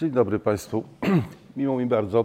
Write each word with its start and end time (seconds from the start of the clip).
Dzień 0.00 0.10
dobry 0.10 0.38
Państwu. 0.38 0.84
Miło 1.56 1.78
mi 1.78 1.86
bardzo 1.86 2.24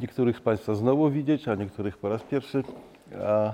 niektórych 0.00 0.36
z 0.36 0.40
Państwa 0.40 0.74
znowu 0.74 1.10
widzieć, 1.10 1.48
a 1.48 1.54
niektórych 1.54 1.98
po 1.98 2.08
raz 2.08 2.22
pierwszy. 2.22 2.62
A 3.26 3.52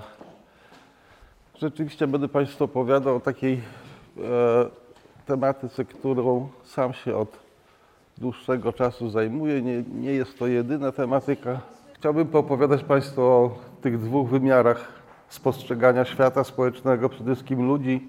rzeczywiście 1.55 2.07
będę 2.07 2.27
Państwu 2.27 2.63
opowiadał 2.63 3.15
o 3.15 3.19
takiej 3.19 3.53
e, 3.53 3.59
tematyce, 5.25 5.85
którą 5.85 6.49
sam 6.63 6.93
się 6.93 7.17
od 7.17 7.39
dłuższego 8.17 8.73
czasu 8.73 9.09
zajmuję. 9.09 9.61
Nie, 9.61 9.83
nie 9.83 10.11
jest 10.11 10.39
to 10.39 10.47
jedyna 10.47 10.91
tematyka. 10.91 11.59
Chciałbym 11.93 12.27
poopowiadać 12.27 12.83
Państwu 12.83 13.21
o 13.21 13.59
tych 13.81 13.99
dwóch 13.99 14.29
wymiarach 14.29 14.87
spostrzegania 15.29 16.05
świata 16.05 16.43
społecznego, 16.43 17.09
przede 17.09 17.35
wszystkim 17.35 17.67
ludzi, 17.67 18.07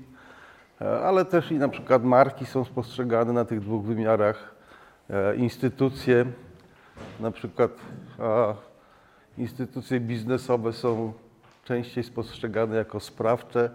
e, 0.80 1.00
ale 1.00 1.24
też 1.24 1.52
i 1.52 1.58
na 1.58 1.68
przykład 1.68 2.04
marki 2.04 2.46
są 2.46 2.64
spostrzegane 2.64 3.32
na 3.32 3.44
tych 3.44 3.60
dwóch 3.60 3.84
wymiarach, 3.84 4.57
instytucje, 5.36 6.24
na 7.20 7.30
przykład 7.30 7.70
instytucje 9.38 10.00
biznesowe 10.00 10.72
są 10.72 11.12
częściej 11.64 12.04
postrzegane 12.04 12.76
jako 12.76 13.00
sprawcze, 13.00 13.70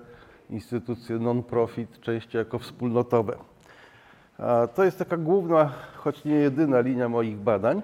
instytucje 0.50 1.20
non-profit 1.20 2.00
częściej 2.00 2.40
jako 2.40 2.60
wspólnotowe. 2.60 3.38
To 4.76 4.84
jest 4.84 5.00
taka 5.00 5.18
główna, 5.18 5.72
choć 5.96 6.26
nie 6.26 6.36
jedyna 6.36 6.80
linia 6.80 7.10
moich 7.10 7.38
badań. 7.38 7.82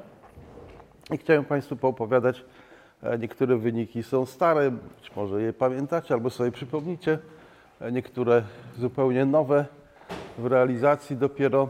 I 1.12 1.18
chciałem 1.18 1.46
Państwu 1.46 1.76
poopowiadać, 1.76 2.46
e, 3.04 3.18
niektóre 3.18 3.58
wyniki 3.58 4.04
są 4.04 4.26
stare, 4.26 4.72
być 4.72 5.16
może 5.16 5.42
je 5.42 5.54
pamiętacie 5.54 6.14
albo 6.14 6.30
sobie 6.30 6.52
przypomnicie, 6.52 7.20
e, 7.82 7.92
niektóre 7.92 8.44
zupełnie 8.78 9.26
nowe 9.26 9.66
w 10.38 10.46
realizacji 10.46 11.18
dopiero. 11.18 11.70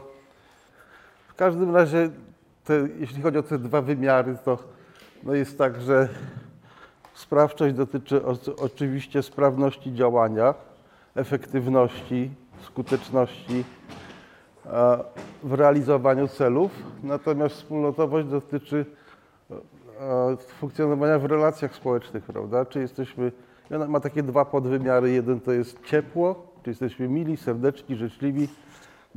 Każdym 1.40 1.76
razie, 1.76 2.10
te, 2.64 2.88
jeśli 3.00 3.22
chodzi 3.22 3.38
o 3.38 3.44
te 3.44 3.60
dwa 3.60 3.82
wymiary, 3.82 4.38
to 4.46 4.58
no 5.24 5.34
jest 5.34 5.58
tak, 5.58 5.82
że 5.82 6.10
sprawczość 7.14 7.76
dotyczy 7.76 8.26
o, 8.26 8.36
oczywiście 8.58 9.24
sprawności 9.24 9.94
działania, 9.94 10.54
efektywności, 11.16 12.32
skuteczności 12.62 13.64
w 15.44 15.54
realizowaniu 15.54 16.28
celów, 16.28 16.72
natomiast 17.04 17.56
wspólnotowość 17.56 18.28
dotyczy 18.28 18.86
funkcjonowania 20.60 21.20
w 21.20 21.26
relacjach 21.26 21.76
społecznych, 21.76 22.24
prawda? 22.24 22.66
Czy 22.66 22.80
jesteśmy, 22.80 23.32
ona 23.76 23.88
ma 23.88 24.00
takie 24.00 24.24
dwa 24.24 24.46
podwymiary. 24.46 25.12
Jeden 25.12 25.40
to 25.40 25.52
jest 25.52 25.86
ciepło, 25.86 26.48
czy 26.64 26.70
jesteśmy 26.70 27.08
mili, 27.08 27.38
serdeczni, 27.38 27.96
życzliwi. 27.96 28.48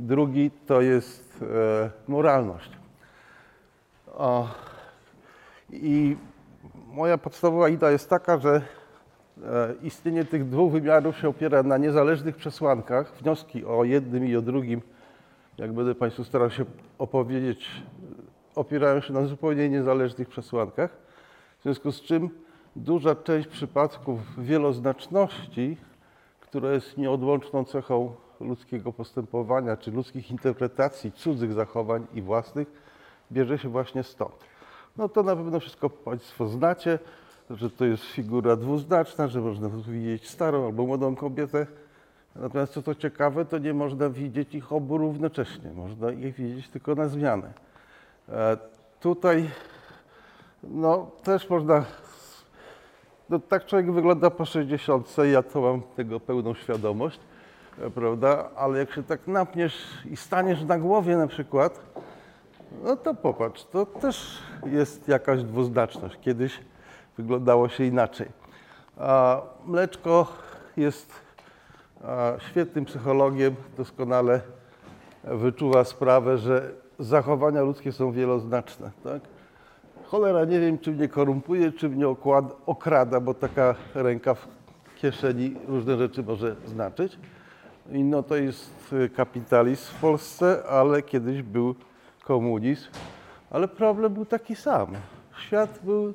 Drugi 0.03 0.51
to 0.67 0.81
jest 0.81 1.43
e, 1.43 1.89
moralność. 2.07 2.71
I 5.69 6.17
moja 6.87 7.17
podstawowa 7.17 7.69
idea 7.69 7.91
jest 7.91 8.09
taka, 8.09 8.37
że 8.37 8.61
e, 9.43 9.73
istnienie 9.83 10.25
tych 10.25 10.49
dwóch 10.49 10.71
wymiarów 10.71 11.17
się 11.17 11.29
opiera 11.29 11.63
na 11.63 11.77
niezależnych 11.77 12.35
przesłankach. 12.35 13.13
Wnioski 13.21 13.65
o 13.65 13.83
jednym 13.83 14.25
i 14.25 14.35
o 14.35 14.41
drugim, 14.41 14.81
jak 15.57 15.73
będę 15.73 15.95
Państwu 15.95 16.23
starał 16.23 16.51
się 16.51 16.65
opowiedzieć, 16.97 17.69
opierają 18.55 19.01
się 19.01 19.13
na 19.13 19.25
zupełnie 19.25 19.69
niezależnych 19.69 20.29
przesłankach. 20.29 20.91
W 21.59 21.63
związku 21.63 21.91
z 21.91 22.01
czym 22.01 22.29
duża 22.75 23.15
część 23.15 23.47
przypadków 23.47 24.19
wieloznaczności, 24.37 25.77
która 26.39 26.71
jest 26.71 26.97
nieodłączną 26.97 27.65
cechą 27.65 28.15
ludzkiego 28.43 28.93
postępowania 28.93 29.77
czy 29.77 29.91
ludzkich 29.91 30.31
interpretacji 30.31 31.11
cudzych 31.11 31.53
zachowań 31.53 32.07
i 32.13 32.21
własnych, 32.21 32.67
bierze 33.31 33.57
się 33.57 33.69
właśnie 33.69 34.03
stąd. 34.03 34.35
No 34.97 35.09
to 35.09 35.23
na 35.23 35.35
pewno 35.35 35.59
wszystko 35.59 35.89
Państwo 35.89 36.47
znacie, 36.47 36.99
że 37.49 37.69
to 37.69 37.85
jest 37.85 38.03
figura 38.03 38.55
dwuznaczna, 38.55 39.27
że 39.27 39.41
można 39.41 39.69
widzieć 39.69 40.29
starą 40.29 40.65
albo 40.65 40.85
młodą 40.85 41.15
kobietę. 41.15 41.67
Natomiast 42.35 42.73
co 42.73 42.81
to 42.81 42.95
ciekawe, 42.95 43.45
to 43.45 43.57
nie 43.57 43.73
można 43.73 44.09
widzieć 44.09 44.55
ich 44.55 44.73
obu 44.73 44.97
równocześnie. 44.97 45.71
Można 45.73 46.11
ich 46.11 46.35
widzieć 46.35 46.69
tylko 46.69 46.95
na 46.95 47.07
zmianę. 47.07 47.53
E, 48.29 48.57
tutaj 48.99 49.49
no, 50.63 51.11
też 51.23 51.49
można. 51.49 51.85
No, 53.29 53.39
tak 53.39 53.65
człowiek 53.65 53.91
wygląda 53.91 54.29
po 54.29 54.45
60, 54.45 55.15
ja 55.31 55.43
to 55.43 55.61
mam 55.61 55.81
tego 55.81 56.19
pełną 56.19 56.53
świadomość, 56.53 57.19
prawda? 57.95 58.49
Ale 58.55 58.79
jak 58.79 58.91
się 58.91 59.03
tak 59.03 59.27
napniesz 59.27 59.73
i 60.11 60.17
staniesz 60.17 60.63
na 60.63 60.79
głowie 60.79 61.17
na 61.17 61.27
przykład, 61.27 61.79
no 62.83 62.95
to 62.95 63.13
popatrz, 63.13 63.65
to 63.65 63.85
też 63.85 64.39
jest 64.65 65.07
jakaś 65.07 65.43
dwuznaczność. 65.43 66.19
Kiedyś 66.21 66.59
wyglądało 67.17 67.69
się 67.69 67.83
inaczej. 67.83 68.27
A 68.97 69.41
mleczko 69.65 70.27
jest 70.77 71.11
świetnym 72.49 72.85
psychologiem, 72.85 73.55
doskonale 73.77 74.41
wyczuwa 75.23 75.83
sprawę, 75.83 76.37
że 76.37 76.71
zachowania 76.99 77.61
ludzkie 77.61 77.91
są 77.91 78.11
wieloznaczne. 78.11 78.91
Tak? 79.03 79.21
Cholera, 80.05 80.45
nie 80.45 80.59
wiem, 80.59 80.79
czy 80.79 80.91
mnie 80.91 81.07
korumpuje, 81.07 81.71
czy 81.71 81.89
mnie 81.89 82.07
okład, 82.07 82.45
okrada, 82.65 83.19
bo 83.19 83.33
taka 83.33 83.75
ręka 83.95 84.33
w 84.33 84.47
kieszeni 84.95 85.55
różne 85.67 85.97
rzeczy 85.97 86.23
może 86.23 86.55
znaczyć. 86.65 87.19
I 87.91 88.03
no 88.03 88.23
to 88.23 88.35
jest 88.35 88.95
kapitalizm 89.15 89.93
w 89.93 89.99
Polsce, 90.01 90.63
ale 90.69 91.01
kiedyś 91.01 91.41
był 91.41 91.75
komunizm, 92.23 92.89
ale 93.49 93.67
problem 93.67 94.13
był 94.13 94.25
taki 94.25 94.55
sam. 94.55 94.87
Świat 95.37 95.79
był 95.83 96.13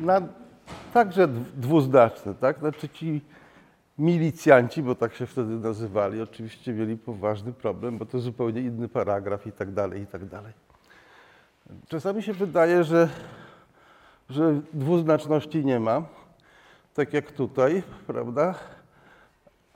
na, 0.00 0.20
także 0.94 1.28
dwuznaczny, 1.56 2.34
tak? 2.34 2.58
Znaczy 2.58 2.88
ci 2.88 3.20
milicjanci, 3.98 4.82
bo 4.82 4.94
tak 4.94 5.14
się 5.14 5.26
wtedy 5.26 5.54
nazywali, 5.54 6.22
oczywiście 6.22 6.72
mieli 6.72 6.96
poważny 6.96 7.52
problem, 7.52 7.98
bo 7.98 8.06
to 8.06 8.18
zupełnie 8.18 8.60
inny 8.60 8.88
paragraf 8.88 9.46
i 9.46 9.52
tak 9.52 9.72
dalej, 9.72 10.02
i 10.02 10.06
tak 10.06 10.24
dalej. 10.24 10.52
Czasami 11.88 12.22
się 12.22 12.32
wydaje, 12.32 12.84
że, 12.84 13.08
że 14.30 14.60
dwuznaczności 14.72 15.64
nie 15.64 15.80
ma, 15.80 16.02
tak 16.94 17.12
jak 17.12 17.32
tutaj, 17.32 17.82
prawda? 18.06 18.54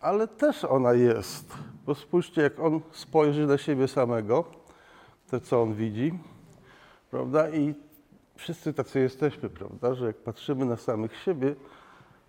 Ale 0.00 0.28
też 0.28 0.64
ona 0.64 0.92
jest, 0.92 1.54
bo 1.86 1.94
spójrzcie, 1.94 2.42
jak 2.42 2.60
on 2.60 2.80
spojrzy 2.92 3.46
na 3.46 3.58
siebie 3.58 3.88
samego, 3.88 4.44
to 5.30 5.40
co 5.40 5.62
on 5.62 5.74
widzi, 5.74 6.18
prawda? 7.10 7.50
I 7.50 7.74
wszyscy 8.36 8.74
tacy 8.74 9.00
jesteśmy, 9.00 9.48
prawda? 9.48 9.94
Że 9.94 10.06
jak 10.06 10.16
patrzymy 10.16 10.64
na 10.64 10.76
samych 10.76 11.16
siebie, 11.16 11.54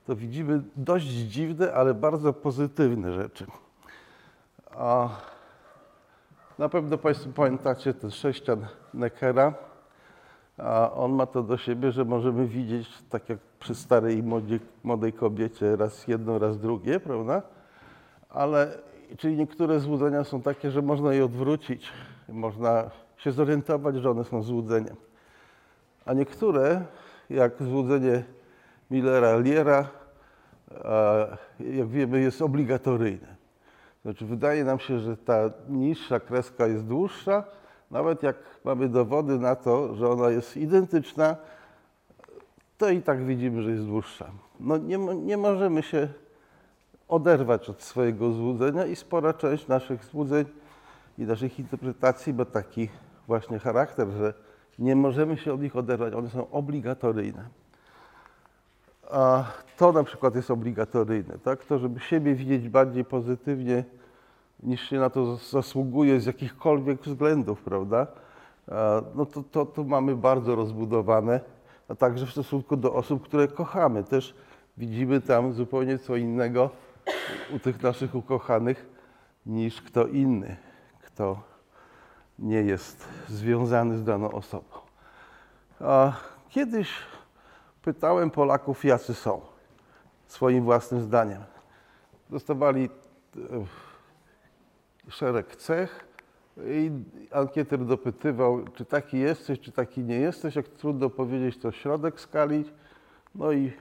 to 0.08 0.16
widzimy 0.16 0.62
dość 0.76 1.06
dziwne, 1.06 1.74
ale 1.74 1.94
bardzo 1.94 2.34
pozytywne 2.34 3.14
rzeczy. 3.14 3.46
A 4.72 5.09
na 6.58 6.70
pewno 6.70 6.98
Państwo 6.98 7.30
pamiętacie 7.36 7.94
ten 7.94 8.12
sześcian 8.12 8.66
Neckera. 8.94 9.53
A 10.58 10.92
on 10.92 11.12
ma 11.12 11.26
to 11.26 11.44
do 11.44 11.58
siebie, 11.58 11.92
że 11.92 12.06
możemy 12.06 12.48
widzieć, 12.48 12.90
tak 13.09 13.30
jak 13.30 13.40
przy 13.59 13.76
starej 13.76 14.24
młodej, 14.24 14.59
młodej 14.84 15.14
kobiecie, 15.14 15.76
raz 15.76 16.08
jedno, 16.08 16.40
raz 16.40 16.59
drugie, 16.59 17.00
prawda? 17.00 17.42
Ale, 18.34 18.78
czyli 19.18 19.38
niektóre 19.38 19.80
złudzenia 19.80 20.24
są 20.24 20.42
takie, 20.42 20.72
że 20.72 20.81
można 20.81 21.14
je 21.14 21.25
odwrócić, 21.25 21.90
można 22.30 22.90
się 23.18 23.31
zorientować, 23.31 23.96
że 23.96 24.12
one 24.12 24.24
są 24.24 24.42
złudzeniem. 24.42 24.96
A 26.06 26.14
niektóre, 26.14 26.86
jak 27.30 27.64
złudzenie 27.64 28.24
Millera-Liera, 28.91 29.86
jak 31.59 31.88
wiemy, 31.88 32.22
jest 32.22 32.41
obligatoryjne. 32.41 33.36
Znaczy, 34.02 34.25
wydaje 34.25 34.64
nam 34.64 34.80
się, 34.80 35.00
że 35.00 35.18
ta 35.18 35.50
niższa 35.70 36.20
kreska 36.20 36.68
jest 36.68 36.86
dłuższa, 36.86 37.44
nawet 37.91 38.23
jak 38.23 38.35
mamy 38.64 38.90
dowody 38.90 39.40
na 39.40 39.55
to, 39.55 39.96
że 39.96 40.09
ona 40.09 40.29
jest 40.29 40.58
identyczna, 40.58 41.35
to 42.78 42.90
i 42.90 43.02
tak 43.02 43.26
widzimy, 43.26 43.61
że 43.61 43.72
jest 43.72 43.85
dłuższa. 43.85 44.26
No 44.59 44.78
nie, 44.78 44.97
nie 44.97 45.38
możemy 45.38 45.84
się 45.84 46.08
oderwać 47.11 47.69
od 47.69 47.81
swojego 47.81 48.31
złudzenia 48.31 48.85
i 48.85 48.96
spora 48.96 49.34
część 49.34 49.67
naszych 49.67 50.05
złudzeń 50.05 50.46
i 51.17 51.22
naszych 51.22 51.59
interpretacji 51.59 52.34
ma 52.34 52.46
taki 52.46 52.90
właśnie 53.28 53.59
charakter, 53.59 54.08
że 54.09 54.34
nie 54.79 54.96
możemy 54.96 55.37
się 55.37 55.53
od 55.53 55.61
nich 55.61 55.75
oderwać, 55.75 56.13
one 56.13 56.29
są 56.29 56.52
obligatoryjne. 56.52 57.46
A 59.11 59.43
to 59.78 59.91
na 59.91 60.03
przykład 60.03 60.35
jest 60.35 60.52
obligatoryjne, 60.52 61.37
tak? 61.43 61.66
To, 61.66 61.79
żeby 61.79 61.99
siebie 61.99 62.35
widzieć 62.35 62.69
bardziej 62.69 63.05
pozytywnie, 63.05 63.84
niż 64.64 64.90
się 64.90 64.99
na 64.99 65.09
to 65.09 65.35
zasługuje 65.35 66.19
z 66.19 66.25
jakichkolwiek 66.25 67.02
względów, 67.02 67.61
prawda? 67.61 68.07
No 69.16 69.25
to, 69.25 69.43
to, 69.52 69.66
to 69.66 69.84
mamy 69.84 70.16
bardzo 70.16 70.55
rozbudowane, 70.55 71.40
a 71.90 71.96
także 71.96 72.25
w 72.25 72.31
stosunku 72.31 72.78
do 72.78 72.93
osób, 72.93 73.23
które 73.23 73.47
kochamy. 73.47 74.03
Też 74.03 74.35
widzimy 74.78 75.22
tam 75.22 75.53
zupełnie 75.53 75.97
co 75.97 76.16
innego 76.16 76.69
u 77.56 77.59
tych 77.59 77.84
naszych 77.84 78.16
ukochanych 78.16 78.86
niż 79.46 79.82
kto 79.82 80.08
inny, 80.08 80.58
kto 81.02 81.42
nie 82.40 82.62
jest 82.62 83.08
związany 83.28 83.98
z 83.98 84.03
daną 84.03 84.32
osobą. 84.32 84.78
A 85.80 86.14
kiedyś 86.50 86.90
pytałem 87.82 88.32
Polaków, 88.32 88.86
jacy 88.86 89.14
są, 89.14 89.42
swoim 90.28 90.64
własnym 90.64 91.02
zdaniem. 91.02 91.42
Dostawali 92.30 92.90
e, 93.36 93.66
szereg 95.09 95.56
cech 95.56 96.08
i 96.58 96.92
ankieter 97.32 97.86
dopytywał, 97.86 98.64
czy 98.74 98.86
taki 98.86 99.20
jesteś, 99.20 99.59
czy 99.59 99.72
taki 99.72 100.03
nie 100.03 100.16
jesteś. 100.16 100.56
Jak 100.56 100.68
trudno 100.68 101.09
powiedzieć, 101.09 101.58
to 101.58 101.72
środek 101.72 102.20
skali. 102.20 102.66
No 103.36 103.52
i 103.52 103.72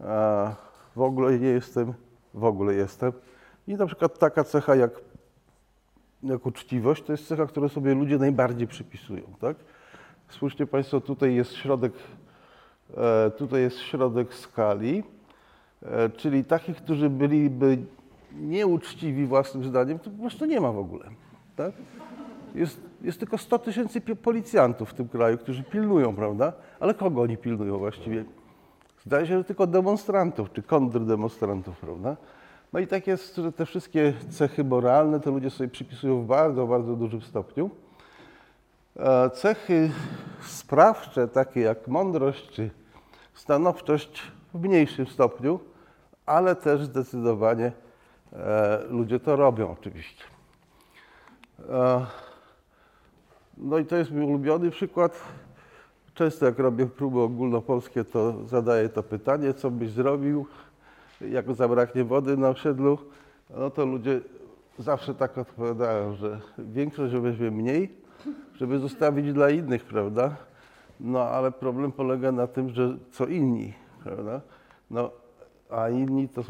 e, 0.00 0.54
w 0.96 1.00
ogóle 1.00 1.38
nie 1.38 1.48
jestem, 1.48 1.94
w 2.36 2.44
ogóle 2.44 2.74
jestem. 2.74 3.12
I 3.68 3.74
na 3.74 3.86
przykład 3.86 4.18
taka 4.18 4.44
cecha 4.44 4.76
jak, 4.76 4.90
jak 6.22 6.46
uczciwość, 6.46 7.02
to 7.02 7.12
jest 7.12 7.28
cecha, 7.28 7.46
którą 7.46 7.68
sobie 7.68 7.94
ludzie 7.94 8.18
najbardziej 8.18 8.66
przypisują. 8.66 9.22
Tak? 9.40 9.56
Spójrzcie 10.28 10.66
Państwo, 10.66 11.00
tutaj 11.00 11.34
jest 11.34 11.52
środek, 11.52 11.92
e, 12.96 13.30
tutaj 13.30 13.60
jest 13.60 13.78
środek 13.78 14.34
skali, 14.34 15.02
e, 15.82 16.10
czyli 16.10 16.44
takich, 16.44 16.76
którzy 16.76 17.10
byliby 17.10 17.78
nieuczciwi 18.32 19.26
własnym 19.26 19.64
zdaniem, 19.64 19.98
to 19.98 20.10
po 20.10 20.20
prostu 20.20 20.44
nie 20.44 20.60
ma 20.60 20.72
w 20.72 20.78
ogóle. 20.78 21.04
Tak? 21.56 21.72
Jest, 22.54 22.80
jest 23.02 23.18
tylko 23.18 23.38
100 23.38 23.58
tysięcy 23.58 24.00
policjantów 24.00 24.90
w 24.90 24.94
tym 24.94 25.08
kraju, 25.08 25.38
którzy 25.38 25.62
pilnują, 25.62 26.16
prawda? 26.16 26.52
Ale 26.80 26.94
kogo 26.94 27.22
oni 27.22 27.36
pilnują 27.36 27.78
właściwie? 27.78 28.24
Zdaje 29.06 29.26
się, 29.26 29.38
że 29.38 29.44
tylko 29.44 29.66
demonstrantów 29.66 30.52
czy 30.52 30.62
kontrdemonstrantów, 30.62 31.78
prawda? 31.78 32.16
No 32.72 32.80
i 32.80 32.86
tak 32.86 33.06
jest, 33.06 33.36
że 33.36 33.52
te 33.52 33.66
wszystkie 33.66 34.12
cechy 34.30 34.64
moralne 34.64 35.20
to 35.20 35.30
ludzie 35.30 35.50
sobie 35.50 35.70
przypisują 35.70 36.22
w 36.22 36.26
bardzo, 36.26 36.66
bardzo 36.66 36.96
dużym 36.96 37.22
stopniu. 37.22 37.70
E, 38.96 39.30
Cechy 39.30 39.90
sprawcze, 40.40 41.28
takie 41.28 41.60
jak 41.60 41.88
mądrość 41.88 42.50
czy 42.50 42.70
stanowczość 43.34 44.22
w 44.54 44.60
mniejszym 44.60 45.06
stopniu, 45.06 45.60
ale 46.26 46.56
też 46.56 46.84
zdecydowanie 46.84 47.72
e, 48.32 48.78
ludzie 48.88 49.20
to 49.20 49.36
robią 49.36 49.70
oczywiście. 49.80 50.24
E, 51.68 52.06
No 53.56 53.78
i 53.78 53.84
to 53.86 53.96
jest 53.96 54.10
mój 54.10 54.24
ulubiony 54.24 54.70
przykład. 54.70 55.22
Często 56.16 56.46
jak 56.46 56.58
robię 56.58 56.86
próby 56.86 57.20
ogólnopolskie, 57.20 58.04
to 58.04 58.46
zadaję 58.46 58.88
to 58.88 59.02
pytanie, 59.02 59.54
co 59.54 59.70
byś 59.70 59.90
zrobił, 59.90 60.46
jak 61.20 61.54
zabraknie 61.54 62.04
wody 62.04 62.36
na 62.36 62.48
osiedlu. 62.48 62.98
No 63.56 63.70
to 63.70 63.86
ludzie 63.86 64.20
zawsze 64.78 65.14
tak 65.14 65.38
odpowiadają, 65.38 66.14
że 66.14 66.40
większość 66.58 67.14
weźmie 67.14 67.50
mniej, 67.50 67.94
żeby 68.54 68.78
zostawić 68.78 69.32
dla 69.32 69.50
innych, 69.50 69.84
prawda? 69.84 70.36
No 71.00 71.22
ale 71.22 71.52
problem 71.52 71.92
polega 71.92 72.32
na 72.32 72.46
tym, 72.46 72.70
że 72.70 72.96
co 73.10 73.26
inni, 73.26 73.72
prawda? 74.04 74.40
No, 74.90 75.10
a 75.70 75.88
inni 75.88 76.28
to 76.28 76.42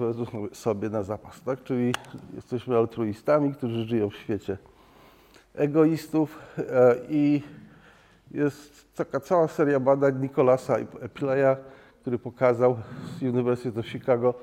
sobie 0.52 0.90
na 0.90 1.02
zapas, 1.02 1.42
tak? 1.42 1.62
Czyli 1.62 1.92
jesteśmy 2.34 2.76
altruistami, 2.76 3.54
którzy 3.54 3.84
żyją 3.84 4.10
w 4.10 4.16
świecie 4.16 4.58
egoistów 5.54 6.38
e, 6.58 6.96
i 7.08 7.42
jest 8.30 8.94
taka 8.94 9.20
cała 9.20 9.48
seria 9.48 9.80
badań 9.80 10.20
Nicolasa 10.20 10.76
Epleya, 11.00 11.56
który 12.00 12.18
pokazał 12.18 12.76
z 13.18 13.22
Uniwersytetu 13.22 13.82
Chicago, 13.82 14.34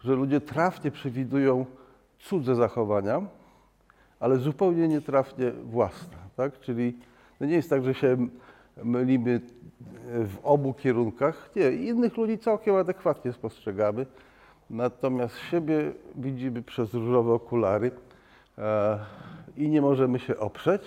że 0.00 0.14
ludzie 0.14 0.40
trafnie 0.40 0.90
przewidują 0.90 1.66
cudze 2.18 2.54
zachowania, 2.54 3.22
ale 4.20 4.36
zupełnie 4.36 4.88
nietrafnie 4.88 5.50
własne. 5.50 6.16
Tak? 6.36 6.60
Czyli 6.60 6.98
to 7.38 7.44
nie 7.44 7.54
jest 7.54 7.70
tak, 7.70 7.84
że 7.84 7.94
się 7.94 8.16
mylimy 8.84 9.40
w 10.06 10.36
obu 10.42 10.74
kierunkach. 10.74 11.50
Nie, 11.56 11.70
innych 11.70 12.16
ludzi 12.16 12.38
całkiem 12.38 12.74
adekwatnie 12.74 13.32
spostrzegamy, 13.32 14.06
natomiast 14.70 15.38
siebie 15.38 15.92
widzimy 16.16 16.62
przez 16.62 16.94
różowe 16.94 17.32
okulary 17.32 17.90
e, 18.58 18.98
i 19.56 19.68
nie 19.68 19.82
możemy 19.82 20.18
się 20.18 20.38
oprzeć. 20.38 20.82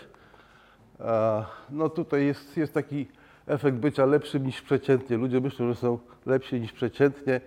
No 1.70 1.90
tutaj 1.90 2.26
jest, 2.26 2.58
jest 2.58 2.74
taki 2.74 3.08
efekt 3.48 3.78
bycia 3.78 4.06
lepszym 4.06 4.46
niż 4.46 4.62
przeciętnie. 4.62 5.18
Ludzie 5.18 5.42
myślą, 5.42 5.68
że 5.68 5.76
są 5.76 6.00
lepsi 6.26 6.62
niż 6.62 6.72
przeciętnie 6.72 7.42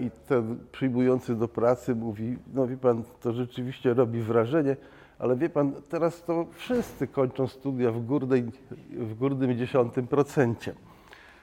i 0.00 0.10
ten 0.28 0.58
przyjmujący 0.72 1.34
do 1.34 1.48
pracy 1.48 1.94
mówi, 1.94 2.36
no 2.54 2.66
wie 2.66 2.76
pan, 2.76 3.02
to 3.20 3.32
rzeczywiście 3.32 3.94
robi 3.94 4.22
wrażenie, 4.22 4.76
ale 5.18 5.36
wie 5.36 5.48
pan, 5.48 5.72
teraz 5.88 6.24
to 6.24 6.46
wszyscy 6.52 7.06
kończą 7.06 7.46
studia 7.46 7.92
w, 7.92 8.04
górnej, 8.06 8.44
w 8.90 9.14
górnym 9.14 9.58
dziesiątym 9.58 10.06
procencie. 10.06 10.74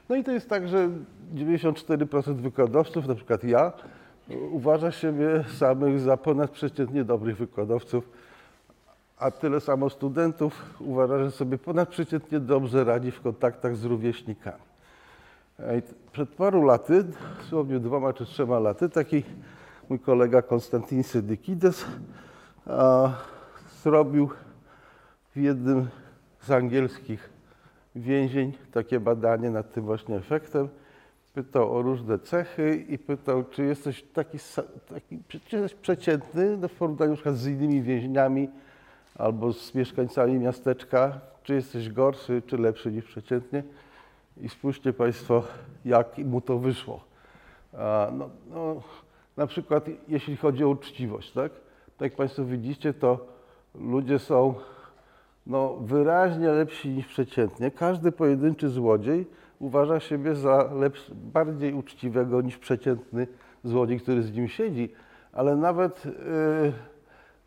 No 0.09 0.15
i 0.15 0.23
to 0.23 0.31
jest 0.31 0.49
tak, 0.49 0.67
że 0.67 0.89
94% 1.35 2.35
wykładowców, 2.35 3.07
na 3.07 3.15
przykład 3.15 3.43
ja, 3.43 3.73
uważa 4.51 4.91
siebie 4.91 5.43
samych 5.57 5.99
za 5.99 6.17
ponadprzeciętnie 6.17 7.03
dobrych 7.03 7.37
wykładowców, 7.37 8.09
a 9.17 9.31
tyle 9.31 9.61
samo 9.61 9.89
studentów 9.89 10.79
uważa, 10.79 11.19
że 11.19 11.31
sobie 11.31 11.57
ponadprzeciętnie 11.57 12.39
dobrze 12.39 12.83
radzi 12.83 13.11
w 13.11 13.21
kontaktach 13.21 13.75
z 13.75 13.85
rówieśnikami. 13.85 14.63
E, 15.59 15.81
Przed 16.11 16.29
paru 16.29 16.63
laty, 16.63 17.05
dosłownie 17.39 17.79
dwoma 17.79 18.13
czy 18.13 18.25
trzema 18.25 18.59
laty, 18.59 18.89
taki 18.89 19.23
mój 19.89 19.99
kolega 19.99 20.41
Konstantin 20.41 21.03
Sydykides 21.03 21.85
zrobił 23.83 24.29
w 25.35 25.39
jednym 25.39 25.87
z 26.41 26.51
angielskich 26.51 27.29
więzień 27.95 28.53
takie 28.71 28.99
badanie 28.99 29.49
nad 29.49 29.73
tym 29.73 29.85
właśnie 29.85 30.15
efektem. 30.15 30.69
Pytał 31.33 31.75
o 31.75 31.81
różne 31.81 32.19
cechy 32.19 32.85
i 32.89 32.97
pytał, 32.97 33.43
czy 33.43 33.63
jesteś 33.63 34.03
taki, 34.03 34.37
taki 34.89 35.19
czy 35.47 35.57
jesteś 35.57 35.81
przeciętny 35.81 36.57
no 36.57 36.67
w 36.67 36.73
porównaniu 36.73 37.15
z 37.33 37.47
innymi 37.47 37.81
więźniami 37.81 38.49
albo 39.15 39.53
z 39.53 39.75
mieszkańcami 39.75 40.39
miasteczka, 40.39 41.19
czy 41.43 41.53
jesteś 41.53 41.89
gorszy, 41.89 42.41
czy 42.47 42.57
lepszy 42.57 42.91
niż 42.91 43.05
przeciętnie. 43.05 43.63
I 44.41 44.49
spójrzcie 44.49 44.93
Państwo, 44.93 45.43
jak 45.85 46.17
mu 46.17 46.41
to 46.41 46.57
wyszło. 46.57 47.03
No, 48.11 48.29
no, 48.49 48.81
na 49.37 49.47
przykład 49.47 49.85
jeśli 50.07 50.37
chodzi 50.37 50.63
o 50.63 50.69
uczciwość, 50.69 51.31
tak? 51.31 51.51
Tak 51.97 52.01
jak 52.01 52.15
Państwo 52.15 52.45
widzicie, 52.45 52.93
to 52.93 53.27
ludzie 53.75 54.19
są 54.19 54.53
no, 55.47 55.73
wyraźnie 55.81 56.47
lepsi 56.51 56.89
niż 56.89 57.07
przeciętnie. 57.07 57.71
Każdy 57.71 58.11
pojedynczy 58.11 58.69
złodziej 58.69 59.27
uważa 59.59 59.99
siebie 59.99 60.35
za 60.35 60.73
lepszy, 60.73 61.15
bardziej 61.15 61.73
uczciwego 61.73 62.41
niż 62.41 62.57
przeciętny 62.57 63.27
złodziej, 63.63 63.99
który 63.99 64.23
z 64.23 64.33
nim 64.33 64.47
siedzi, 64.47 64.93
ale 65.33 65.55
nawet 65.55 66.05
yy, 66.05 66.13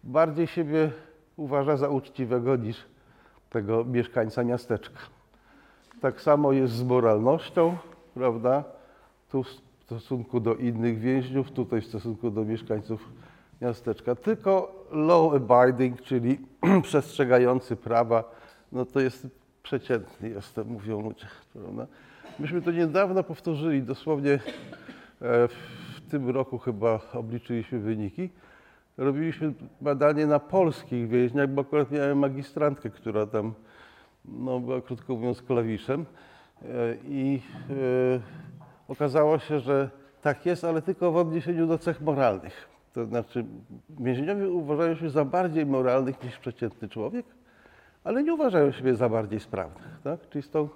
bardziej 0.04 0.46
siebie 0.46 0.90
uważa 1.38 1.76
za 1.76 1.88
uczciwego 1.88 2.56
niż 2.56 2.76
tego 3.50 3.84
mieszkańca 3.84 4.44
miasteczka. 4.44 5.00
Tak 6.00 6.20
samo 6.20 6.52
jest 6.52 6.72
z 6.74 6.82
moralnością, 6.82 7.76
prawda? 8.14 8.64
Tu 9.28 9.42
w 9.42 9.48
stosunku 9.84 10.40
do 10.40 10.54
innych 10.54 10.98
więźniów, 10.98 11.50
tutaj 11.50 11.80
w 11.80 11.86
stosunku 11.86 12.30
do 12.30 12.44
mieszkańców 12.44 13.08
miasteczka. 13.60 14.14
Tylko 14.14 14.84
law 14.90 15.32
abiding, 15.34 16.02
czyli 16.02 16.38
przestrzegający 16.82 17.76
prawa, 17.76 18.24
no 18.72 18.84
to 18.84 19.00
jest 19.00 19.26
przeciętny 19.62 20.28
jestem, 20.28 20.68
mówią 20.68 21.02
ludzie. 21.02 21.26
Prawda? 21.52 21.86
Myśmy 22.38 22.62
to 22.62 22.70
niedawno 22.70 23.24
powtórzyli, 23.24 23.82
dosłownie 23.82 24.32
e, 24.32 24.38
w 25.18 26.00
tym 26.10 26.30
roku 26.30 26.58
chyba 26.58 27.00
obliczyliśmy 27.14 27.78
wyniki. 27.78 28.30
Robiliśmy 28.98 29.54
badanie 29.80 30.26
na 30.26 30.38
polskich 30.38 31.08
więźniach, 31.08 31.48
bo 31.48 31.62
akurat 31.62 31.90
miałem 31.90 32.18
magistrantkę, 32.18 32.90
która 32.90 33.26
tam 33.26 33.54
no, 34.24 34.60
była 34.60 34.80
krótko 34.80 35.14
mówiąc 35.14 35.42
klawiszem 35.42 36.06
E, 36.62 36.96
i 37.08 37.42
e, 37.70 38.20
okazało 38.88 39.38
się, 39.38 39.60
że 39.60 39.90
tak 40.22 40.46
jest, 40.46 40.64
ale 40.64 40.82
tylko 40.82 41.12
w 41.12 41.16
odniesieniu 41.16 41.66
do 41.66 41.78
cech 41.78 42.00
moralnych. 42.00 42.68
To 42.92 43.06
znaczy 43.06 43.44
więźniowie 44.00 44.48
uważają 44.48 44.96
się 44.96 45.10
za 45.10 45.24
bardziej 45.24 45.66
moralnych 45.66 46.22
niż 46.22 46.38
przeciętny 46.38 46.88
człowiek, 46.88 47.26
ale 48.04 48.22
nie 48.22 48.34
uważają 48.34 48.72
siebie 48.72 48.94
za 48.94 49.08
bardziej 49.08 49.40
sprawnych. 49.40 49.98
Tak? 50.04 50.28
Czyli 50.28 50.42
z 50.42 50.50
tą 50.50 50.68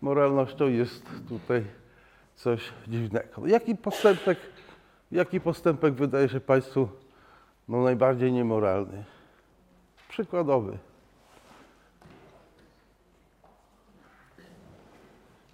moralnością 0.00 0.68
jest 0.68 1.06
tutaj 1.28 1.64
coś 2.34 2.72
dziwnego. 2.88 3.46
Jaki 3.46 3.76
postępek, 3.76 4.38
jaki 5.12 5.40
postępek 5.40 5.94
wydaje 5.94 6.28
się 6.28 6.40
Państwu 6.40 6.88
no, 7.68 7.82
najbardziej 7.82 8.32
niemoralny? 8.32 9.04
Przykładowy. 10.08 10.78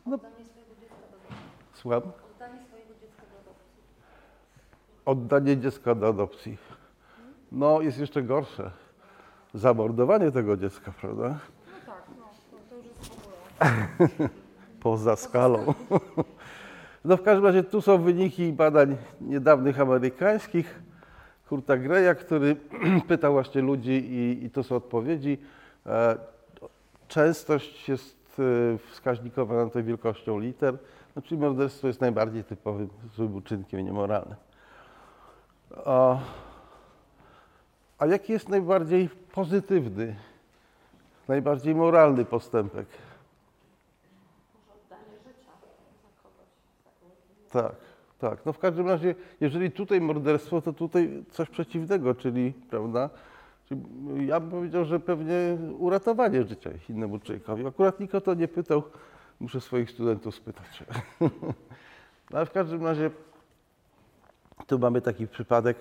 No, 0.07 0.19
słucham? 1.75 2.03
Oddanie 5.05 5.59
dziecka 5.59 5.95
do 5.95 6.09
adopcji. 6.09 6.59
No, 7.53 7.81
jest 7.81 7.99
jeszcze 7.99 8.23
gorsze. 8.23 8.71
zamordowanie 9.55 10.31
tego 10.31 10.57
dziecka, 10.57 10.93
prawda? 11.01 11.29
No 11.29 11.39
tak, 11.87 12.05
no, 12.19 12.25
to, 12.71 12.77
już 12.77 12.87
jest. 12.87 14.33
Poza 14.81 15.17
skalą. 15.17 15.65
No 17.05 17.17
w 17.17 17.23
każdym 17.23 17.45
razie 17.45 17.63
tu 17.63 17.81
są 17.81 18.03
wyniki 18.03 18.53
badań 18.53 18.97
niedawnych 19.21 19.81
amerykańskich. 19.81 20.83
Kurta 21.53 21.77
Greya, 21.77 22.15
który 22.15 22.57
pytał 23.09 23.33
właśnie 23.33 23.63
ludzi 23.63 23.91
i, 23.91 24.45
i 24.45 24.51
to 24.51 24.63
są 24.63 24.77
odpowiedzi. 24.77 25.39
E, 25.87 26.17
Częstość 27.09 27.89
jest 27.89 28.41
e, 28.41 28.79
wskaźnikowa 28.91 29.65
na 29.65 29.71
tej 29.71 29.83
wielkością 29.83 30.39
liter, 30.39 30.79
no, 31.17 31.23
czyli 31.23 31.41
morderstwo 31.41 31.87
jest 31.87 32.01
najbardziej 32.01 32.45
typowym 32.45 32.89
złym 33.15 33.35
uczynkiem 33.35 33.85
niemoralnym. 33.85 34.35
A, 35.85 36.19
a 37.99 38.07
jaki 38.07 38.33
jest 38.33 38.49
najbardziej 38.49 39.09
pozytywny, 39.09 40.17
najbardziej 41.29 41.75
moralny 41.75 42.25
postępek? 42.25 42.87
Tak, 47.51 47.92
tak. 48.23 48.47
No 48.47 48.53
w 48.53 48.59
każdym 48.59 48.89
razie, 48.89 49.15
jeżeli 49.41 49.71
tutaj 49.71 50.01
morderstwo, 50.01 50.63
to 50.63 50.73
tutaj 50.73 51.25
coś 51.31 51.49
przeciwnego, 51.51 52.15
czyli, 52.15 52.53
prawda? 52.71 53.11
Czyli 53.69 53.81
ja 54.27 54.41
bym 54.41 54.51
powiedział, 54.51 54.85
że 54.85 55.01
pewnie 55.01 55.59
uratowanie 55.79 56.45
życia 56.45 56.71
innemu 56.89 57.19
człowiekowi. 57.19 57.67
Akurat 57.67 58.01
nikt 58.01 58.15
o 58.15 58.21
to 58.21 58.35
nie 58.35 58.49
pytał, 58.49 58.83
muszę 59.41 59.61
swoich 59.61 59.91
studentów 59.91 60.35
spytać. 60.35 60.67
No 62.31 62.39
ale 62.39 62.47
w 62.47 62.51
każdym 62.51 62.85
razie 62.85 63.11
tu 64.67 64.79
mamy 64.79 65.01
taki 65.01 65.27
przypadek, 65.27 65.77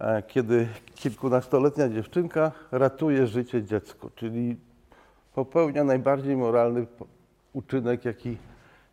e, 0.00 0.22
kiedy 0.22 0.68
kilkunastoletnia 0.94 1.88
dziewczynka 1.88 2.52
ratuje 2.72 3.26
życie 3.26 3.62
dziecku, 3.62 4.10
czyli 4.14 4.56
popełnia 5.34 5.84
najbardziej 5.84 6.36
moralny 6.36 6.86
uczynek, 7.52 8.04
jaki, 8.04 8.36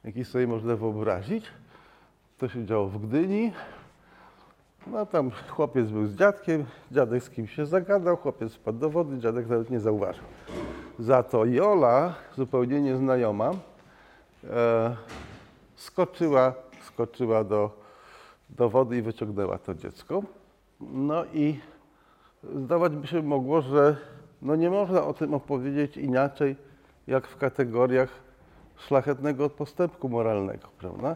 jaki 0.03 0.25
sobie 0.25 0.48
można 0.48 0.75
wyobrazić. 0.75 1.46
To 2.44 2.50
się 2.50 2.66
działo 2.66 2.88
w 2.88 3.08
Gdyni. 3.08 3.52
No 4.88 5.06
tam 5.06 5.32
chłopiec 5.50 5.90
był 5.90 6.08
z 6.08 6.16
dziadkiem, 6.16 6.66
dziadek 6.92 7.24
z 7.24 7.30
kimś 7.30 7.56
się 7.56 7.66
zagadał, 7.66 8.18
chłopiec 8.18 8.54
wpadł 8.54 8.80
do 8.80 8.90
wody, 8.90 9.20
dziadek 9.20 9.48
nawet 9.48 9.70
nie 9.70 9.80
zauważył. 9.80 10.24
Za 11.00 11.24
to 11.24 11.46
Jola, 11.46 12.16
zupełnie 12.38 12.82
nieznajoma, 12.82 13.52
e, 14.50 14.96
skoczyła, 15.76 16.54
skoczyła 16.82 17.44
do, 17.44 17.70
do 18.50 18.70
wody 18.70 18.98
i 18.98 19.02
wyciągnęła 19.02 19.58
to 19.58 19.76
dziecko. 19.76 20.24
No 20.82 21.26
i 21.34 21.60
zdawać 22.56 22.96
by 22.96 23.08
się 23.08 23.22
mogło, 23.22 23.62
że 23.62 23.98
no 24.42 24.56
nie 24.56 24.70
można 24.70 25.04
o 25.04 25.14
tym 25.14 25.34
opowiedzieć 25.34 25.98
inaczej, 25.98 26.56
jak 27.08 27.28
w 27.28 27.38
kategoriach 27.38 28.10
szlachetnego 28.78 29.50
postępku 29.50 30.10
moralnego, 30.10 30.68
prawda? 30.80 31.16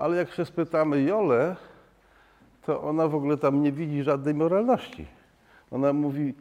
Ale 0.00 0.16
jak 0.16 0.30
się 0.30 0.44
spytamy 0.44 1.02
Jolę, 1.02 1.56
to 2.66 2.82
ona 2.82 3.08
w 3.08 3.14
ogóle 3.14 3.36
tam 3.36 3.62
nie 3.62 3.72
widzi 3.72 4.02
żadnej 4.02 4.34
moralności. 4.34 5.06
Ona 5.70 5.92
mówi, 5.92 6.34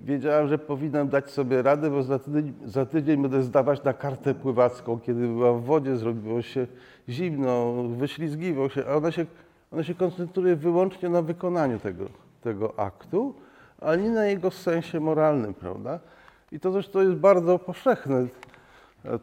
wiedziałam, 0.00 0.48
że 0.48 0.58
powinnam 0.58 1.08
dać 1.08 1.30
sobie 1.30 1.62
radę, 1.62 1.90
bo 1.90 2.02
za 2.02 2.18
tydzień, 2.18 2.52
za 2.64 2.86
tydzień 2.86 3.22
będę 3.22 3.42
zdawać 3.42 3.84
na 3.84 3.92
kartę 3.92 4.34
pływacką. 4.34 5.00
Kiedy 5.00 5.26
była 5.28 5.52
w 5.52 5.62
wodzie, 5.62 5.96
zrobiło 5.96 6.42
się 6.42 6.66
zimno, 7.08 7.72
wyślizgiwał 7.82 8.70
się, 8.70 8.84
a 8.88 8.94
ona 8.94 9.12
się, 9.12 9.26
ona 9.72 9.82
się 9.82 9.94
koncentruje 9.94 10.56
wyłącznie 10.56 11.08
na 11.08 11.22
wykonaniu 11.22 11.78
tego, 11.78 12.04
tego 12.42 12.80
aktu, 12.80 13.34
a 13.80 13.96
nie 13.96 14.10
na 14.10 14.26
jego 14.26 14.50
sensie 14.50 15.00
moralnym, 15.00 15.54
prawda? 15.54 16.00
I 16.52 16.60
to 16.60 16.72
zresztą 16.72 17.00
jest 17.00 17.14
bardzo 17.14 17.58
powszechne. 17.58 18.26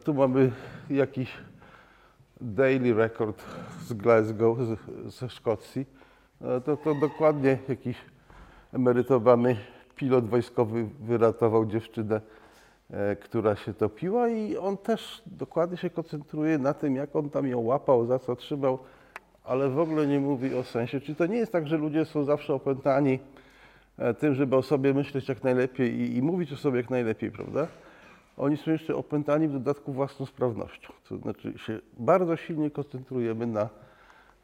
Tu 0.04 0.14
mamy 0.14 0.50
jakiś 0.90 1.36
Daily 2.40 2.94
Record 2.94 3.44
z 3.86 3.92
Glasgow, 3.92 4.58
z, 4.58 4.78
ze 5.14 5.28
Szkocji. 5.28 5.86
E, 6.42 6.60
To, 6.60 6.76
to 6.76 6.94
dokładnie 6.94 7.58
jakiś 7.68 7.96
emerytowany 8.72 9.56
pilot 9.96 10.28
wojskowy 10.28 10.88
wyratował 11.00 11.66
dziewczynę, 11.66 12.20
e, 12.90 13.16
która 13.16 13.56
się 13.56 13.74
topiła 13.74 14.28
i 14.28 14.56
on 14.56 14.76
też 14.76 15.22
dokładnie 15.26 15.76
się 15.76 15.90
koncentruje 15.90 16.58
na 16.58 16.74
tym, 16.74 16.96
jak 16.96 17.16
on 17.16 17.30
tam 17.30 17.46
ją 17.46 17.60
łapał, 17.60 18.06
za 18.06 18.18
co 18.18 18.36
trzymał, 18.36 18.78
ale 19.44 19.70
w 19.70 19.78
ogóle 19.78 20.06
nie 20.06 20.20
mówi 20.20 20.54
o 20.54 20.64
sensie. 20.64 21.00
Czy 21.00 21.14
to 21.14 21.26
nie 21.26 21.36
jest 21.36 21.52
tak, 21.52 21.68
że 21.68 21.76
ludzie 21.76 22.04
są 22.04 22.24
zawsze 22.24 22.54
opętani 22.54 23.18
e, 23.98 24.14
tym, 24.14 24.34
żeby 24.34 24.56
o 24.56 24.62
sobie 24.62 24.94
myśleć 24.94 25.28
jak 25.28 25.44
najlepiej 25.44 25.94
i, 25.94 26.16
i 26.16 26.22
mówić 26.22 26.52
o 26.52 26.56
sobie 26.56 26.76
jak 26.76 26.90
najlepiej, 26.90 27.30
prawda? 27.30 27.66
Oni 28.38 28.56
są 28.56 28.70
jeszcze 28.70 28.96
opętani 28.96 29.48
w 29.48 29.52
dodatku 29.52 29.92
własną 29.92 30.26
sprawnością. 30.26 30.92
To 31.08 31.16
znaczy 31.16 31.58
się 31.58 31.78
bardzo 31.98 32.36
silnie 32.36 32.70
koncentrujemy 32.70 33.46
na, 33.46 33.68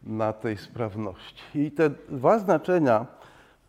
na 0.03 0.33
tej 0.33 0.57
sprawności. 0.57 1.61
I 1.61 1.71
te 1.71 1.91
dwa 1.91 2.39
znaczenia, 2.39 3.07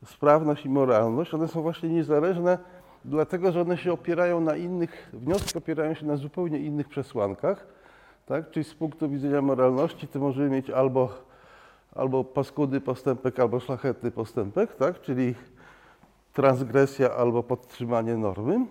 sprawność 0.05 0.65
i 0.65 0.69
moralność, 0.69 1.33
one 1.33 1.47
są 1.47 1.61
właśnie 1.61 1.89
niezależne, 1.89 2.57
dlatego 3.05 3.51
że 3.51 3.61
one 3.61 3.77
się 3.77 3.93
opierają 3.93 4.41
na 4.41 4.55
innych, 4.55 5.09
wnioski 5.13 5.57
opierają 5.57 5.93
się 5.93 6.05
na 6.05 6.17
zupełnie 6.17 6.59
innych 6.59 6.89
przesłankach. 6.89 7.67
Tak? 8.25 8.51
Czyli 8.51 8.63
z 8.63 8.73
punktu 8.73 9.09
widzenia 9.09 9.41
moralności 9.41 10.07
to 10.07 10.19
możemy 10.19 10.49
mieć 10.49 10.69
albo, 10.69 11.09
albo 11.95 12.23
paskudny 12.23 12.81
postępek, 12.81 13.39
albo 13.39 13.59
szlachetny 13.59 14.11
postępek, 14.11 14.75
tak? 14.75 15.01
czyli 15.01 15.35
transgresja 16.33 17.11
albo 17.15 17.43
podtrzymanie 17.43 18.17
normy. 18.17 18.65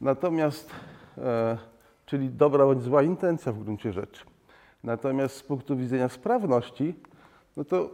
Natomiast, 0.00 0.70
e, 1.18 1.58
czyli 2.06 2.30
dobra 2.30 2.64
bądź 2.64 2.82
zła 2.82 3.02
intencja 3.02 3.52
w 3.52 3.58
gruncie 3.58 3.92
rzeczy. 3.92 4.24
Natomiast 4.84 5.36
z 5.36 5.42
punktu 5.42 5.76
widzenia 5.76 6.08
sprawności, 6.08 6.94
no 7.56 7.64
to 7.64 7.90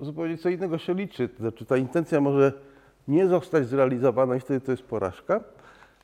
zupełnie 0.00 0.38
co 0.38 0.48
innego 0.48 0.78
się 0.78 0.94
liczy. 0.94 1.28
To 1.28 1.36
znaczy 1.36 1.66
ta 1.66 1.76
intencja 1.76 2.20
może 2.20 2.52
nie 3.08 3.28
zostać 3.28 3.66
zrealizowana 3.68 4.36
i 4.36 4.40
wtedy 4.40 4.60
to 4.60 4.70
jest 4.70 4.82
porażka, 4.82 5.40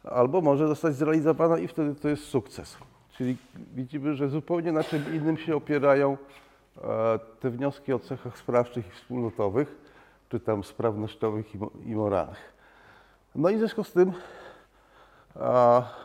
albo 0.04 0.40
może 0.40 0.68
zostać 0.68 0.94
zrealizowana 0.94 1.58
i 1.58 1.68
wtedy 1.68 1.94
to 1.94 2.08
jest 2.08 2.24
sukces. 2.24 2.76
Czyli 3.12 3.36
widzimy, 3.74 4.14
że 4.14 4.28
zupełnie 4.28 4.72
na 4.72 4.84
czym 4.84 5.14
innym 5.14 5.36
się 5.36 5.56
opierają 5.56 6.16
e, 6.84 7.18
te 7.40 7.50
wnioski 7.50 7.92
o 7.92 7.98
cechach 7.98 8.38
sprawczych 8.38 8.88
i 8.88 8.90
wspólnotowych, 8.90 9.78
czy 10.28 10.40
tam 10.40 10.64
sprawnościowych 10.64 11.54
i, 11.54 11.58
mo- 11.58 11.70
i 11.86 11.94
moralnych. 11.94 12.52
No 13.34 13.50
i 13.50 13.56
w 13.56 13.58
związku 13.58 13.84
z 13.84 13.92
tym 13.92 14.12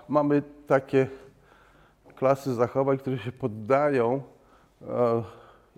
mamy 0.10 0.42
takie 0.68 1.08
klasy 2.16 2.54
zachowań, 2.54 2.98
które 2.98 3.18
się 3.18 3.32
poddają 3.32 4.22
e, 4.82 5.24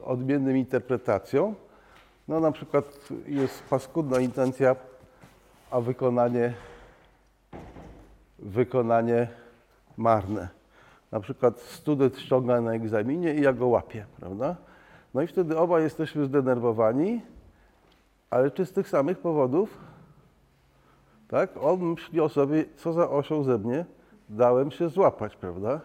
odmiennym 0.04 0.58
interpretacjom. 0.58 1.56
No 2.28 2.40
na 2.40 2.52
przykład 2.52 2.86
jest 3.28 3.64
paskudna 3.64 4.20
intencja, 4.20 4.76
a 5.72 5.82
wykonanie, 5.82 6.54
wykonanie 8.40 9.28
marne. 9.98 10.48
Na 11.12 11.20
przykład 11.20 11.60
student 11.60 12.20
ściąga 12.20 12.62
na 12.62 12.74
egzaminie 12.74 13.34
i 13.34 13.42
ja 13.42 13.54
go 13.54 13.68
łapię, 13.68 14.06
prawda? 14.20 14.56
No 15.14 15.22
i 15.22 15.28
wtedy 15.28 15.58
oba 15.58 15.80
jesteśmy 15.80 16.26
zdenerwowani, 16.26 17.22
ale 18.30 18.52
czy 18.52 18.66
z 18.66 18.72
tych 18.72 18.90
samych 18.90 19.20
powodów? 19.20 19.78
Tak? 21.28 21.58
On 21.62 21.80
myśli 21.80 22.22
o 22.22 22.30
sobie, 22.30 22.66
co 22.76 22.94
za 22.94 23.10
osioł 23.10 23.44
ze 23.44 23.58
mnie 23.58 23.86
dałem 24.30 24.72
się 24.72 24.90
złapać, 24.90 25.36
prawda? 25.36 25.82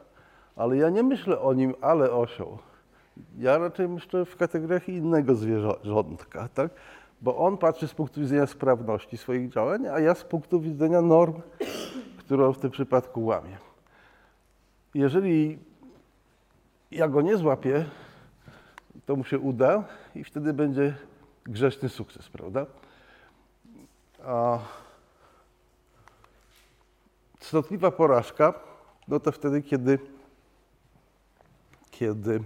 Ale 0.56 0.76
ja 0.76 0.90
nie 0.90 1.02
myślę 1.02 1.40
o 1.40 1.54
nim, 1.54 1.74
ale 1.80 2.12
osioł. 2.12 2.58
Ja 3.38 3.58
raczej 3.58 3.88
myślę 3.88 4.24
w 4.24 4.36
kategoriach 4.36 4.88
innego 4.88 5.34
zwierzątka, 5.34 6.48
tak? 6.54 6.70
Bo 7.20 7.36
on 7.36 7.58
patrzy 7.58 7.88
z 7.88 7.94
punktu 7.94 8.20
widzenia 8.20 8.46
sprawności 8.46 9.16
swoich 9.16 9.48
działań, 9.48 9.86
a 9.86 10.00
ja 10.00 10.14
z 10.14 10.24
punktu 10.24 10.60
widzenia 10.60 11.02
norm, 11.02 11.34
którą 12.18 12.52
w 12.52 12.58
tym 12.58 12.70
przypadku 12.70 13.24
łamię. 13.24 13.58
Jeżeli 14.94 15.58
ja 16.90 17.08
go 17.08 17.20
nie 17.20 17.36
złapię, 17.36 17.84
to 19.06 19.16
mu 19.16 19.24
się 19.24 19.38
uda 19.38 19.84
i 20.14 20.24
wtedy 20.24 20.52
będzie 20.52 20.94
grzeszny 21.44 21.88
sukces, 21.88 22.28
prawda? 22.28 22.66
A 24.24 24.58
cnotliwa 27.42 27.90
porażka, 27.90 28.54
no 29.08 29.20
to 29.20 29.32
wtedy, 29.32 29.62
kiedy, 29.62 29.98
kiedy 31.90 32.40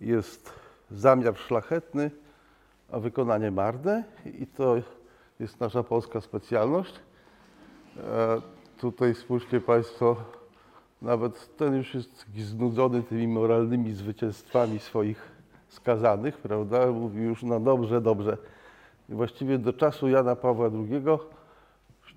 jest 0.00 0.52
zamiar 0.90 1.36
szlachetny, 1.36 2.10
a 2.92 2.98
wykonanie 2.98 3.50
marne 3.50 4.04
i 4.38 4.46
to 4.46 4.76
jest 5.40 5.60
nasza 5.60 5.82
polska 5.82 6.20
specjalność. 6.20 6.94
E, 7.96 8.40
tutaj 8.80 9.14
spójrzcie 9.14 9.60
Państwo, 9.60 10.16
nawet 11.02 11.56
ten 11.56 11.74
już 11.74 11.94
jest 11.94 12.26
znudzony 12.38 13.02
tymi 13.02 13.28
moralnymi 13.28 13.92
zwycięstwami 13.92 14.78
swoich 14.78 15.32
skazanych, 15.68 16.38
prawda? 16.38 16.86
Mówi 16.86 17.22
już, 17.22 17.42
no 17.42 17.60
dobrze, 17.60 18.00
dobrze. 18.00 18.38
I 19.08 19.14
właściwie 19.14 19.58
do 19.58 19.72
czasu 19.72 20.08
Jana 20.08 20.36
Pawła 20.36 20.66
II 20.66 21.02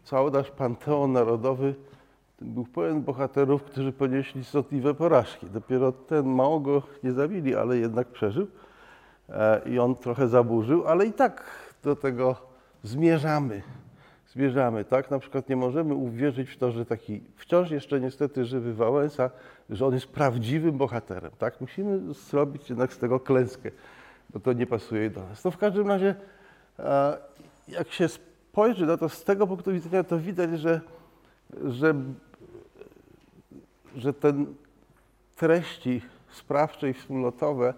cały 0.07 0.31
nasz 0.31 0.51
panteon 0.51 1.11
narodowy 1.11 1.75
był 2.41 2.65
pełen 2.65 3.01
bohaterów, 3.01 3.63
którzy 3.63 3.91
ponieśli 3.91 4.43
strzątliwe 4.43 4.93
porażki. 4.93 5.47
Dopiero 5.49 5.91
ten 5.91 6.25
mało 6.25 6.59
go 6.59 6.83
nie 7.03 7.11
zabili, 7.11 7.55
ale 7.55 7.77
jednak 7.77 8.07
przeżył. 8.07 8.47
E, 9.29 9.61
I 9.65 9.79
on 9.79 9.95
trochę 9.95 10.27
zaburzył, 10.27 10.87
ale 10.87 11.05
i 11.05 11.13
tak 11.13 11.43
do 11.83 11.95
tego 11.95 12.35
zmierzamy. 12.83 13.61
Zmierzamy, 14.33 14.85
tak? 14.85 15.11
Na 15.11 15.19
przykład 15.19 15.49
nie 15.49 15.55
możemy 15.55 15.93
uwierzyć 15.93 16.49
w 16.49 16.57
to, 16.57 16.71
że 16.71 16.85
taki 16.85 17.21
wciąż 17.35 17.71
jeszcze 17.71 17.99
niestety 17.99 18.45
żywy 18.45 18.73
Wałęsa, 18.73 19.29
że 19.69 19.85
on 19.85 19.93
jest 19.93 20.07
prawdziwym 20.07 20.77
bohaterem, 20.77 21.31
tak? 21.37 21.61
Musimy 21.61 22.13
zrobić 22.13 22.69
jednak 22.69 22.93
z 22.93 22.97
tego 22.97 23.19
klęskę, 23.19 23.71
bo 24.29 24.39
to 24.39 24.53
nie 24.53 24.67
pasuje 24.67 25.09
do 25.09 25.23
nas. 25.29 25.41
To 25.41 25.51
w 25.51 25.57
każdym 25.57 25.87
razie, 25.87 26.15
e, 26.79 27.17
jak 27.67 27.91
się 27.91 28.07
spojrzy 28.57 28.85
na 28.85 28.97
to 28.97 29.09
z 29.09 29.23
tego 29.23 29.47
punktu 29.47 29.71
widzenia, 29.71 30.03
to 30.03 30.19
widać, 30.19 30.59
że, 30.59 30.81
że, 31.63 31.93
że 33.95 34.13
ten 34.13 34.55
treści 35.35 36.01
sprawcze 36.29 36.89
i 36.89 36.93
wspólnotowe 36.93 37.73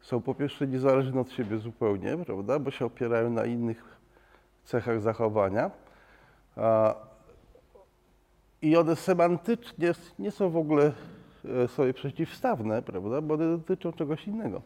są 0.00 0.20
po 0.20 0.34
pierwsze 0.34 0.66
niezależne 0.66 1.20
od 1.20 1.30
siebie 1.30 1.58
zupełnie, 1.58 2.16
prawda, 2.26 2.58
bo 2.58 2.70
się 2.70 2.84
opierają 2.86 3.30
na 3.30 3.44
innych 3.44 3.96
cechach 4.64 5.00
zachowania. 5.00 5.70
I 8.62 8.76
one 8.76 8.96
semantycznie 8.96 9.92
nie 10.18 10.30
są 10.30 10.50
w 10.50 10.56
ogóle 10.56 10.92
e, 11.64 11.68
sobie 11.68 11.94
przeciwstawne, 11.94 12.82
prawda, 12.82 13.20
bo 13.20 13.34
one 13.34 13.58
dotyczą 13.58 13.92
czegoś 13.92 14.26
innego. 14.26 14.62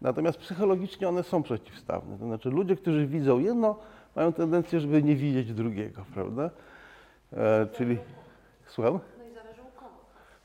Natomiast 0.00 0.38
psychologicznie 0.38 1.08
one 1.08 1.22
są 1.22 1.42
przeciwstawne. 1.42 2.18
To 2.18 2.24
znaczy 2.24 2.50
ludzie, 2.50 2.76
którzy 2.76 3.06
widzą 3.06 3.38
jedno, 3.38 3.76
mają 4.16 4.32
tendencję, 4.32 4.80
żeby 4.80 5.02
nie 5.02 5.16
widzieć 5.16 5.52
drugiego, 5.52 6.04
prawda? 6.14 6.50
E, 7.32 7.66
czyli, 7.66 7.98
słucham? 8.66 8.92
No 9.18 9.24
i 9.24 9.34
zależy 9.34 9.60
u 9.62 9.80
kogo. 9.80 9.94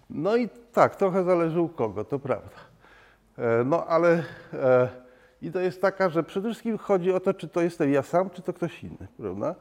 No 0.10 0.36
i 0.36 0.50
tak, 0.74 0.96
trochę 0.96 1.24
zależy 1.24 1.62
u 1.62 1.70
kogo, 1.70 2.04
to 2.04 2.20
prawda. 2.20 2.58
E, 3.38 3.64
No 3.64 3.86
ale 3.86 4.24
e, 4.54 4.90
idea 5.42 5.62
jest 5.62 5.82
taka, 5.82 6.10
że 6.10 6.24
przede 6.24 6.50
wszystkim 6.50 6.78
chodzi 6.78 7.12
o 7.12 7.20
to, 7.20 7.34
czy 7.34 7.48
to 7.48 7.62
jestem 7.62 7.94
ja 7.94 8.02
sam, 8.02 8.30
czy 8.30 8.42
to 8.42 8.54
ktoś 8.54 8.84
inny, 8.84 9.08
prawda? 9.18 9.56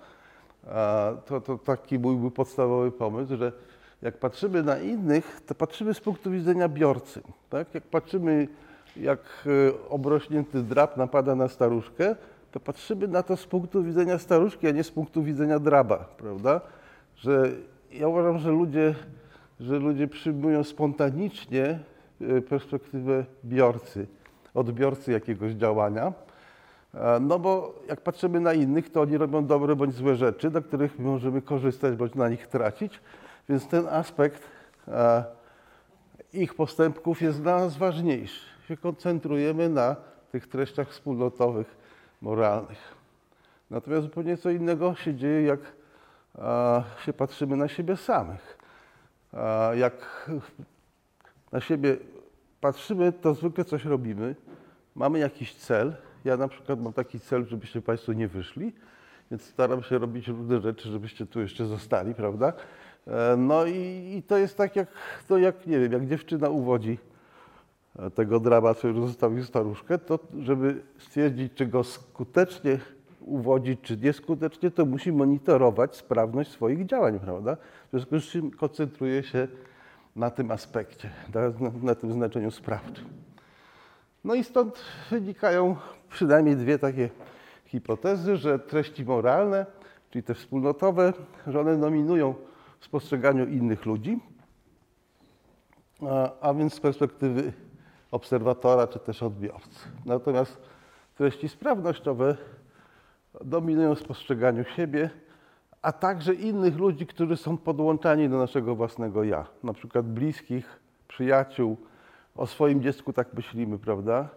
A 0.71 1.13
To, 1.27 1.41
to 1.41 1.59
taki 1.59 1.99
byłby 1.99 2.31
podstawowy 2.31 2.93
pomysł, 2.93 3.37
że 3.37 3.53
jak 4.03 4.19
patrzymy 4.19 4.63
na 4.63 4.79
innych, 4.79 5.41
to 5.47 5.55
patrzymy 5.55 5.95
z 5.95 6.01
punktu 6.01 6.31
widzenia 6.31 6.69
biorcy. 6.69 7.23
Tak? 7.51 7.75
Jak 7.75 7.85
patrzymy, 7.85 8.49
jak 8.97 9.21
e, 9.47 9.89
obrośnięty 9.89 10.63
drab 10.63 10.97
napada 10.97 11.35
na 11.35 11.49
staruszkę, 11.49 12.17
to 12.55 12.61
patrzymy 12.61 13.09
na 13.09 13.23
to 13.23 13.37
z 13.37 13.47
punktu 13.47 13.83
widzenia 13.83 14.19
staruszki, 14.19 14.67
a 14.67 14.71
nie 14.71 14.85
z 14.85 14.91
punktu 14.91 15.23
widzenia 15.23 15.59
draba, 15.59 15.97
prawda? 15.97 16.61
Że 17.17 17.51
ja 17.93 18.09
uważam, 18.09 18.39
że 18.39 18.51
ludzie, 18.51 18.95
że 19.61 19.79
ludzie 19.79 20.09
przyjmują 20.09 20.65
spontanicznie 20.65 21.79
e, 22.21 22.41
perspektywę 22.41 23.25
biorcy, 23.45 24.07
odbiorcy 24.55 25.13
jakiegoś 25.13 25.53
działania. 25.53 26.13
E, 26.95 27.21
No 27.21 27.39
bo 27.39 27.75
jak 27.89 28.01
patrzymy 28.01 28.41
na 28.41 28.53
innych, 28.53 28.91
to 28.93 29.01
oni 29.01 29.17
robią 29.17 29.47
dobre 29.47 29.77
bądź 29.77 29.95
złe 29.95 30.17
rzeczy, 30.17 30.51
do 30.51 30.63
których 30.63 30.99
my 30.99 31.05
możemy 31.05 31.43
korzystać 31.43 31.97
bądź 31.97 32.15
na 32.15 32.29
nich 32.29 32.47
tracić, 32.47 33.01
więc 33.49 33.69
ten 33.69 33.87
aspekt 33.89 34.43
e, 34.89 35.25
ich 36.33 36.55
postępków 36.55 37.23
jest 37.23 37.43
dla 37.43 37.59
nas 37.59 37.77
ważniejszy. 37.77 38.47
Się 38.69 38.77
koncentrujemy 38.77 39.69
na 39.69 39.97
tych 40.33 40.49
treściach 40.49 40.91
wspólnotowych, 40.91 41.84
moralnych. 42.25 42.95
Natomiast 43.71 44.03
zupełnie 44.03 44.37
co 44.37 44.51
innego 44.51 44.95
się 44.95 45.15
dzieje, 45.15 45.43
jak 45.43 45.61
e, 46.39 46.83
się 47.05 47.13
patrzymy 47.13 47.57
na 47.57 47.69
siebie 47.69 47.97
samych. 47.97 48.59
E, 49.35 49.79
Jak 49.79 50.31
na 51.53 51.61
siebie 51.61 51.97
patrzymy, 52.61 53.13
to 53.13 53.35
zwykle 53.35 53.65
coś 53.65 53.85
robimy, 53.85 54.35
mamy 54.95 55.19
jakiś 55.19 55.55
cel. 55.55 55.97
Ja 56.25 56.37
na 56.37 56.49
przykład 56.49 56.81
mam 56.81 56.93
taki 56.93 57.21
cel, 57.21 57.47
żebyście 57.47 57.83
Państwo 57.83 58.13
nie 58.13 58.29
wyszli, 58.29 58.73
więc 59.31 59.43
staram 59.43 59.83
się 59.83 59.99
robić 59.99 60.29
różne 60.29 60.61
rzeczy, 60.61 60.89
żebyście 60.89 61.27
tu 61.27 61.41
jeszcze 61.41 61.67
zostali, 61.67 62.15
prawda? 62.15 62.53
E, 63.07 63.37
No 63.37 63.67
i, 63.67 64.15
i 64.17 64.23
to 64.23 64.37
jest 64.39 64.57
tak 64.57 64.77
jak, 64.77 64.89
to 65.29 65.39
jak, 65.39 65.67
nie 65.67 65.79
wiem, 65.81 65.93
jak 65.93 66.07
dziewczyna 66.07 66.49
uwodzi 66.49 66.99
tego 68.15 68.41
co 68.75 68.89
już 68.89 69.01
zostawił 69.01 69.45
staruszkę, 69.45 69.99
to 69.99 70.19
żeby 70.39 70.83
stwierdzić, 70.99 71.53
czy 71.55 71.67
go 71.67 71.85
skutecznie 71.85 72.79
uwodzić, 73.21 73.81
czy 73.83 73.97
nieskutecznie, 73.97 74.71
to 74.71 74.87
musi 74.87 75.13
monitorować 75.13 75.97
sprawność 75.97 76.51
swoich 76.51 76.87
działań, 76.87 77.21
prawda? 77.21 77.57
W 77.57 77.91
związku 77.91 78.21
z 78.21 78.25
czym 78.25 78.51
koncentruje 78.51 79.23
się 79.23 79.49
na 80.17 80.31
tym 80.31 80.51
aspekcie, 80.51 81.11
na, 81.35 81.41
na 81.83 81.95
tym 81.95 82.13
znaczeniu 82.13 82.51
sprawczym. 82.51 83.05
No 84.25 84.35
i 84.35 84.45
stąd 84.45 84.81
wynikają 85.11 85.77
przynajmniej 86.09 86.57
dwie 86.57 86.79
takie 86.79 87.11
hipotezy, 87.65 88.37
że 88.37 88.59
treści 88.59 89.05
moralne, 89.05 89.67
czyli 90.11 90.23
te 90.23 90.35
wspólnotowe, 90.35 91.13
że 91.47 91.61
one 91.61 91.77
dominują 91.77 92.35
w 92.81 92.85
spostrzeganiu 92.85 93.47
innych 93.47 93.87
ludzi, 93.87 94.19
a, 96.03 96.41
a 96.41 96.55
więc 96.55 96.75
z 96.75 96.81
perspektywy 96.81 97.53
obserwatora 98.15 98.87
czy 98.87 98.99
też 98.99 99.23
odbiorcy. 99.23 99.89
Natomiast 100.07 100.61
treści 101.15 101.49
sprawnościowe 101.49 102.37
dominują 103.45 103.95
spostrzeganiu 103.95 104.65
siebie, 104.65 105.11
a 105.83 105.93
także 105.93 106.35
innych 106.35 106.77
ludzi, 106.77 107.07
którzy 107.07 107.37
są 107.37 107.57
podłączani 107.57 108.29
do 108.29 108.39
naszego 108.39 108.75
własnego 108.75 109.25
ja, 109.25 109.47
na 109.63 109.73
przykład 109.73 110.07
bliskich, 110.07 110.81
przyjaciół. 111.09 111.77
O 112.37 112.47
swoim 112.47 112.83
dziecku 112.83 113.13
tak 113.13 113.35
myślimy, 113.35 113.79
prawda? 113.79 114.29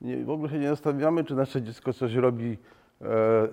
Nie, 0.00 0.24
w 0.24 0.30
ogóle 0.30 0.50
się 0.50 0.58
nie 0.58 0.68
zastanawiamy, 0.68 1.24
czy 1.24 1.34
nasze 1.34 1.62
dziecko 1.62 1.92
coś 1.92 2.14
robi 2.14 2.58
e, 3.02 3.06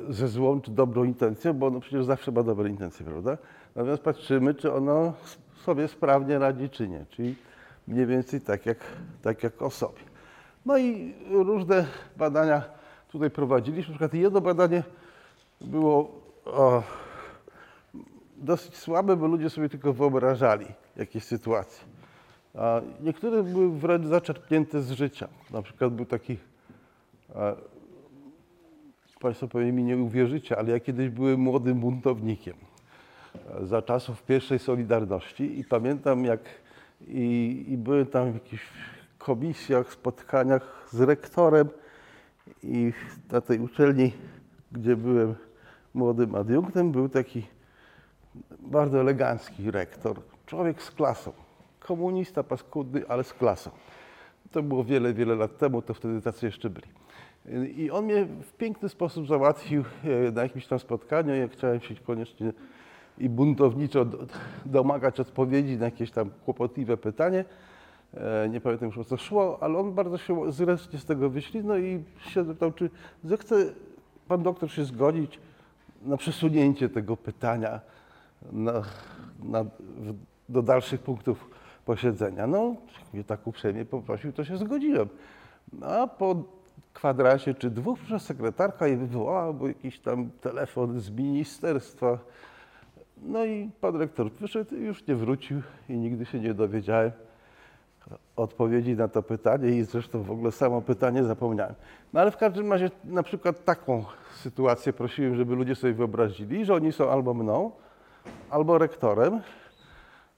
ze 0.09 0.27
złą 0.27 0.61
czy 0.61 0.71
dobrą 0.71 1.03
intencją, 1.03 1.53
bo 1.53 1.67
ono 1.67 1.79
przecież 1.79 2.05
zawsze 2.05 2.31
ma 2.31 2.43
dobre 2.43 2.69
intencje, 2.69 3.05
prawda? 3.05 3.37
Natomiast 3.75 4.03
patrzymy, 4.03 4.53
czy 4.53 4.73
ono 4.73 5.13
sobie 5.55 5.87
sprawnie 5.87 6.39
radzi, 6.39 6.69
czy 6.69 6.87
nie. 6.87 7.05
Czyli 7.09 7.35
mniej 7.87 8.05
więcej 8.05 8.41
tak 8.41 8.65
jak, 8.65 8.77
tak 9.21 9.43
jak 9.43 9.61
o 9.61 9.69
sobie. 9.69 10.01
No 10.65 10.77
i 10.77 11.13
różne 11.29 11.85
badania 12.17 12.63
tutaj 13.11 13.29
prowadziliśmy. 13.29 13.91
Na 13.91 13.99
przykład 13.99 14.13
jedno 14.13 14.41
badanie 14.41 14.83
było 15.61 16.21
o, 16.45 16.83
dosyć 18.37 18.75
słabe, 18.75 19.15
bo 19.15 19.27
ludzie 19.27 19.49
sobie 19.49 19.69
tylko 19.69 19.93
wyobrażali 19.93 20.65
jakieś 20.95 21.23
sytuacje. 21.23 21.85
A 22.55 22.81
niektóre 23.01 23.43
były 23.43 23.79
wręcz 23.79 24.05
zaczerpnięte 24.05 24.81
z 24.81 24.91
życia. 24.91 25.27
Na 25.51 25.61
przykład 25.61 25.93
był 25.93 26.05
taki, 26.05 26.37
Państwo 29.19 29.47
pewnie 29.47 29.71
mi 29.71 29.83
nie 29.83 29.97
uwierzycie, 29.97 30.57
ale 30.57 30.71
ja 30.71 30.79
kiedyś 30.79 31.09
byłem 31.09 31.39
młodym 31.39 31.79
buntownikiem 31.79 32.53
za 33.61 33.81
czasów 33.81 34.23
pierwszej 34.23 34.59
Solidarności 34.59 35.59
i 35.59 35.63
pamiętam 35.63 36.25
jak 36.25 36.39
i, 37.01 37.65
i 37.67 37.77
byłem 37.77 38.05
tam 38.05 38.31
w 38.31 38.33
jakichś 38.33 38.63
komisjach, 39.17 39.93
spotkaniach 39.93 40.87
z 40.91 41.01
rektorem 41.01 41.69
i 42.63 42.93
na 43.31 43.41
tej 43.41 43.59
uczelni, 43.59 44.13
gdzie 44.71 44.95
byłem 44.95 45.35
młodym 45.93 46.35
adiunktem, 46.35 46.91
był 46.91 47.09
taki 47.09 47.47
bardzo 48.59 48.99
elegancki 48.99 49.71
rektor, 49.71 50.21
człowiek 50.45 50.81
z 50.81 50.91
klasą, 50.91 51.31
komunista 51.79 52.43
paskudny, 52.43 53.07
ale 53.07 53.23
z 53.23 53.33
klasą. 53.33 53.71
To 54.51 54.63
było 54.63 54.83
wiele, 54.83 55.13
wiele 55.13 55.35
lat 55.35 55.57
temu, 55.57 55.81
to 55.81 55.93
wtedy 55.93 56.21
tacy 56.21 56.45
jeszcze 56.45 56.69
byli. 56.69 56.87
I 57.75 57.91
on 57.91 58.05
mnie 58.05 58.25
w 58.25 58.53
piękny 58.53 58.89
sposób 58.89 59.27
załatwił 59.27 59.83
e, 60.03 60.31
na 60.31 60.43
jakimś 60.43 60.67
tam 60.67 60.79
spotkaniu. 60.79 61.35
Ja 61.35 61.47
chciałem 61.47 61.81
się 61.81 61.95
koniecznie 61.95 62.53
i 63.17 63.29
buntowniczo 63.29 64.05
do- 64.05 64.17
domagać 64.65 65.19
odpowiedzi 65.19 65.77
na 65.77 65.85
jakieś 65.85 66.11
tam 66.11 66.29
kłopotliwe 66.45 66.97
pytanie. 66.97 67.45
E, 68.13 68.49
Nie 68.49 68.61
pamiętam 68.61 68.87
już 68.87 68.97
o 68.97 69.03
co 69.03 69.17
szło, 69.17 69.57
ale 69.61 69.77
on 69.77 69.93
bardzo 69.93 70.17
się 70.17 70.51
zręcznie 70.51 70.99
z 70.99 71.05
tego 71.05 71.29
wyśliznął 71.29 71.77
i 71.77 72.03
się 72.19 72.43
zapytał, 72.43 72.71
czy 72.71 72.89
zechce 73.23 73.55
pan 74.27 74.43
doktor 74.43 74.71
się 74.71 74.83
zgodzić 74.85 75.39
na 76.05 76.17
przesunięcie 76.17 76.89
tego 76.89 77.17
pytania 77.17 77.79
na, 78.51 78.73
na, 79.43 79.63
w, 79.63 80.13
do 80.49 80.61
dalszych 80.61 81.01
punktów 81.01 81.49
posiedzenia. 81.85 82.47
No, 82.47 82.75
mnie 83.13 83.23
tak 83.23 83.47
uprzejmie 83.47 83.85
poprosił, 83.85 84.33
to 84.33 84.43
się 84.45 84.57
zgodziłem. 84.57 85.07
No, 85.73 85.87
a 85.87 86.07
po 86.07 86.35
kwadransie 86.93 87.53
czy 87.53 87.69
dwóch 87.69 87.99
przyszła 87.99 88.19
sekretarka 88.19 88.87
i 88.87 88.95
wywołała, 88.95 89.53
bo 89.53 89.67
jakiś 89.67 89.99
tam 89.99 90.29
telefon 90.41 90.99
z 90.99 91.09
ministerstwa. 91.09 92.17
No 93.21 93.45
i 93.45 93.69
pan 93.81 93.95
rektor 93.95 94.31
wyszedł 94.31 94.75
i 94.75 94.79
już 94.79 95.07
nie 95.07 95.15
wrócił 95.15 95.61
i 95.89 95.97
nigdy 95.97 96.25
się 96.25 96.39
nie 96.39 96.53
dowiedziałem. 96.53 97.11
odpowiedzi 98.35 98.95
na 98.95 99.07
to 99.07 99.23
pytanie 99.23 99.69
i 99.69 99.83
zresztą 99.83 100.23
w 100.23 100.31
ogóle 100.31 100.51
samo 100.51 100.81
pytanie 100.81 101.23
zapomniałem. 101.23 101.75
No 102.13 102.21
ale 102.21 102.31
w 102.31 102.37
każdym 102.37 102.71
razie 102.71 102.91
na 103.03 103.23
przykład 103.23 103.65
taką 103.65 104.05
sytuację 104.35 104.93
prosiłem, 104.93 105.35
żeby 105.35 105.55
ludzie 105.55 105.75
sobie 105.75 105.93
wyobrazili, 105.93 106.65
że 106.65 106.73
oni 106.73 106.91
są 106.91 107.09
albo 107.11 107.33
mną, 107.33 107.71
albo 108.49 108.77
rektorem, 108.77 109.41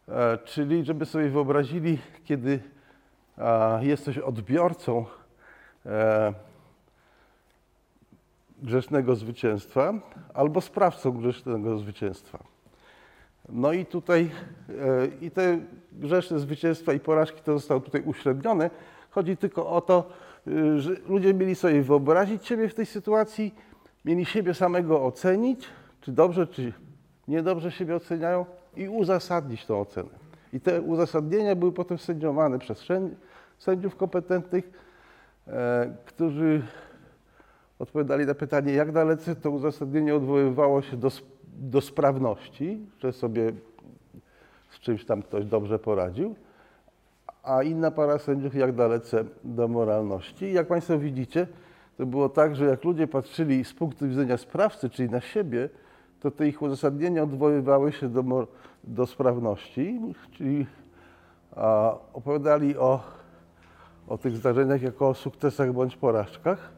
e, 0.07 0.37
czyli 0.37 0.85
żeby 0.85 1.05
sobie 1.05 1.29
wyobrazili, 1.29 1.99
kiedy 2.23 2.59
a, 3.37 3.79
jesteś 3.81 4.17
odbiorcą 4.17 5.05
e, 5.85 6.33
grzesznego 8.61 9.15
zwycięstwa 9.15 9.93
albo 10.33 10.61
sprawcą 10.61 11.11
grzesznego 11.11 11.77
zwycięstwa. 11.77 12.48
No 13.51 13.73
i 13.73 13.85
tutaj 13.85 14.31
e, 14.69 15.07
i 15.21 15.31
te 15.31 15.59
grzeszne 15.91 16.39
zwycięstwa 16.39 16.93
i 16.93 16.99
porażki 16.99 17.41
to 17.41 17.53
zostało 17.53 17.79
tutaj 17.79 18.01
uśrednione. 18.05 18.69
Chodzi 19.09 19.37
tylko 19.37 19.69
o 19.69 19.81
to, 19.81 20.09
e, 20.47 20.79
że 20.79 20.91
ludzie 21.07 21.33
mieli 21.33 21.55
sobie 21.55 21.81
wyobrazić 21.81 22.47
siebie 22.47 22.69
w 22.69 22.75
tej 22.75 22.85
sytuacji, 22.85 23.55
mieli 24.05 24.25
siebie 24.25 24.53
samego 24.53 25.05
ocenić, 25.05 25.67
czy 26.01 26.11
dobrze, 26.11 26.47
czy 26.47 26.73
niedobrze 27.27 27.71
siebie 27.71 27.95
oceniają 27.95 28.45
i 28.77 28.89
uzasadnić 28.89 29.65
tą 29.65 29.79
ocenę. 29.79 30.09
I 30.53 30.59
te 30.59 30.81
uzasadnienia 30.81 31.55
były 31.55 31.71
potem 31.71 31.97
sędziowane 31.97 32.59
przez 32.59 32.85
sędziów 33.57 33.95
kompetentnych, 33.95 34.71
e, 35.47 35.93
którzy 36.05 36.61
odpowiadali 37.79 38.25
na 38.25 38.33
pytanie, 38.33 38.73
jak 38.73 38.91
dalece 38.91 39.35
to 39.35 39.51
uzasadnienie 39.51 40.15
odwoływało 40.15 40.81
się 40.81 40.97
do, 40.97 41.09
do 41.59 41.81
sprawności, 41.81 42.79
że 42.99 43.13
sobie 43.13 43.51
z 44.69 44.79
czymś 44.79 45.05
tam 45.05 45.21
ktoś 45.21 45.45
dobrze 45.45 45.79
poradził, 45.79 46.35
a 47.43 47.63
inna 47.63 47.91
para 47.91 48.19
sędziów 48.19 48.55
jak 48.55 48.75
dalece 48.75 49.23
do 49.43 49.67
moralności. 49.67 50.53
Jak 50.53 50.67
Państwo 50.67 50.99
widzicie, 50.99 51.47
to 51.97 52.05
było 52.05 52.29
tak, 52.29 52.55
że 52.55 52.65
jak 52.65 52.83
ludzie 52.83 53.07
patrzyli 53.07 53.63
z 53.63 53.73
punktu 53.73 54.07
widzenia 54.07 54.37
sprawcy, 54.37 54.89
czyli 54.89 55.09
na 55.09 55.21
siebie, 55.21 55.69
to 56.19 56.31
te 56.31 56.47
ich 56.47 56.61
uzasadnienia 56.61 57.23
odwoływały 57.23 57.91
się 57.91 58.09
do, 58.09 58.47
do 58.83 59.05
sprawności, 59.05 59.99
czyli 60.31 60.65
a, 61.55 61.95
opowiadali 62.13 62.77
o, 62.77 62.99
o 64.07 64.17
tych 64.17 64.37
zdarzeniach 64.37 64.81
jako 64.81 65.09
o 65.09 65.13
sukcesach 65.13 65.73
bądź 65.73 65.97
porażkach, 65.97 66.71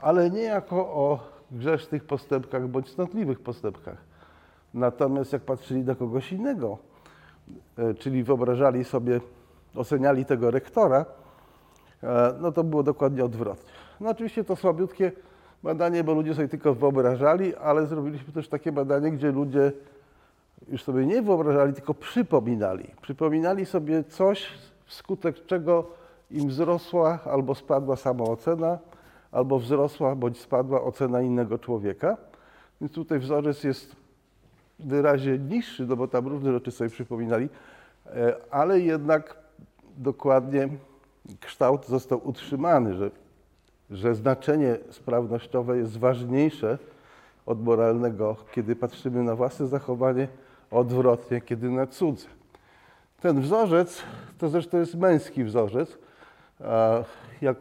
ale 0.00 0.30
nie 0.30 0.42
jako 0.42 0.76
o 0.76 1.18
grzesznych 1.50 2.04
postępkach 2.04 2.68
bądź 2.68 2.94
cnotliwych 2.94 3.40
postępkach. 3.40 4.07
Natomiast 4.74 5.32
jak 5.32 5.42
patrzyli 5.42 5.84
na 5.84 5.94
kogoś 5.94 6.32
innego, 6.32 6.78
e, 7.78 7.94
czyli 7.94 8.24
wyobrażali 8.24 8.84
sobie, 8.84 9.20
oceniali 9.74 10.24
tego 10.24 10.50
rektora, 10.50 11.04
e, 12.02 12.34
no 12.40 12.52
to 12.52 12.64
było 12.64 12.82
dokładnie 12.82 13.24
odwrotnie. 13.24 13.72
No 14.00 14.10
oczywiście 14.10 14.44
to 14.44 14.56
słabiutkie 14.56 15.12
badanie, 15.62 16.04
bo 16.04 16.14
ludzie 16.14 16.34
sobie 16.34 16.48
tylko 16.48 16.74
wyobrażali, 16.74 17.56
ale 17.56 17.86
zrobiliśmy 17.86 18.32
też 18.32 18.48
takie 18.48 18.72
badanie, 18.72 19.10
gdzie 19.10 19.32
ludzie 19.32 19.72
już 20.68 20.82
sobie 20.82 21.06
nie 21.06 21.22
wyobrażali, 21.22 21.72
tylko 21.72 21.94
przypominali. 21.94 22.90
Przypominali 23.02 23.66
sobie 23.66 24.04
coś, 24.04 24.48
wskutek 24.84 25.46
czego 25.46 25.86
im 26.30 26.48
wzrosła 26.48 27.18
albo 27.24 27.54
spadła 27.54 27.96
samoocena, 27.96 28.78
albo 29.32 29.58
wzrosła 29.58 30.14
bądź 30.16 30.40
spadła 30.40 30.82
ocena 30.82 31.22
innego 31.22 31.58
człowieka. 31.58 32.16
Więc 32.80 32.92
tutaj 32.92 33.18
wzorzec 33.18 33.64
jest 33.64 33.96
wyraźnie 34.78 35.38
niższy, 35.38 35.86
no 35.86 35.96
bo 35.96 36.08
tam 36.08 36.26
różne 36.26 36.52
rzeczy 36.52 36.70
sobie 36.70 36.90
przypominali, 36.90 37.48
e, 38.06 38.34
ale 38.50 38.80
jednak 38.80 39.36
dokładnie 39.96 40.68
kształt 41.40 41.86
został 41.86 42.28
utrzymany, 42.28 42.94
że, 42.94 43.10
że 43.90 44.14
znaczenie 44.14 44.76
sprawnościowe 44.90 45.78
jest 45.78 45.98
ważniejsze 45.98 46.78
od 47.46 47.64
moralnego, 47.64 48.36
kiedy 48.54 48.76
patrzymy 48.76 49.22
na 49.22 49.36
własne 49.36 49.66
zachowanie, 49.66 50.28
odwrotnie, 50.70 51.40
kiedy 51.40 51.70
na 51.70 51.86
cudze. 51.86 52.26
Ten 53.20 53.40
wzorzec 53.40 54.02
to 54.38 54.48
zresztą 54.48 54.78
jest 54.78 54.94
męski 54.94 55.44
wzorzec. 55.44 55.98
Jak 57.40 57.56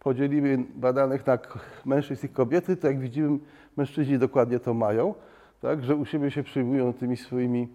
podzielimy 0.00 0.64
badanych 0.74 1.26
na 1.26 1.38
mężczyzn 1.84 2.26
i 2.26 2.28
kobiety, 2.28 2.76
to 2.76 2.86
jak 2.86 2.98
widzimy, 2.98 3.38
mężczyźni 3.76 4.18
dokładnie 4.18 4.60
to 4.60 4.74
mają, 4.74 5.14
tak, 5.60 5.84
że 5.84 5.96
u 5.96 6.04
siebie 6.04 6.30
się 6.30 6.42
przyjmują 6.42 6.92
tymi 6.92 7.16
swoimi 7.16 7.68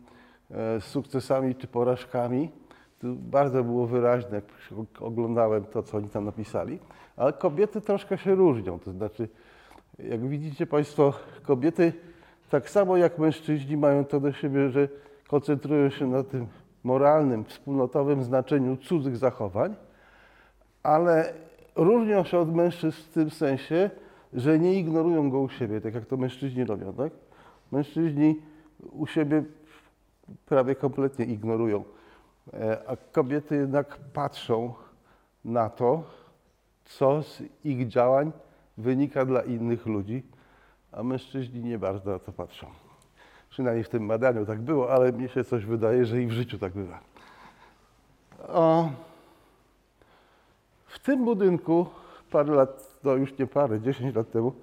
e, 0.51 0.81
sukcesami 0.81 1.55
czy 1.55 1.67
porażkami. 1.67 2.49
To 2.99 3.07
bardzo 3.07 3.63
było 3.63 3.87
wyraźne, 3.87 4.35
jak 4.35 4.45
oglądałem 5.01 5.63
to, 5.63 5.83
co 5.83 5.97
oni 5.97 6.09
tam 6.09 6.25
napisali. 6.25 6.79
Ale 7.17 7.33
kobiety 7.33 7.81
troszkę 7.81 8.17
się 8.17 8.35
różnią. 8.35 8.79
To 8.79 8.91
znaczy, 8.91 9.29
jak 9.99 10.27
widzicie 10.27 10.67
Państwo, 10.67 11.13
kobiety 11.43 11.93
tak 12.49 12.69
samo 12.69 12.97
jak 12.97 13.19
mężczyźni 13.19 13.77
mają 13.77 14.05
to 14.05 14.19
do 14.19 14.33
siebie, 14.33 14.69
że 14.69 14.87
koncentrują 15.27 15.89
się 15.89 16.07
na 16.07 16.23
tym 16.23 16.47
moralnym, 16.83 17.45
wspólnotowym 17.45 18.23
znaczeniu 18.23 18.77
cudzych 18.77 19.17
zachowań, 19.17 19.75
ale 20.83 21.33
różnią 21.75 22.23
się 22.23 22.39
od 22.39 22.55
mężczyzn 22.55 22.97
w 22.97 23.13
tym 23.13 23.29
sensie, 23.29 23.89
że 24.33 24.59
nie 24.59 24.73
ignorują 24.79 25.29
go 25.29 25.39
u 25.39 25.49
siebie, 25.49 25.81
tak 25.81 25.93
jak 25.93 26.05
to 26.05 26.17
mężczyźni 26.17 26.63
robią. 26.65 26.93
Tak? 26.93 27.13
Mężczyźni 27.73 28.41
u 28.91 29.07
siebie 29.07 29.43
prawie 30.45 30.75
kompletnie 30.75 31.25
ignorują, 31.25 31.83
E, 32.53 32.83
a 32.87 32.95
kobiety 33.11 33.55
jednak 33.55 33.97
patrzą 34.13 34.73
na 35.45 35.69
to, 35.69 36.03
co 36.85 37.23
z 37.23 37.43
ich 37.63 37.87
działań 37.87 38.31
wynika 38.77 39.25
dla 39.25 39.41
innych 39.41 39.85
ludzi, 39.85 40.23
a 40.91 41.03
mężczyźni 41.03 41.63
nie 41.63 41.79
bardzo 41.79 42.11
na 42.11 42.19
to 42.19 42.31
patrzą. 42.31 42.67
Przynajmniej 43.49 43.83
w 43.83 43.89
tym 43.89 44.07
badaniu 44.07 44.45
tak 44.45 44.61
było, 44.61 44.91
ale 44.91 45.13
mi 45.13 45.29
się 45.29 45.43
coś 45.43 45.65
wydaje, 45.65 46.05
że 46.05 46.21
i 46.21 46.27
w 46.27 46.31
życiu 46.31 46.59
tak 46.59 46.73
bywa. 46.73 46.99
O, 48.47 48.89
w 50.85 50.99
tym 50.99 51.25
budynku 51.25 51.85
parę 52.31 52.53
lat, 52.53 52.99
no 53.03 53.11
już 53.15 53.37
nie 53.37 53.47
parę, 53.47 53.81
10 53.81 54.15
lat 54.15 54.31
temu, 54.31 54.53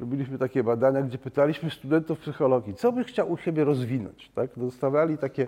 robiliśmy 0.00 0.38
takie 0.38 0.64
badania, 0.64 1.02
gdzie 1.02 1.18
pytaliśmy 1.18 1.70
studentów 1.70 2.18
psychologii, 2.18 2.74
co 2.74 2.92
by 2.92 3.04
chciał 3.04 3.32
u 3.32 3.36
siebie 3.36 3.64
rozwinąć. 3.64 4.30
Tak? 4.34 4.50
Dostawali 4.56 5.18
takie 5.18 5.46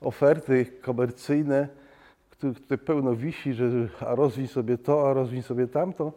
oferty 0.00 0.66
komercyjne, 0.66 1.68
które, 2.30 2.78
pełno 2.78 3.16
wisi, 3.16 3.54
że 3.54 3.70
a 4.00 4.14
rozwiń 4.14 4.46
sobie 4.46 4.78
to, 4.78 5.10
a 5.10 5.12
rozwiń 5.12 5.42
sobie 5.42 5.66
tamto. 5.66 6.12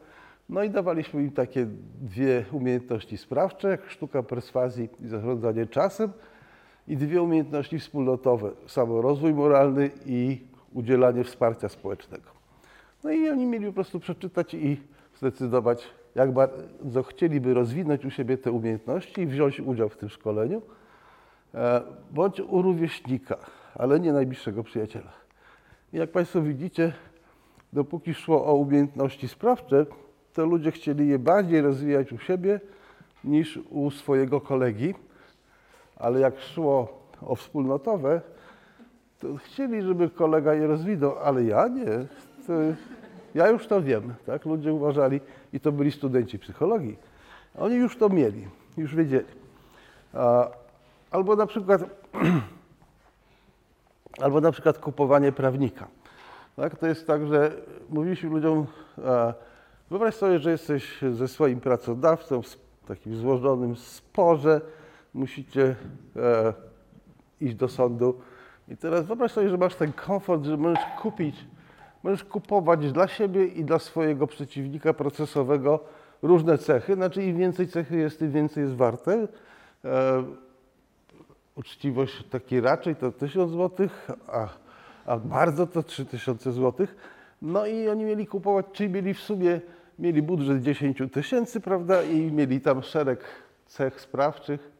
No 0.49 0.63
i 0.63 0.69
dawaliśmy 0.69 1.23
im 1.23 1.31
takie 1.31 1.67
dwie 2.01 2.45
umiejętności 2.51 3.17
sprawcze, 3.17 3.69
jak 3.69 3.89
sztuka 3.89 4.23
perswazji 4.23 4.89
i 4.99 5.07
zarządzanie 5.07 5.65
czasem 5.65 6.12
i 6.88 6.97
dwie 6.97 7.21
umiejętności 7.21 7.79
wspólnotowe, 7.79 8.51
samorozwój 8.67 9.34
moralny 9.34 9.89
i 10.05 10.41
udzielanie 10.73 11.23
wsparcia 11.23 11.69
społecznego. 11.69 12.29
No 13.03 13.12
i 13.12 13.29
oni 13.29 13.45
mieli 13.45 13.65
po 13.65 13.73
prostu 13.73 13.99
przeczytać 13.99 14.53
i 14.53 14.77
zdecydować, 15.17 15.88
jak 16.15 16.32
bardzo 16.32 17.04
chcieliby 17.04 17.54
rozwinąć 17.54 18.06
u 18.06 18.10
siebie 18.10 18.38
te 18.38 18.52
umiejętności 18.52 19.21
i 19.21 19.28
wziąć 19.28 19.60
udział 19.60 19.89
w 19.89 19.97
tym 19.97 20.10
szkoleniu, 20.10 20.62
e, 21.54 21.82
bądź 22.12 22.39
u 22.39 22.62
rówieśnika, 22.62 23.38
ale 23.76 24.00
nie 24.00 24.13
najbliższego 24.13 24.63
przyjaciela. 24.63 25.12
I 25.93 25.97
jak 25.97 26.12
Państwo 26.12 26.41
widzicie, 26.41 26.93
dopóki 27.74 28.13
szło 28.13 28.45
o 28.45 28.54
umiejętności 28.54 29.28
sprawcze, 29.28 29.86
to 30.34 30.45
ludzie 30.45 30.71
chcieli 30.71 31.08
je 31.08 31.19
bardziej 31.19 31.62
rozwijać 31.62 32.13
u 32.13 32.17
siebie 32.17 32.60
niż 33.24 33.60
u 33.69 33.91
swojego 33.91 34.41
kolegi, 34.41 34.93
ale 35.95 36.19
jak 36.19 36.39
szło 36.39 37.02
o 37.21 37.36
wspólnotowe, 37.36 38.21
to 39.19 39.36
chcieli, 39.36 39.82
żeby 39.82 40.10
kolega 40.10 40.54
je 40.54 40.67
rozwinął, 40.67 41.19
ale 41.19 41.43
ja 41.43 41.67
nie. 41.67 41.86
To 42.47 42.54
ja 43.35 43.49
już 43.49 43.67
to 43.67 43.81
wiem, 43.81 44.13
tak? 44.25 44.45
Ludzie 44.45 44.73
uważali, 44.73 45.19
i 45.53 45.59
to 45.59 45.71
byli 45.71 45.91
studenci 45.91 46.39
psychologii, 46.39 46.97
oni 47.57 47.75
już 47.75 47.97
to 47.97 48.09
mieli, 48.09 48.47
już 48.77 48.95
wiedzieli. 48.95 49.25
Albo 51.11 51.35
na 51.35 51.45
przykład 51.45 51.81
albo 54.23 54.41
na 54.41 54.51
przykład 54.51 54.77
kupowanie 54.77 55.31
prawnika. 55.31 55.87
Tak? 56.55 56.75
To 56.75 56.87
jest 56.87 57.07
tak, 57.07 57.27
że 57.27 57.51
mówiliśmy 57.89 58.29
ludziom, 58.29 58.65
e, 58.97 59.33
wyobraź 59.89 60.15
sobie, 60.15 60.39
że 60.39 60.51
jesteś 60.51 60.99
ze 61.11 61.27
swoim 61.27 61.59
pracodawcą 61.59 62.41
w 62.41 62.57
takim 62.87 63.15
złożonym 63.15 63.75
sporze, 63.75 64.61
musicie 65.13 65.75
e, 66.15 66.53
iść 67.41 67.55
do 67.55 67.67
sądu 67.67 68.19
i 68.67 68.77
teraz 68.77 69.05
wyobraź 69.05 69.31
sobie, 69.31 69.49
że 69.49 69.57
masz 69.57 69.75
ten 69.75 69.93
komfort, 69.93 70.43
że 70.43 70.57
możesz 70.57 70.85
kupić, 71.01 71.45
możesz 72.03 72.23
kupować 72.23 72.91
dla 72.91 73.07
siebie 73.07 73.45
i 73.45 73.65
dla 73.65 73.79
swojego 73.79 74.27
przeciwnika 74.27 74.93
procesowego 74.93 75.79
różne 76.21 76.57
cechy, 76.57 76.95
znaczy 76.95 77.23
im 77.23 77.37
więcej 77.37 77.67
cechy 77.67 77.97
jest, 77.97 78.19
tym 78.19 78.31
więcej 78.31 78.63
jest 78.63 78.75
warte. 78.75 79.27
E, 79.85 80.23
uczciwość 81.55 82.23
taki 82.29 82.61
raczej 82.61 82.95
to 82.95 83.11
1000 83.11 83.51
zł, 83.51 83.87
a, 84.27 84.47
a 85.05 85.17
bardzo 85.17 85.67
to 85.67 85.83
3000 85.83 86.51
zł. 86.51 86.87
No 87.41 87.65
i 87.65 87.89
oni 87.89 88.03
mieli 88.03 88.27
kupować, 88.27 88.65
czyli 88.73 88.89
mieli 88.89 89.13
w 89.13 89.19
sumie 89.19 89.61
mieli 89.99 90.21
budżet 90.21 90.61
10 90.61 90.97
tysięcy, 91.11 91.61
prawda, 91.61 92.03
i 92.03 92.31
mieli 92.31 92.61
tam 92.61 92.83
szereg 92.83 93.23
cech 93.65 94.01
sprawczych, 94.01 94.71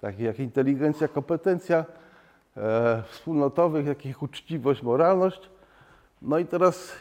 takich 0.00 0.20
jak 0.20 0.38
inteligencja, 0.38 1.08
kompetencja, 1.08 1.84
e, 2.56 3.02
wspólnotowych, 3.08 3.86
jakich 3.86 4.22
uczciwość, 4.22 4.82
moralność. 4.82 5.50
No 6.24 6.38
i 6.38 6.46
teraz 6.46 6.92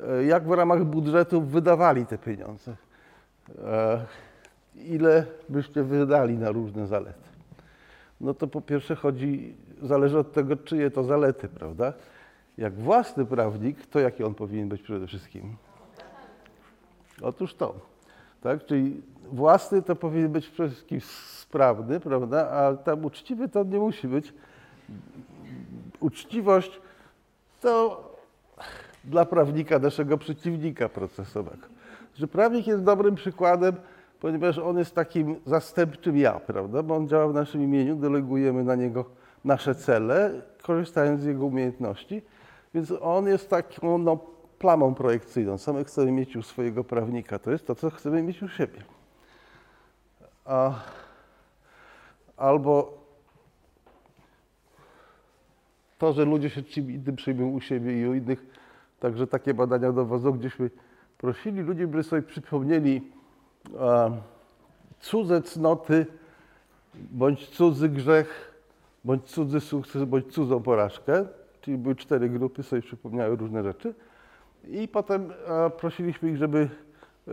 e, 0.00 0.24
jak 0.24 0.48
w 0.48 0.50
ramach 0.50 0.84
budżetu 0.84 1.42
wydawali 1.42 2.06
te 2.06 2.18
pieniądze? 2.18 2.76
E, 3.64 4.04
ile 4.76 5.26
byście 5.48 5.82
wydali 5.82 6.38
na 6.38 6.50
różne 6.50 6.86
zalety? 6.86 7.28
No 8.20 8.34
to 8.34 8.46
po 8.46 8.60
pierwsze 8.60 8.96
chodzi, 8.96 9.56
zależy 9.82 10.18
od 10.18 10.32
tego, 10.32 10.56
czyje 10.56 10.90
to 10.90 11.04
zalety, 11.04 11.48
prawda? 11.48 11.92
Jak 12.58 12.74
własny 12.74 13.26
prawnik, 13.26 13.86
to 13.86 14.00
jaki 14.00 14.24
on 14.24 14.34
powinien 14.34 14.68
być 14.68 14.82
przede 14.82 15.06
wszystkim? 15.06 15.56
Otóż 17.22 17.54
to. 17.54 17.74
Tak? 18.40 18.66
Czyli 18.66 19.02
własny 19.32 19.82
to 19.82 19.96
powinien 19.96 20.32
być 20.32 20.48
przede 20.48 20.70
wszystkim 20.70 21.00
sprawny, 21.00 22.00
prawda? 22.00 22.50
A 22.50 22.76
tam 22.76 23.04
uczciwy 23.04 23.48
to 23.48 23.64
nie 23.64 23.78
musi 23.78 24.08
być. 24.08 24.34
Uczciwość 26.00 26.80
to 27.62 28.02
dla 29.04 29.24
prawnika 29.24 29.78
naszego 29.78 30.18
przeciwnika 30.18 30.88
procesowego. 30.88 31.66
Że 32.14 32.28
prawnik 32.28 32.66
jest 32.66 32.82
dobrym 32.82 33.14
przykładem, 33.14 33.76
ponieważ 34.20 34.58
on 34.58 34.78
jest 34.78 34.94
takim 34.94 35.36
zastępczym 35.46 36.16
ja, 36.16 36.32
prawda? 36.32 36.82
Bo 36.82 36.96
on 36.96 37.08
działa 37.08 37.28
w 37.28 37.34
naszym 37.34 37.62
imieniu, 37.62 37.96
delegujemy 37.96 38.64
na 38.64 38.74
niego 38.74 39.04
nasze 39.44 39.74
cele, 39.74 40.42
korzystając 40.62 41.20
z 41.20 41.24
jego 41.24 41.46
umiejętności. 41.46 42.22
Więc 42.74 42.92
on 43.00 43.26
jest 43.26 43.50
taką 43.50 43.98
no, 43.98 44.18
plamą 44.58 44.94
projekcyjną. 44.94 45.56
My 45.74 45.84
chcemy 45.84 46.12
mieć 46.12 46.36
u 46.36 46.42
swojego 46.42 46.84
prawnika? 46.84 47.38
To 47.38 47.50
jest 47.50 47.66
to, 47.66 47.74
co 47.74 47.90
chcemy 47.90 48.22
mieć 48.22 48.42
u 48.42 48.48
siebie. 48.48 48.82
A, 50.44 50.72
albo 52.36 53.01
to, 56.02 56.12
że 56.12 56.24
ludzie 56.24 56.50
się 56.50 56.62
czym 56.62 56.90
innym 56.90 57.16
przyjmują 57.16 57.48
u 57.48 57.60
siebie 57.60 58.00
i 58.00 58.06
u 58.06 58.14
innych. 58.14 58.46
Także 59.00 59.26
takie 59.26 59.54
badania 59.54 59.92
dowodzą, 59.92 60.32
gdzieśmy 60.32 60.70
prosili 61.18 61.60
ludzi, 61.60 61.86
by 61.86 62.02
sobie 62.02 62.22
przypomnieli 62.22 63.12
a, 63.80 64.10
cudze 65.00 65.42
cnoty, 65.42 66.06
bądź 66.94 67.48
cudzy 67.48 67.88
grzech, 67.88 68.54
bądź 69.04 69.24
cudzy 69.24 69.60
sukces, 69.60 70.04
bądź 70.04 70.32
cudzą 70.32 70.62
porażkę. 70.62 71.26
Czyli 71.60 71.78
były 71.78 71.94
cztery 71.94 72.28
grupy, 72.28 72.62
sobie 72.62 72.82
przypomniały 72.82 73.36
różne 73.36 73.62
rzeczy. 73.62 73.94
I 74.68 74.88
potem 74.88 75.32
e, 75.46 75.70
prosiliśmy 75.70 76.30
ich, 76.30 76.36
żeby 76.36 76.68
e, 77.28 77.30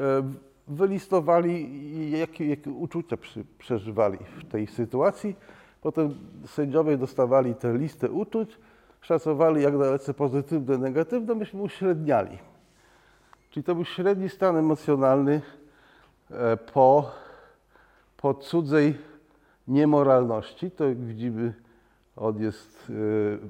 wylistowali, 0.67 2.11
jakie, 2.11 2.45
jakie 2.47 2.71
uczucia 2.71 3.17
przy, 3.17 3.45
przeżywali 3.57 4.17
w 4.37 4.51
tej 4.51 4.67
sytuacji. 4.67 5.35
Potem 5.81 6.15
sędziowie 6.45 6.97
dostawali 6.97 7.55
tę 7.55 7.77
listę 7.77 8.11
uczuć, 8.11 8.57
szacowali 9.01 9.63
jak 9.63 9.77
dalece 9.77 10.13
pozytywne, 10.13 10.77
negatywne, 10.77 11.35
myśmy 11.35 11.61
uśredniali. 11.61 12.37
Czyli 13.49 13.63
to 13.63 13.75
był 13.75 13.85
średni 13.85 14.29
stan 14.29 14.57
emocjonalny 14.57 15.41
e, 16.31 16.57
po, 16.57 17.11
po 18.17 18.33
cudzej 18.33 18.97
niemoralności. 19.67 20.71
To 20.71 20.87
jak 20.87 20.97
widzimy, 20.97 21.53
on 22.15 22.41
jest 22.41 22.91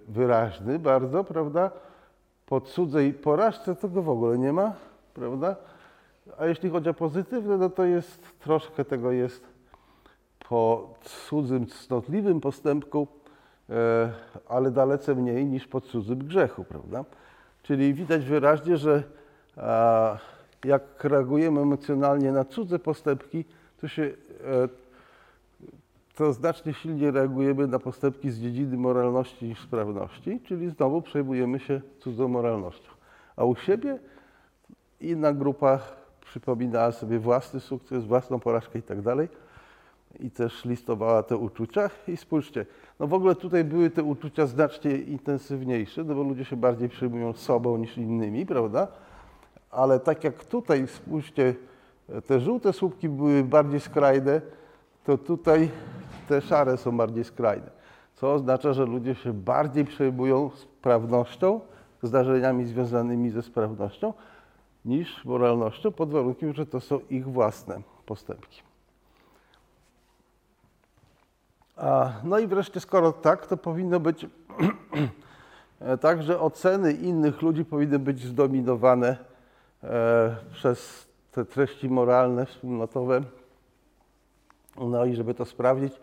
wyraźny 0.07 0.79
bardzo, 0.79 1.23
prawda? 1.23 1.71
Po 2.45 2.61
cudzej 2.61 3.13
porażce 3.13 3.75
to 3.75 3.89
go 3.89 4.01
w 4.01 4.09
ogóle 4.09 4.37
nie 4.37 4.53
ma, 4.53 4.73
prawda? 5.13 5.55
A 6.37 6.45
jeśli 6.45 6.69
chodzi 6.69 6.89
o 6.89 6.93
pozytywne, 6.93 7.57
no 7.57 7.69
to 7.69 7.83
jest 7.85 8.39
troszkę 8.39 8.85
tego 8.85 9.11
jest 9.11 9.58
po 10.49 10.93
cudzym 11.03 11.67
cnotliwym 11.67 12.41
postępku, 12.41 13.07
e, 13.69 14.11
ale 14.47 14.71
dalece 14.71 15.15
mniej 15.15 15.45
niż 15.45 15.67
po 15.67 15.81
cudzym 15.81 16.19
grzechu, 16.19 16.63
prawda? 16.63 17.05
Czyli 17.63 17.93
widać 17.93 18.25
wyraźnie, 18.25 18.77
że 18.77 19.03
jak 20.65 21.03
reagujemy 21.03 21.61
emocjonalnie 21.61 22.31
na 22.31 22.45
cudze 22.45 22.79
postępki, 22.79 23.45
to 23.81 23.87
się 23.87 24.03
e, 24.03 24.13
to 26.15 26.33
znacznie 26.33 26.73
silniej 26.73 27.11
reagujemy 27.11 27.67
na 27.67 27.79
postępki 27.79 28.31
z 28.31 28.39
dziedziny 28.39 28.77
moralności 28.77 29.45
niż 29.45 29.61
sprawności, 29.61 30.39
czyli 30.45 30.69
znowu 30.69 31.01
przejmujemy 31.01 31.59
się 31.59 31.81
cudzą 31.99 32.27
moralnością. 32.27 32.91
A 33.35 33.45
u 33.45 33.55
siebie 33.55 33.99
inna 35.01 35.33
grupa 35.33 35.79
przypominała 36.21 36.91
sobie 36.91 37.19
własny 37.19 37.59
sukces, 37.59 38.05
własną 38.05 38.39
porażkę 38.39 38.79
i 38.79 38.81
tak 38.81 39.01
i 40.19 40.31
też 40.31 40.65
listowała 40.65 41.23
te 41.23 41.37
uczucia. 41.37 41.89
I 42.07 42.17
spójrzcie, 42.17 42.65
no 42.99 43.07
w 43.07 43.13
ogóle 43.13 43.35
tutaj 43.35 43.63
były 43.63 43.89
te 43.89 44.03
uczucia 44.03 44.45
znacznie 44.45 44.95
intensywniejsze, 44.95 46.03
no 46.03 46.15
bo 46.15 46.23
ludzie 46.23 46.45
się 46.45 46.55
bardziej 46.55 46.89
przejmują 46.89 47.33
sobą 47.33 47.77
niż 47.77 47.97
innymi, 47.97 48.45
prawda? 48.45 48.87
Ale 49.71 49.99
tak 49.99 50.23
jak 50.23 50.45
tutaj, 50.45 50.87
spójrzcie, 50.87 51.55
te 52.27 52.39
żółte 52.39 52.73
słupki 52.73 53.09
były 53.09 53.43
bardziej 53.43 53.79
skrajne, 53.79 54.41
to 55.03 55.17
tutaj 55.17 55.69
te 56.27 56.41
szare 56.41 56.77
są 56.77 56.97
bardziej 56.97 57.23
skrajne. 57.23 57.69
Co 58.15 58.33
oznacza, 58.33 58.73
że 58.73 58.85
ludzie 58.85 59.15
się 59.15 59.33
bardziej 59.33 59.85
przejmują 59.85 60.49
sprawnością, 60.49 61.59
zdarzeniami 62.03 62.65
związanymi 62.65 63.29
ze 63.29 63.41
sprawnością, 63.41 64.13
niż 64.85 65.25
moralnością, 65.25 65.91
pod 65.91 66.11
warunkiem, 66.11 66.53
że 66.53 66.65
to 66.65 66.79
są 66.79 66.99
ich 67.09 67.27
własne 67.27 67.81
postępki. 68.05 68.61
A, 71.68 71.68
no 72.23 72.39
i 72.39 72.47
wreszcie, 72.47 72.79
skoro 72.79 73.11
tak, 73.11 73.47
to 73.47 73.57
powinno 73.57 73.99
być 73.99 74.25
tak, 76.01 76.23
że 76.23 76.39
oceny 76.39 76.93
innych 76.93 77.41
ludzi 77.41 77.65
powinny 77.65 77.99
być 77.99 78.23
zdominowane 78.23 79.17
e, 79.83 80.35
przez 80.51 81.07
te 81.31 81.45
treści 81.45 81.89
moralne, 81.89 82.45
wspólnotowe. 82.45 83.21
No 84.77 85.05
i 85.05 85.15
żeby 85.15 85.33
to 85.33 85.45
sprawdzić, 85.45 85.93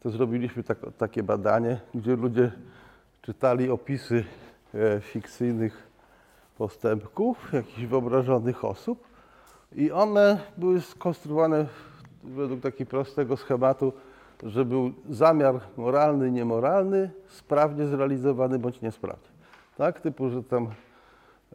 to 0.00 0.10
zrobiliśmy 0.10 0.62
tak, 0.62 0.78
takie 0.98 1.22
badanie, 1.22 1.80
gdzie 1.94 2.16
ludzie 2.16 2.52
czytali 3.22 3.70
opisy 3.70 4.24
e, 4.74 5.00
fikcyjnych 5.00 5.92
postępków 6.58 7.52
jakichś 7.52 7.84
wyobrażonych 7.84 8.64
osób 8.64 9.04
i 9.74 9.90
one 9.90 10.38
były 10.56 10.80
skonstruowane 10.80 11.66
według 12.24 12.60
takiego 12.60 12.90
prostego 12.90 13.36
schematu, 13.36 13.92
że 14.42 14.64
był 14.64 14.92
zamiar 15.10 15.60
moralny, 15.76 16.30
niemoralny, 16.30 17.10
sprawnie 17.28 17.86
zrealizowany 17.86 18.58
bądź 18.58 18.80
niesprawnie. 18.80 19.28
Tak, 19.76 20.00
typu, 20.00 20.30
że 20.30 20.42
tam 20.42 20.68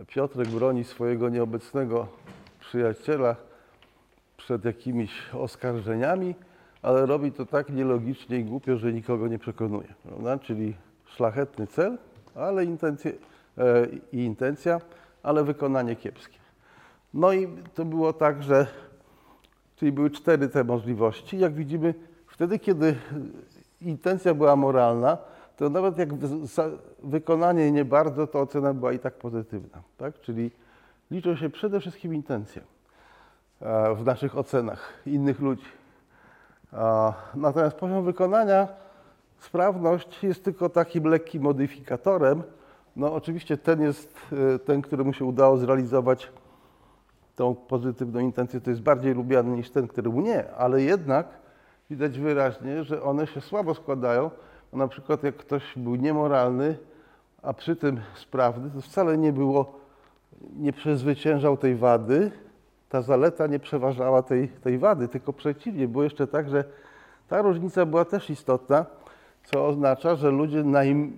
Piotrek 0.08 0.48
broni 0.48 0.84
swojego 0.84 1.30
nieobecnego 1.30 2.08
przyjaciela 2.60 3.36
przed 4.38 4.66
jakimiś 4.66 5.34
oskarżeniami, 5.34 6.36
ale 6.82 7.06
robi 7.06 7.32
to 7.32 7.46
tak 7.46 7.70
nielogicznie 7.70 8.38
i 8.38 8.44
głupio, 8.44 8.78
że 8.78 8.94
nikogo 8.94 9.28
nie 9.28 9.40
przekonuje. 9.40 9.94
Prawda? 10.04 10.38
Czyli 10.40 10.76
szlachetny 11.06 11.68
cel, 11.68 11.98
ale 12.36 12.66
intencje, 12.66 13.12
e, 13.58 13.88
i 14.12 14.18
intencja, 14.18 14.82
ale 15.24 15.44
wykonanie 15.44 15.96
kiepskie. 15.96 16.38
No 17.14 17.34
i 17.34 17.48
to 17.74 17.86
było 17.86 18.14
tak, 18.14 18.44
że 18.44 18.68
czyli 19.76 19.92
były 19.92 20.10
cztery 20.12 20.50
te 20.50 20.64
możliwości. 20.64 21.40
Jak 21.40 21.54
widzimy, 21.54 21.94
wtedy, 22.38 22.60
kiedy 22.60 22.96
intencja 23.82 24.34
była 24.34 24.56
moralna, 24.56 25.18
to 25.58 25.70
nawet 25.70 25.98
jak 25.98 26.10
wykonanie 27.04 27.72
nie 27.72 27.86
bardzo, 27.86 28.28
to 28.28 28.42
ocena 28.42 28.74
była 28.74 28.94
i 28.94 29.00
tak 29.00 29.14
pozytywna. 29.14 29.82
Tak? 29.98 30.22
Czyli 30.22 30.52
liczą 31.12 31.36
się 31.36 31.50
przede 31.50 31.80
wszystkim 31.80 32.14
intencje 32.14 32.62
e, 33.62 33.96
w 33.96 34.06
naszych 34.06 34.38
ocenach 34.38 34.94
innych 35.06 35.40
ludzi. 35.40 35.66
Natomiast 37.36 37.76
poziom 37.78 38.06
wykonania, 38.06 38.68
sprawność 39.40 40.24
jest 40.24 40.44
tylko 40.44 40.70
takim 40.70 41.04
lekkim 41.04 41.44
modyfikatorem. 41.44 42.44
No 42.96 43.14
oczywiście 43.14 43.58
ten 43.58 43.82
jest 43.82 44.18
e, 44.56 44.60
ten, 44.60 44.82
któremu 44.82 45.14
się 45.14 45.26
udało 45.26 45.58
zrealizować 45.58 46.32
tą 47.36 47.56
pozytywną 47.56 48.20
intencję, 48.20 48.62
to 48.62 48.70
jest 48.70 48.82
bardziej 48.82 49.14
lubiany 49.14 49.58
niż 49.58 49.70
ten, 49.70 49.88
któremu 49.88 50.22
nie, 50.22 50.54
ale 50.54 50.82
jednak 50.82 51.47
widać 51.90 52.20
wyraźnie, 52.20 52.84
że 52.84 53.04
one 53.04 53.28
się 53.28 53.42
słabo 53.42 53.74
składają. 53.74 54.32
Na 54.74 54.88
przykład 54.88 55.24
jak 55.24 55.36
ktoś 55.36 55.64
był 55.76 55.96
niemoralny, 55.96 56.78
a 57.42 57.54
przy 57.54 57.76
tym 57.76 58.00
sprawny, 58.16 58.70
to 58.70 58.82
wcale 58.82 59.18
nie 59.18 59.34
było, 59.34 59.80
nie 60.56 60.74
przezwyciężał 60.74 61.58
tej 61.58 61.76
wady, 61.76 62.32
ta 62.90 63.02
zaleta 63.02 63.48
nie 63.48 63.60
przeważała 63.60 64.24
tej, 64.24 64.48
tej 64.48 64.78
wady, 64.78 65.08
tylko 65.08 65.34
przeciwnie. 65.34 65.88
Było 65.88 66.04
jeszcze 66.04 66.28
tak, 66.28 66.50
że 66.50 66.64
ta 67.28 67.42
różnica 67.42 67.86
była 67.86 68.06
też 68.06 68.30
istotna, 68.30 68.86
co 69.44 69.68
oznacza, 69.68 70.16
że 70.16 70.32
ludzie 70.32 70.64
naj, 70.64 71.12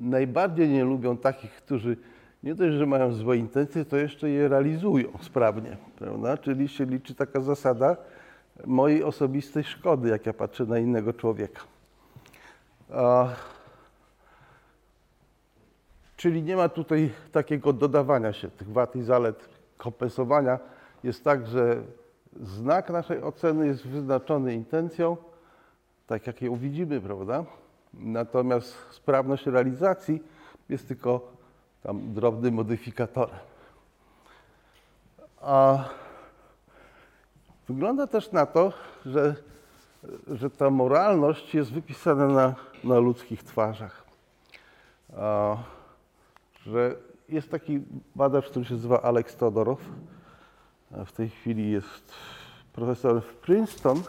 najbardziej 0.00 0.68
nie 0.68 0.84
lubią 0.84 1.16
takich, 1.16 1.52
którzy 1.52 1.96
nie 2.42 2.54
dość, 2.54 2.74
że 2.74 2.86
mają 2.86 3.12
złe 3.12 3.36
intencje, 3.36 3.84
to 3.84 3.96
jeszcze 3.96 4.30
je 4.30 4.48
realizują 4.48 5.08
sprawnie, 5.20 5.76
prawda? 5.98 6.36
Czyli 6.36 6.68
się 6.68 6.84
liczy 6.84 7.14
taka 7.14 7.40
zasada 7.40 7.96
mojej 8.66 9.04
osobistej 9.04 9.64
szkody, 9.64 10.08
jak 10.08 10.26
ja 10.26 10.32
patrzę 10.32 10.64
na 10.64 10.78
innego 10.78 11.12
człowieka. 11.12 11.62
A, 12.90 13.28
czyli 16.16 16.42
nie 16.42 16.56
ma 16.56 16.68
tutaj 16.68 17.12
takiego 17.32 17.72
dodawania 17.72 18.32
się 18.32 18.50
tych 18.50 18.72
wad 18.72 18.96
i 18.96 19.02
zalet 19.02 19.48
kompensowania. 19.78 20.58
Jest 21.04 21.24
tak, 21.24 21.46
że 21.46 21.82
znak 22.40 22.90
naszej 22.90 23.22
oceny 23.22 23.66
jest 23.66 23.86
wyznaczony 23.86 24.54
intencją, 24.54 25.16
tak 26.06 26.26
jak 26.26 26.42
ją 26.42 26.56
widzimy, 26.56 27.00
prawda? 27.00 27.44
Natomiast 27.94 28.74
sprawność 28.90 29.46
realizacji 29.46 30.22
jest 30.68 30.88
tylko 30.88 31.32
tam 31.82 32.14
drobnym 32.14 32.54
modyfikatorem. 32.54 33.38
A 35.40 35.84
wygląda 37.72 38.06
też 38.06 38.32
na 38.32 38.46
to, 38.46 38.72
że, 39.06 39.34
że 40.28 40.50
ta 40.50 40.70
moralność 40.70 41.54
jest 41.54 41.72
wypisana 41.72 42.26
na, 42.26 42.54
na 42.84 42.98
ludzkich 42.98 43.42
twarzach. 43.42 44.04
A, 45.16 45.56
że 46.66 46.94
jest 47.28 47.50
taki 47.50 47.80
badacz, 48.16 48.50
który 48.50 48.64
się 48.64 48.74
nazywa 48.74 49.02
Alex 49.02 49.36
Todorow. 49.36 49.78
W 50.90 51.12
tej 51.12 51.28
chwili 51.28 51.70
jest 51.70 52.12
profesorem 52.72 53.20
w 53.20 53.34
Princeton. 53.34 54.02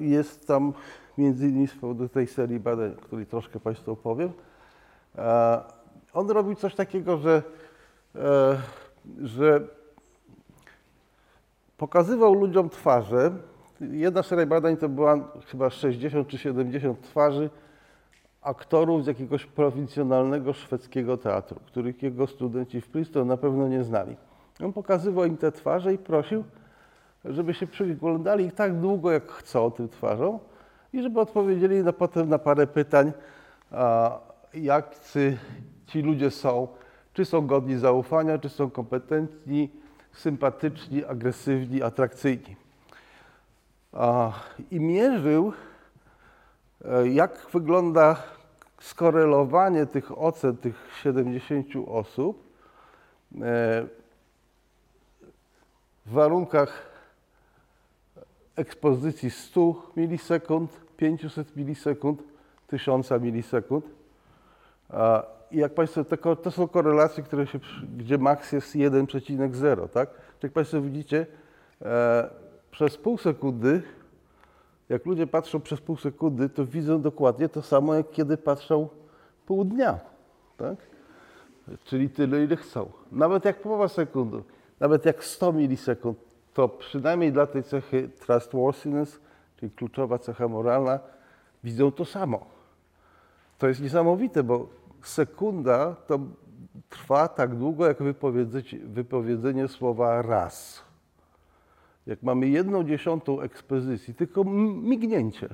Jest 0.00 0.46
tam 0.46 0.72
między 1.18 1.48
innymi 1.48 1.68
z 1.68 1.74
powodu 1.74 2.08
tej 2.08 2.26
serii 2.26 2.60
badań, 2.60 2.94
o 2.98 3.02
której 3.02 3.26
troszkę 3.26 3.60
Państwu 3.60 3.92
opowiem. 3.92 4.32
On 6.12 6.30
robił 6.30 6.54
coś 6.54 6.74
takiego, 6.74 7.18
że, 7.18 7.42
e, 8.14 8.58
że 9.22 9.60
pokazywał 11.82 12.34
ludziom 12.34 12.70
twarze. 12.70 13.30
Jedna 13.80 14.22
seria 14.22 14.46
badań 14.46 14.76
to 14.76 14.88
była 14.88 15.18
chyba 15.46 15.70
60 15.70 16.28
czy 16.28 16.38
70 16.38 17.02
twarzy 17.02 17.50
aktorów 18.42 19.04
z 19.04 19.06
jakiegoś 19.06 19.46
prowincjonalnego 19.46 20.52
szwedzkiego 20.52 21.16
teatru, 21.16 21.60
których 21.66 22.02
jego 22.02 22.26
studenci 22.26 22.80
w 22.80 22.88
Princeton 22.88 23.28
na 23.28 23.36
pewno 23.36 23.68
nie 23.68 23.84
znali. 23.84 24.16
On 24.64 24.72
pokazywał 24.72 25.24
im 25.24 25.36
te 25.36 25.52
twarze 25.52 25.94
i 25.94 25.98
prosił, 25.98 26.44
żeby 27.24 27.54
się 27.54 27.66
przyglądali 27.66 28.44
ich 28.44 28.54
tak 28.54 28.80
długo, 28.80 29.10
jak 29.10 29.32
chcą 29.32 29.70
tym 29.70 29.88
twarzom 29.88 30.38
i 30.92 31.02
żeby 31.02 31.20
odpowiedzieli 31.20 31.82
na, 31.82 31.92
potem 31.92 32.28
na 32.28 32.38
parę 32.38 32.66
pytań, 32.66 33.12
jak 34.54 34.94
ci 35.86 36.02
ludzie 36.02 36.30
są, 36.30 36.68
czy 37.12 37.24
są 37.24 37.46
godni 37.46 37.76
zaufania, 37.76 38.38
czy 38.38 38.48
są 38.48 38.70
kompetentni, 38.70 39.81
sympatyczni, 40.12 41.04
agresywni, 41.04 41.82
atrakcyjni. 41.82 42.56
I 44.70 44.80
mierzył, 44.80 45.52
e, 46.84 47.08
jak 47.08 47.46
wygląda 47.52 48.22
skorelowanie 48.80 49.86
tych 49.86 50.18
ocen 50.18 50.56
tych 50.56 50.88
70 51.02 51.66
osób 51.86 52.42
e, 53.34 53.38
w 56.06 56.12
warunkach 56.12 56.92
ekspozycji 58.56 59.30
100 59.30 59.92
milisekund, 59.96 60.80
500 60.96 61.56
milisekund, 61.56 62.22
1000 62.66 63.10
milisekund. 63.20 63.84
Jak 65.52 65.74
Państwo, 65.74 66.04
te, 66.04 66.18
ko- 66.18 66.36
to 66.36 66.50
są 66.50 66.68
korelacje, 66.68 67.22
które 67.22 67.46
się, 67.46 67.60
gdzie 67.98 68.18
maks 68.18 68.52
jest 68.52 68.76
1,0, 68.76 69.88
tak? 69.88 70.10
Jak 70.42 70.52
Państwo 70.52 70.80
widzicie, 70.80 71.26
e, 71.82 72.30
przez 72.70 72.96
pół 72.96 73.18
sekundy, 73.18 73.82
jak 74.88 75.06
ludzie 75.06 75.26
patrzą 75.26 75.60
przez 75.60 75.80
pół 75.80 75.96
sekundy, 75.96 76.48
to 76.48 76.66
widzą 76.66 77.00
dokładnie 77.00 77.48
to 77.48 77.62
samo, 77.62 77.94
jak 77.94 78.10
kiedy 78.10 78.36
patrzą 78.36 78.88
pół 79.46 79.64
dnia, 79.64 80.00
tak? 80.56 80.76
Czyli 81.84 82.10
tyle, 82.10 82.44
ile 82.44 82.56
chcą. 82.56 82.90
Nawet 83.12 83.44
jak 83.44 83.62
połowa 83.62 83.88
sekundy, 83.88 84.42
nawet 84.80 85.04
jak 85.04 85.24
100 85.24 85.52
milisekund, 85.52 86.18
to 86.54 86.68
przynajmniej 86.68 87.32
dla 87.32 87.46
tej 87.46 87.62
cechy 87.62 88.08
trustworthiness, 88.26 89.20
czyli 89.56 89.72
kluczowa 89.72 90.18
cecha 90.18 90.48
moralna, 90.48 91.00
widzą 91.64 91.92
to 91.92 92.04
samo. 92.04 92.46
To 93.58 93.68
jest 93.68 93.80
niesamowite, 93.80 94.42
bo 94.42 94.68
sekunda 95.08 95.96
to 96.06 96.18
trwa 96.88 97.28
tak 97.28 97.54
długo, 97.54 97.86
jak 97.86 97.96
wypowiedzenie, 98.84 99.68
słowa 99.68 100.22
raz. 100.22 100.82
Jak 102.06 102.22
mamy 102.22 102.48
jedną 102.48 102.84
dziesiątą 102.84 103.40
ekspozycji, 103.40 104.14
tylko 104.14 104.44
mignięcie, 104.82 105.48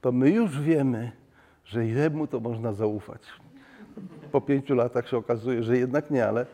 to 0.00 0.12
my 0.12 0.30
już 0.30 0.60
wiemy, 0.60 1.12
że 1.64 1.86
jemu 1.86 2.26
to 2.26 2.40
można 2.40 2.72
zaufać. 2.72 3.22
Po 4.32 4.40
pięciu 4.40 4.74
latach 4.74 5.08
się 5.08 5.16
okazuje, 5.16 5.62
że 5.62 5.78
jednak 5.78 6.10
nie, 6.10 6.26
ale, 6.26 6.46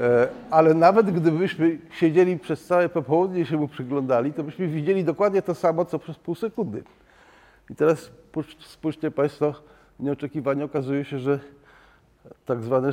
e, 0.00 0.28
ale 0.50 0.74
nawet 0.74 1.10
gdybyśmy 1.10 1.78
siedzieli 1.90 2.38
przez 2.38 2.66
całe 2.66 2.88
popołudnie 2.88 3.40
i 3.40 3.46
się 3.46 3.56
mu 3.56 3.68
przyglądali, 3.68 4.32
to 4.32 4.44
byśmy 4.44 4.68
widzieli 4.68 5.04
dokładnie 5.04 5.42
to 5.42 5.54
samo, 5.54 5.84
co 5.84 5.98
przez 5.98 6.18
pół 6.18 6.34
sekundy. 6.34 6.82
I 7.70 7.74
teraz 7.74 8.10
spójrz- 8.32 8.66
spójrzcie 8.66 9.10
Państwo, 9.10 9.54
nieoczekiwanie 10.00 10.64
okazuje 10.64 11.04
się, 11.04 11.18
że 11.18 11.40
tak 12.46 12.62
zwane 12.62 12.92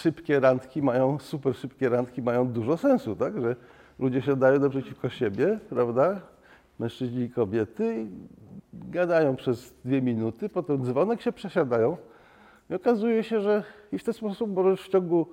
szybkie 0.00 0.40
randki 0.40 0.82
mają, 0.82 1.18
super 1.18 1.56
szybkie 1.56 1.88
randki 1.88 2.22
mają 2.22 2.48
dużo 2.48 2.76
sensu, 2.76 3.16
tak? 3.16 3.40
Że 3.40 3.56
ludzie 3.98 4.22
siadają 4.22 4.60
naprzeciwko 4.60 5.08
siebie, 5.08 5.58
prawda? 5.70 6.20
Mężczyźni 6.78 7.22
i 7.22 7.30
kobiety 7.30 7.96
i 8.02 8.08
gadają 8.90 9.36
przez 9.36 9.74
dwie 9.84 10.02
minuty, 10.02 10.48
potem 10.48 10.84
dzwonek 10.84 11.20
się 11.20 11.32
przesiadają 11.32 11.96
i 12.70 12.74
okazuje 12.74 13.24
się, 13.24 13.40
że 13.40 13.64
i 13.92 13.98
w 13.98 14.04
ten 14.04 14.14
sposób 14.14 14.54
możesz 14.54 14.82
w 14.82 14.88
ciągu 14.88 15.26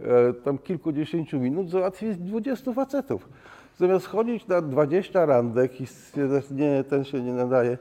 e, 0.00 0.32
tam 0.32 0.58
kilkudziesięciu 0.58 1.40
minut 1.40 1.70
załatwić 1.70 2.16
20 2.16 2.72
facetów. 2.72 3.28
Zamiast 3.76 4.06
chodzić 4.06 4.46
na 4.46 4.60
20 4.62 5.26
randek 5.26 5.80
i 5.80 5.86
stwierdzać, 5.86 6.50
nie, 6.50 6.84
ten 6.84 7.04
się 7.04 7.22
nie 7.22 7.32
nadaje, 7.32 7.78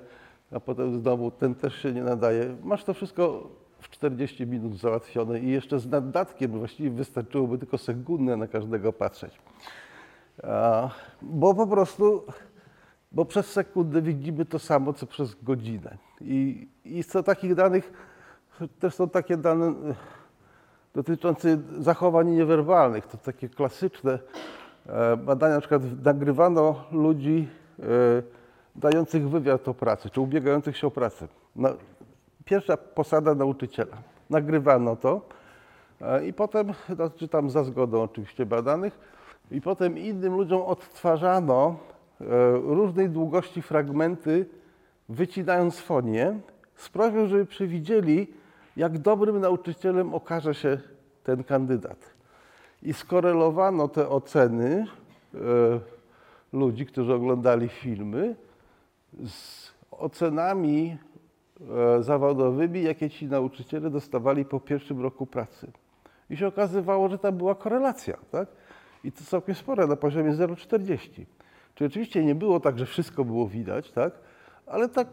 a 0.51 0.60
potem 0.60 1.01
znowu 1.01 1.31
ten 1.31 1.55
też 1.55 1.75
się 1.81 1.93
nie 1.93 2.03
nadaje. 2.03 2.55
Masz 2.63 2.83
to 2.83 2.93
wszystko 2.93 3.49
w 3.79 3.89
40 3.89 4.47
minut 4.47 4.77
załatwione 4.77 5.39
i 5.39 5.49
jeszcze 5.49 5.79
z 5.79 5.88
naddatkiem, 5.88 6.51
właściwie 6.51 6.89
wystarczyłoby 6.89 7.57
tylko 7.57 7.77
sekundę 7.77 8.38
na 8.38 8.47
każdego 8.47 8.93
patrzeć. 8.93 9.39
Bo 11.21 11.55
po 11.55 11.67
prostu, 11.67 12.23
bo 13.12 13.25
przez 13.25 13.45
sekundę 13.45 14.01
widzimy 14.01 14.45
to 14.45 14.60
samo, 14.60 14.93
co 14.93 15.05
przez 15.05 15.43
godzinę. 15.43 15.97
I, 16.21 16.67
i 16.86 17.03
co 17.03 17.23
takich 17.23 17.55
danych, 17.55 17.91
też 18.79 18.93
są 18.93 19.10
takie 19.10 19.38
dane 19.38 19.65
e, 19.65 19.73
dotyczące 20.95 21.57
zachowań 21.79 22.31
niewerbalnych. 22.31 23.07
To 23.07 23.17
takie 23.17 23.49
klasyczne 23.49 24.19
e, 24.86 25.17
badania, 25.17 25.55
na 25.55 25.62
przykład 25.62 25.81
nagrywano 26.05 26.83
ludzi 26.91 27.47
e, 27.79 27.83
dających 28.78 29.30
wywiad 29.30 29.68
o 29.68 29.74
pracy, 29.74 30.10
czy 30.10 30.22
ubiegających 30.22 30.78
się 30.78 30.88
o 30.88 30.92
pracę. 30.92 31.28
Na, 31.56 31.74
pierwsza 32.46 32.78
posada 32.78 33.36
nauczyciela. 33.36 33.98
Nagrywano 34.30 34.96
to 34.96 35.22
e, 36.02 36.28
i 36.28 36.34
potem, 36.34 36.74
no, 36.98 37.10
czy 37.10 37.28
tam 37.28 37.50
za 37.50 37.63
zgodą 37.63 38.02
oczywiście 38.02 38.46
badanych, 38.46 39.00
i 39.52 39.62
potem 39.62 39.98
innym 39.98 40.36
ludziom 40.36 40.62
odtwarzano 40.62 41.76
e, 42.22 42.26
różnej 42.54 43.10
długości 43.10 43.62
fragmenty, 43.62 44.46
wycinając 45.10 45.80
fonię, 45.80 46.40
sprawią, 46.76 47.28
żeby 47.28 47.46
przewidzieli, 47.46 48.28
jak 48.78 48.98
dobrym 48.98 49.40
nauczycielem 49.40 50.13
okaże 50.13 50.54
się 50.54 50.78
ten 51.24 51.44
kandydat. 51.44 51.98
I 52.84 52.94
skorelowano 52.94 53.88
te 53.88 54.10
oceny 54.10 54.86
e, 55.34 55.38
ludzi, 56.54 56.86
którzy 56.86 57.13
oglądali 57.13 57.69
filmy, 57.69 58.36
z 59.25 59.71
ocenami 59.91 60.97
e, 61.97 62.03
zawodowymi, 62.03 62.83
jakie 62.83 63.10
ci 63.10 63.25
nauczyciele 63.27 63.89
dostawali 63.89 64.45
po 64.45 64.60
pierwszym 64.60 65.01
roku 65.01 65.25
pracy. 65.25 65.71
I 66.29 66.37
się 66.37 66.47
okazywało, 66.47 67.10
że 67.10 67.17
tam 67.17 67.37
była 67.37 67.55
korelacja, 67.55 68.17
tak? 68.31 68.47
I 69.03 69.12
to 69.12 69.23
całkiem 69.23 69.55
spora, 69.55 69.87
na 69.87 69.95
poziomie 69.95 70.31
0,40. 70.31 71.25
Czyli 71.75 71.87
oczywiście 71.87 72.25
nie 72.25 72.35
było 72.35 72.60
tak, 72.60 72.79
że 72.79 72.85
wszystko 72.85 73.25
było 73.25 73.47
widać, 73.47 73.91
tak? 73.91 74.13
Ale 74.65 74.89
tak 74.89 75.08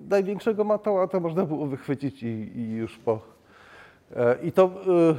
największego 0.00 0.64
matołata 0.64 1.20
można 1.20 1.44
było 1.44 1.66
wychwycić 1.66 2.22
i, 2.22 2.26
i 2.56 2.70
już 2.70 2.98
po... 2.98 3.20
E, 4.16 4.36
I 4.42 4.52
to... 4.52 4.64
e, 4.64 5.14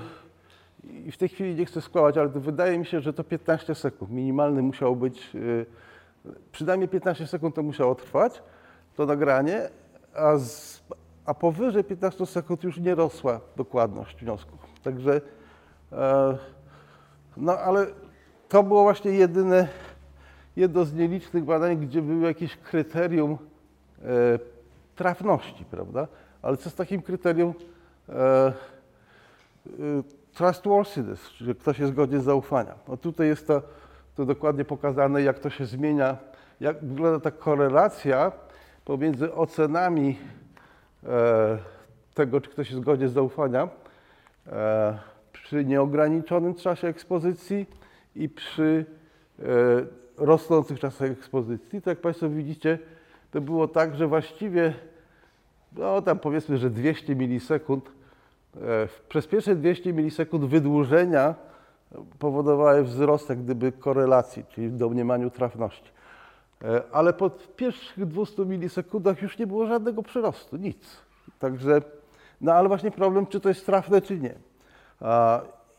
I 1.07 1.11
w 1.11 1.17
tej 1.17 1.29
chwili 1.29 1.55
nie 1.55 1.65
chcę 1.65 1.81
skłamać, 1.81 2.17
ale 2.17 2.29
wydaje 2.29 2.79
mi 2.79 2.85
się, 2.85 3.01
że 3.01 3.13
to 3.13 3.23
15 3.23 3.75
sekund. 3.75 4.11
Minimalny 4.11 4.61
musiał 4.61 4.95
być... 4.95 5.31
Przynajmniej 6.51 6.89
15 6.89 7.27
sekund 7.27 7.55
to 7.55 7.63
musiało 7.63 7.95
trwać, 7.95 8.43
to 8.95 9.05
nagranie, 9.05 9.69
a 10.15 10.37
z 10.37 10.83
a 11.25 11.33
powyżej 11.33 11.83
15 11.83 12.25
sekund 12.25 12.63
już 12.63 12.77
nie 12.77 12.95
rosła 12.95 13.39
dokładność 13.55 14.17
wniosków. 14.21 14.59
Także, 14.83 15.21
e, 15.91 16.37
no 17.37 17.57
ale 17.57 17.87
to 18.49 18.63
było 18.63 18.83
właśnie 18.83 19.11
jedyne, 19.11 19.67
jedno 20.55 20.85
z 20.85 20.93
nielicznych 20.93 21.43
badań, 21.43 21.77
gdzie 21.77 22.01
było 22.01 22.27
jakieś 22.27 22.57
kryterium 22.57 23.37
e, 24.01 24.39
trafności, 24.95 25.65
prawda? 25.65 26.07
Ale 26.41 26.57
co 26.57 26.69
z 26.69 26.75
takim 26.75 27.01
kryterium 27.01 27.53
e, 28.09 28.13
e, 28.13 28.53
trustworthiness, 30.33 31.29
czyli 31.29 31.55
ktoś 31.55 31.79
jest 31.79 31.93
godzien 31.93 32.21
zaufania? 32.21 32.75
No 32.87 32.97
tutaj 32.97 33.27
jest 33.27 33.47
to, 33.47 33.61
to 34.15 34.25
dokładnie 34.25 34.65
pokazane, 34.65 35.21
jak 35.21 35.39
to 35.39 35.49
się 35.49 35.65
zmienia, 35.65 36.17
jak 36.59 36.85
wygląda 36.85 37.19
ta 37.19 37.31
korelacja 37.31 38.31
pomiędzy 38.85 39.33
ocenami 39.33 40.17
e, 41.03 41.57
tego, 42.13 42.41
czy 42.41 42.49
ktoś 42.49 42.69
jest 42.69 42.83
godzien 42.83 43.09
zaufania 43.09 43.69
e, 44.47 44.97
przy 45.33 45.65
nieograniczonym 45.65 46.55
czasie 46.55 46.87
ekspozycji 46.87 47.65
i 48.15 48.29
przy 48.29 48.85
e, 49.39 49.43
rosnących 50.17 50.79
czasach 50.79 51.11
ekspozycji. 51.11 51.81
To 51.81 51.89
jak 51.89 51.99
Państwo 51.99 52.29
widzicie, 52.29 52.79
to 53.31 53.41
było 53.41 53.67
tak, 53.67 53.95
że 53.95 54.07
właściwie, 54.07 54.73
no 55.77 56.01
tam 56.01 56.19
powiedzmy, 56.19 56.57
że 56.57 56.69
200 56.69 57.15
milisekund, 57.15 57.91
e, 58.55 58.87
przez 59.09 59.27
pierwsze 59.27 59.55
200 59.55 59.93
milisekund 59.93 60.45
wydłużenia 60.45 61.35
powodowały 62.19 62.83
wzrost 62.83 63.29
jak 63.29 63.43
gdyby 63.43 63.71
korelacji, 63.71 64.43
czyli 64.49 64.69
w 64.69 64.77
domniemaniu 64.77 65.29
trafności. 65.29 65.89
E, 66.63 66.81
Ale 66.91 67.13
po 67.13 67.29
pierwszych 67.29 68.05
200 68.05 68.45
milisekundach 68.45 69.21
już 69.21 69.37
nie 69.37 69.47
było 69.47 69.65
żadnego 69.67 70.03
przyrostu, 70.03 70.57
nic. 70.57 70.77
Także, 71.39 71.81
no 72.41 72.53
ale 72.53 72.67
właśnie 72.67 72.91
problem, 72.91 73.27
czy 73.27 73.39
to 73.39 73.49
jest 73.49 73.65
trafne, 73.65 74.01
czy 74.01 74.19
nie. 74.19 74.33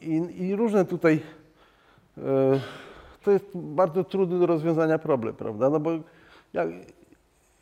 I, 0.00 0.14
i 0.46 0.56
różne 0.56 0.84
tutaj, 0.84 1.20
e, 2.18 2.22
to 3.24 3.30
jest 3.30 3.46
bardzo 3.54 4.04
trudny 4.04 4.38
do 4.38 4.46
rozwiązania 4.46 4.98
problem, 4.98 5.34
prawda? 5.34 5.70
No 5.70 5.80
bo 5.80 5.90
jak, 6.52 6.68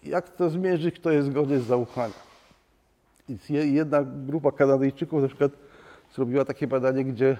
jak 0.03 0.29
to 0.31 0.51
zmierzyć, 0.51 0.95
kto 1.01 1.11
jest 1.11 1.33
godzien 1.33 1.61
zaufania? 1.61 2.15
I 3.29 3.39
je- 3.53 3.67
Jedna 3.67 4.03
grupa 4.05 4.53
Kanadyjczyków 4.53 5.23
na 5.23 5.29
przykład 5.29 5.53
zrobiła 6.15 6.45
takie 6.45 6.67
badanie, 6.67 7.05
gdzie 7.05 7.37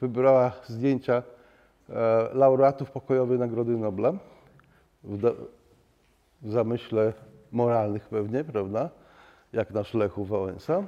wybrała 0.00 0.52
zdjęcia 0.66 1.22
e, 1.88 2.28
laureatów 2.34 2.90
pokojowej 2.90 3.38
Nagrody 3.38 3.76
Nobla 3.76 4.12
w, 5.04 5.34
w 6.42 6.50
zamyśle 6.50 7.12
moralnych 7.52 8.08
pewnie, 8.08 8.44
prawda? 8.44 8.90
Jak 9.52 9.70
nasz 9.70 9.94
Lechu 9.94 10.24
Wałęsa. 10.24 10.82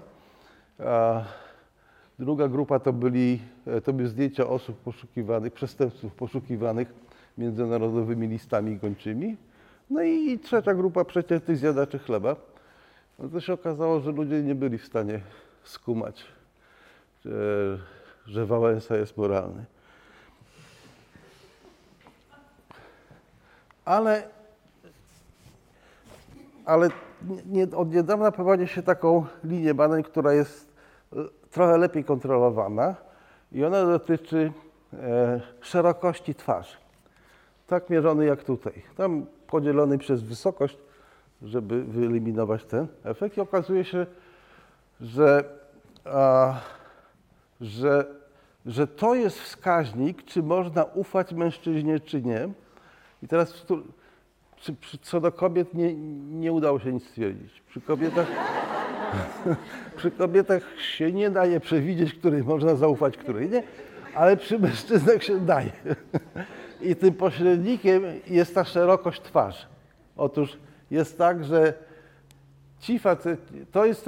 Druga 2.18 2.49
grupa 2.49 2.78
to, 2.78 2.93
byli, 2.93 3.41
e, 3.66 3.80
to 3.80 3.93
były 3.93 4.09
zdjęcia 4.09 4.47
osób 4.47 4.76
poszukiwanych, 4.76 5.53
przestępców 5.53 6.14
poszukiwanych 6.14 6.95
międzynarodowymi 7.39 8.28
listami 8.28 8.76
gończymi. 8.76 9.37
No 9.91 10.03
i 10.03 10.39
trzecia 10.39 10.74
grupa 10.74 11.05
przeciętnych 11.05 11.57
zjadaczy 11.57 11.99
chleba. 11.99 12.37
No 13.18 13.28
to 13.28 13.41
się 13.41 13.53
okazało, 13.53 14.01
że 14.01 14.12
ludzie 14.12 14.43
nie 14.43 14.55
byli 14.55 14.78
w 14.78 14.87
stanie 14.87 15.20
skumać, 15.64 16.24
że, 17.25 17.79
że 18.27 18.47
Wałęsa 18.47 18.97
jest 18.97 19.16
moralny. 19.16 19.64
Ale, 23.85 24.22
ale 26.64 26.89
nie, 27.47 27.77
od 27.77 27.95
niedawna 27.95 28.33
prowadzi 28.33 28.66
się 28.66 28.83
taką 28.83 29.27
linię 29.45 29.75
badań, 29.75 30.03
która 30.03 30.33
jest 30.33 30.72
e, 31.12 31.16
trochę 31.51 31.79
lepiej 31.79 32.05
kontrolowana 32.05 32.95
i 33.53 33.64
ona 33.64 33.87
dotyczy 33.87 34.53
e, 34.93 35.41
szerokości 35.61 36.35
twarzy. 36.35 36.77
Tak 37.66 37.91
mierzony 37.91 38.25
jak 38.25 38.45
tutaj. 38.45 38.83
Tam 38.97 39.27
podzielony 39.47 39.99
przez 39.99 40.22
wysokość, 40.22 40.79
żeby 41.43 41.85
wyeliminować 41.85 42.64
ten 42.64 42.87
efekt 43.05 43.37
i 43.37 43.41
okazuje 43.41 43.85
się, 43.85 44.07
że, 45.01 45.45
a, 46.05 46.55
że, 47.65 48.07
że 48.67 48.87
to 48.87 49.15
jest 49.15 49.41
wskaźnik, 49.41 50.25
czy 50.25 50.43
można 50.43 50.85
ufać 50.85 51.33
mężczyźnie, 51.33 52.01
czy 52.01 52.23
nie. 52.23 52.49
I 53.23 53.29
teraz 53.29 53.53
tu- 53.53 53.83
czy, 54.57 54.75
co 55.03 55.21
do 55.21 55.33
kobiet 55.33 55.75
nie, 55.75 55.95
nie 56.31 56.53
udało 56.53 56.81
się 56.81 56.93
nic 56.93 57.05
stwierdzić. 57.09 57.62
Przy 57.69 57.81
kobietach, 57.81 58.27
przy 59.97 60.11
kobietach 60.11 60.62
się 60.81 61.12
nie 61.12 61.31
daje 61.31 61.61
przewidzieć, 61.61 62.15
której 62.15 62.45
można 62.45 62.75
zaufać, 62.75 63.17
której 63.17 63.51
nie, 63.51 63.62
ale 64.15 64.37
przy 64.37 64.59
mężczyznach 64.59 65.23
się 65.23 65.41
daje. 65.41 65.73
I 66.83 66.97
tym 66.97 67.15
pośrednikiem 67.15 68.03
jest 68.27 68.55
ta 68.55 68.65
szerokość 68.65 69.21
twarzy. 69.23 69.67
Otóż 70.17 70.59
jest 70.91 71.19
tak, 71.19 71.45
że 71.45 71.75
ci 72.81 72.99
faceci, 72.99 73.43
to 73.73 73.85
jest 73.85 74.05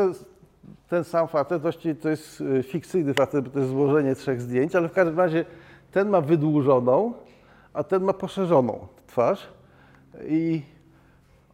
ten, 0.88 1.04
sam 1.04 1.28
facet, 1.28 1.62
właściwie 1.62 1.94
to 1.94 2.08
jest 2.08 2.40
y, 2.40 2.62
fikcyjny 2.62 3.14
facet, 3.14 3.44
bo 3.44 3.50
to 3.50 3.58
jest 3.58 3.70
złożenie 3.70 4.14
trzech 4.14 4.40
zdjęć, 4.40 4.76
ale 4.76 4.88
w 4.88 4.92
każdym 4.92 5.18
razie 5.18 5.44
ten 5.92 6.08
ma 6.08 6.20
wydłużoną, 6.20 7.12
a 7.72 7.84
ten 7.84 8.02
ma 8.02 8.12
poszerzoną 8.12 8.86
twarz. 9.06 9.48
I 10.28 10.62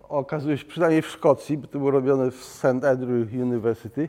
okazuje 0.09 0.59
się, 0.59 0.65
przynajmniej 0.65 1.03
w 1.03 1.07
Szkocji, 1.07 1.59
bo 1.59 1.67
to 1.67 1.79
było 1.79 1.91
robione 1.91 2.31
w 2.31 2.45
St. 2.45 2.65
Andrew 2.65 3.33
University, 3.33 4.09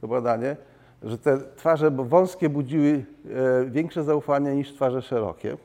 to 0.00 0.08
badanie, 0.08 0.56
że 1.02 1.18
te 1.18 1.38
twarze 1.56 1.90
wąskie 1.90 2.48
budziły 2.48 3.04
e, 3.60 3.64
większe 3.70 4.04
zaufanie 4.04 4.54
niż 4.54 4.74
twarze 4.74 5.02
szerokie. 5.02 5.56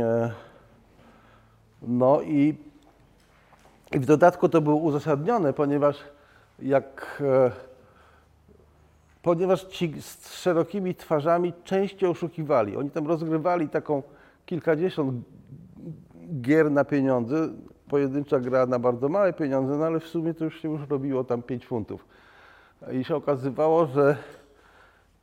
E, 0.00 0.32
no 1.82 2.22
i 2.22 2.54
w 3.92 4.06
dodatku 4.06 4.48
to 4.48 4.60
było 4.60 4.76
uzasadnione, 4.76 5.52
ponieważ 5.52 5.96
jak 6.58 7.22
e, 7.24 7.50
ponieważ 9.22 9.64
ci 9.64 10.02
z 10.02 10.34
szerokimi 10.34 10.94
twarzami 10.94 11.52
częściej 11.64 12.08
oszukiwali. 12.08 12.76
Oni 12.76 12.90
tam 12.90 13.06
rozgrywali 13.06 13.68
taką 13.68 14.02
kilkadziesiąt 14.46 15.24
gier 16.40 16.70
na 16.70 16.84
pieniądze. 16.84 17.48
Pojedyncza 17.88 18.40
gra 18.40 18.66
na 18.66 18.78
bardzo 18.78 19.08
małe 19.08 19.32
pieniądze, 19.32 19.76
no 19.76 19.84
ale 19.84 20.00
w 20.00 20.08
sumie 20.08 20.34
to 20.34 20.44
już 20.44 20.60
się 20.60 20.70
już 20.70 20.88
robiło 20.88 21.24
tam 21.24 21.42
5 21.42 21.66
funtów. 21.66 22.04
I 22.92 23.04
się 23.04 23.16
okazywało, 23.16 23.86
że, 23.86 24.16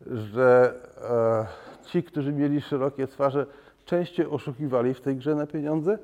że 0.07 0.73
e, 1.09 1.87
ci, 1.87 2.03
którzy 2.03 2.33
mieli 2.33 2.61
szerokie 2.61 3.07
twarze, 3.07 3.45
częściej 3.85 4.25
oszukiwali 4.25 4.93
w 4.93 5.01
tej 5.01 5.15
grze 5.15 5.35
na 5.35 5.47
pieniądze 5.47 5.97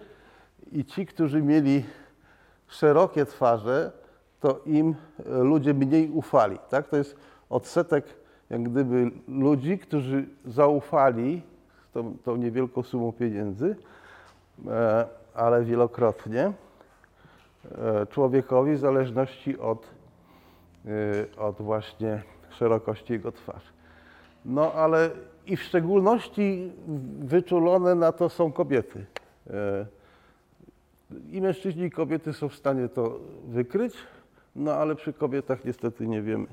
i 0.72 0.86
ci, 0.86 1.06
którzy 1.06 1.42
mieli 1.42 1.84
szerokie 2.68 3.26
twarze, 3.26 3.92
to 4.42 4.62
im 4.66 4.96
e, 5.26 5.44
ludzie 5.44 5.74
mniej 5.74 6.10
ufali. 6.10 6.58
Tak? 6.70 6.88
To 6.88 6.98
jest 6.98 7.16
odsetek 7.50 8.22
jak 8.52 8.64
gdyby 8.64 9.12
ludzi, 9.28 9.78
którzy 9.78 10.26
zaufali 10.46 11.42
tą, 11.94 12.18
tą 12.24 12.36
niewielką 12.36 12.84
sumą 12.84 13.12
pieniędzy, 13.12 13.76
e, 14.68 15.06
ale 15.34 15.64
wielokrotnie 15.64 16.54
e, 17.72 18.06
człowiekowi 18.06 18.74
w 18.74 18.80
zależności 18.80 19.60
od, 19.60 19.88
e, 20.86 21.38
od 21.38 21.62
właśnie 21.62 22.24
szerokości 22.50 23.14
jego 23.14 23.32
twarzy. 23.32 23.72
No 24.46 24.74
ale 24.74 25.10
i 25.46 25.58
w 25.58 25.64
szczególności 25.64 26.72
wyczulone 27.20 27.96
na 27.96 28.12
to 28.12 28.30
są 28.30 28.52
kobiety. 28.52 29.06
E, 29.50 29.86
I 31.32 31.42
mężczyźni 31.42 31.84
i 31.84 31.92
kobiety 31.92 32.34
są 32.34 32.50
w 32.50 32.56
stanie 32.56 32.90
to 32.90 33.20
wykryć, 33.48 33.94
no 34.56 34.74
ale 34.74 34.96
przy 34.96 35.14
kobietach 35.14 35.66
niestety 35.66 36.08
nie 36.08 36.22
wiemy. 36.22 36.48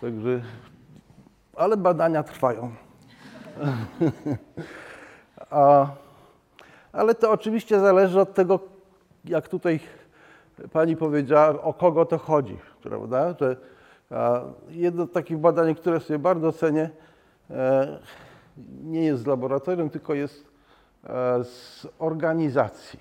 Także, 0.00 0.42
ale 1.56 1.76
badania 1.76 2.22
trwają. 2.22 2.70
A, 5.50 5.86
ale 6.92 7.14
to 7.14 7.30
oczywiście 7.30 7.80
zależy 7.80 8.20
od 8.20 8.34
tego, 8.34 8.60
jak 9.24 9.48
tutaj 9.48 9.80
pani 10.72 10.96
powiedziała, 10.96 11.62
o 11.62 11.74
kogo 11.74 12.04
to 12.04 12.18
chodzi, 12.18 12.58
prawda? 12.82 13.34
Że, 13.40 13.56
a, 14.10 14.40
jedno 14.68 15.06
z 15.06 15.12
takich 15.12 15.38
badań, 15.38 15.74
które 15.74 16.00
sobie 16.00 16.18
bardzo 16.18 16.52
cenię, 16.52 16.90
e, 17.50 17.98
nie 18.82 19.04
jest 19.04 19.22
z 19.22 19.26
laboratorium, 19.26 19.90
tylko 19.90 20.14
jest 20.14 20.44
e, 21.04 21.44
z 21.44 21.86
organizacji. 21.98 23.00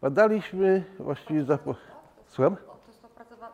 Badaliśmy 0.00 0.84
właściwie 0.98 1.44
za... 1.44 1.58
Słucham? 2.26 2.56
To 2.56 2.62
jest 2.88 3.02
to 3.02 3.08
pracowa- 3.08 3.52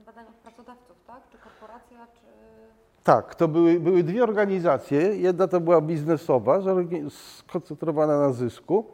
y, 0.00 0.04
badania 0.06 0.30
pracodawców, 0.42 0.96
tak? 1.06 1.20
Czy 1.30 1.38
korporacja, 1.38 2.06
czy... 2.06 2.26
Tak, 3.06 3.34
to 3.34 3.48
były, 3.48 3.80
były 3.80 4.02
dwie 4.02 4.22
organizacje. 4.22 5.00
Jedna 5.00 5.48
to 5.48 5.60
była 5.60 5.80
biznesowa, 5.80 6.60
skoncentrowana 7.08 8.20
na 8.20 8.32
zysku, 8.32 8.86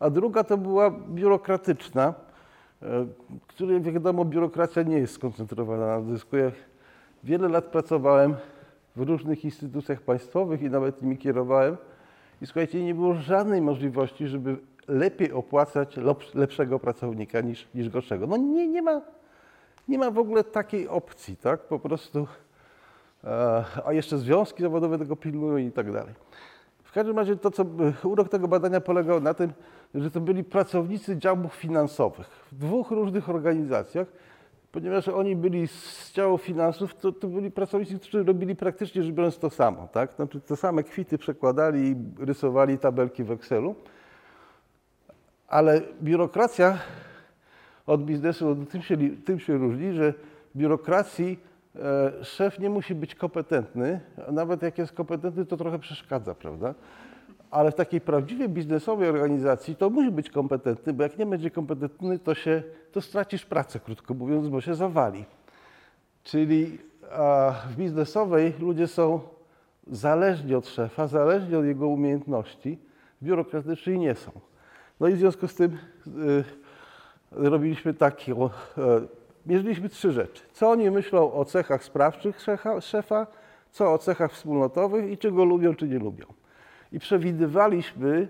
a 0.00 0.10
druga 0.10 0.44
to 0.44 0.58
była 0.58 0.90
biurokratyczna, 0.90 2.14
e, 2.82 3.06
który, 3.46 3.74
jak 3.74 3.82
wiadomo, 3.82 4.24
biurokracja 4.24 4.82
nie 4.82 4.98
jest 4.98 5.14
skoncentrowana 5.14 5.86
na 5.86 6.00
dysku. 6.00 6.36
Ja 6.36 6.50
wiele 7.24 7.48
lat 7.48 7.64
pracowałem 7.64 8.34
w 8.96 9.02
różnych 9.02 9.44
instytucjach 9.44 10.00
państwowych 10.00 10.62
i 10.62 10.70
nawet 10.70 11.02
nimi 11.02 11.18
kierowałem. 11.18 11.76
I 12.42 12.46
słuchajcie, 12.46 12.84
nie 12.84 12.94
było 12.94 13.14
żadnej 13.14 13.62
możliwości, 13.62 14.26
żeby 14.26 14.56
lepiej 14.88 15.32
opłacać 15.32 15.96
lepszego 16.34 16.78
pracownika 16.78 17.40
niż, 17.40 17.68
niż 17.74 17.88
gorszego. 17.88 18.26
No 18.26 18.36
nie, 18.36 18.68
nie, 18.68 18.82
ma, 18.82 19.00
nie 19.88 19.98
ma 19.98 20.10
w 20.10 20.18
ogóle 20.18 20.44
takiej 20.44 20.88
opcji, 20.88 21.36
tak? 21.36 21.60
Po 21.60 21.78
prostu, 21.78 22.26
a 23.84 23.92
jeszcze 23.92 24.18
związki 24.18 24.62
zawodowe 24.62 24.98
tego 24.98 25.16
pilnują 25.16 25.56
i 25.56 25.72
tak 25.72 25.92
dalej. 25.92 26.14
W 26.84 26.92
każdym 26.92 27.18
razie 27.18 27.36
to, 27.36 27.50
co 27.50 27.64
urok 28.04 28.28
tego 28.28 28.48
badania 28.48 28.80
polegał 28.80 29.20
na 29.20 29.34
tym, 29.34 29.52
że 29.94 30.10
to 30.10 30.20
byli 30.20 30.44
pracownicy 30.44 31.16
działów 31.16 31.54
finansowych 31.54 32.26
w 32.52 32.54
dwóch 32.54 32.90
różnych 32.90 33.28
organizacjach, 33.28 34.06
ponieważ 34.72 35.08
oni 35.08 35.36
byli 35.36 35.68
z 35.68 36.12
działu 36.12 36.38
finansów, 36.38 36.94
to, 36.94 37.12
to 37.12 37.28
byli 37.28 37.50
pracownicy, 37.50 37.98
którzy 37.98 38.24
robili 38.24 38.56
praktycznie 38.56 39.02
rzecz 39.02 39.14
biorąc 39.14 39.38
to 39.38 39.50
samo, 39.50 39.88
tak? 39.92 40.12
Znaczy 40.12 40.40
te 40.40 40.56
same 40.56 40.82
kwity 40.82 41.18
przekładali 41.18 41.88
i 41.88 41.96
rysowali 42.24 42.78
tabelki 42.78 43.24
w 43.24 43.30
Excelu, 43.30 43.74
ale 45.48 45.80
biurokracja 46.02 46.78
od 47.86 48.04
biznesu 48.04 48.56
tym 48.70 48.82
się, 48.82 48.96
tym 49.24 49.40
się 49.40 49.58
różni, 49.58 49.92
że 49.92 50.14
biurokracji 50.56 51.38
e, 51.44 51.49
szef 52.22 52.58
nie 52.58 52.70
musi 52.70 52.94
być 52.94 53.14
kompetentny, 53.14 54.00
a 54.28 54.32
nawet 54.32 54.62
jak 54.62 54.78
jest 54.78 54.92
kompetentny, 54.92 55.46
to 55.46 55.56
trochę 55.56 55.78
przeszkadza, 55.78 56.34
prawda? 56.34 56.74
Ale 57.50 57.70
w 57.70 57.74
takiej 57.74 58.00
prawdziwej 58.00 58.48
biznesowej 58.48 59.08
organizacji 59.08 59.76
to 59.76 59.90
musi 59.90 60.10
być 60.10 60.30
kompetentny, 60.30 60.92
bo 60.92 61.02
jak 61.02 61.18
nie 61.18 61.26
będzie 61.26 61.50
kompetentny, 61.50 62.18
to, 62.18 62.34
się, 62.34 62.62
to 62.92 63.00
stracisz 63.00 63.46
pracę, 63.46 63.80
krótko 63.80 64.14
mówiąc, 64.14 64.48
bo 64.48 64.60
się 64.60 64.74
zawali. 64.74 65.24
Czyli 66.22 66.78
w 67.68 67.76
biznesowej 67.76 68.52
ludzie 68.60 68.86
są 68.86 69.20
zależni 69.86 70.54
od 70.54 70.68
szefa, 70.68 71.06
zależni 71.06 71.56
od 71.56 71.64
jego 71.64 71.88
umiejętności, 71.88 72.78
w 73.22 73.24
biurokratycznej 73.24 73.98
nie 73.98 74.14
są. 74.14 74.30
No 75.00 75.08
i 75.08 75.14
w 75.14 75.18
związku 75.18 75.48
z 75.48 75.54
tym 75.54 75.78
y, 76.06 76.44
robiliśmy 77.32 77.94
o, 78.36 78.50
e, 78.50 78.50
mierzyliśmy 79.46 79.88
trzy 79.88 80.12
rzeczy. 80.12 80.42
Co 80.52 80.70
oni 80.70 80.90
myślą 80.90 81.32
o 81.32 81.44
cechach 81.44 81.84
sprawczych 81.84 82.40
szefa, 82.80 83.26
co 83.70 83.92
o 83.92 83.98
cechach 83.98 84.32
wspólnotowych 84.32 85.10
i 85.10 85.18
czy 85.18 85.32
go 85.32 85.44
lubią, 85.44 85.74
czy 85.74 85.88
nie 85.88 85.98
lubią. 85.98 86.26
I 86.92 86.98
przewidywaliśmy, 86.98 88.28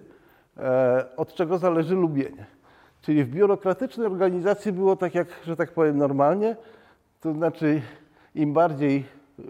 e, 0.57 1.07
od 1.17 1.35
czego 1.35 1.59
zależy 1.59 1.95
lubienie. 1.95 2.47
Czyli 3.01 3.25
w 3.25 3.29
biurokratycznej 3.31 4.07
organizacji 4.07 4.73
było 4.73 4.97
tak, 4.97 5.15
jak, 5.15 5.29
że 5.47 5.57
tak 5.57 5.73
powiem, 5.73 5.99
normalnie, 5.99 6.57
to 7.21 7.33
znaczy 7.33 7.83
im 8.35 8.53
bardziej 8.53 9.05
y, 9.39 9.43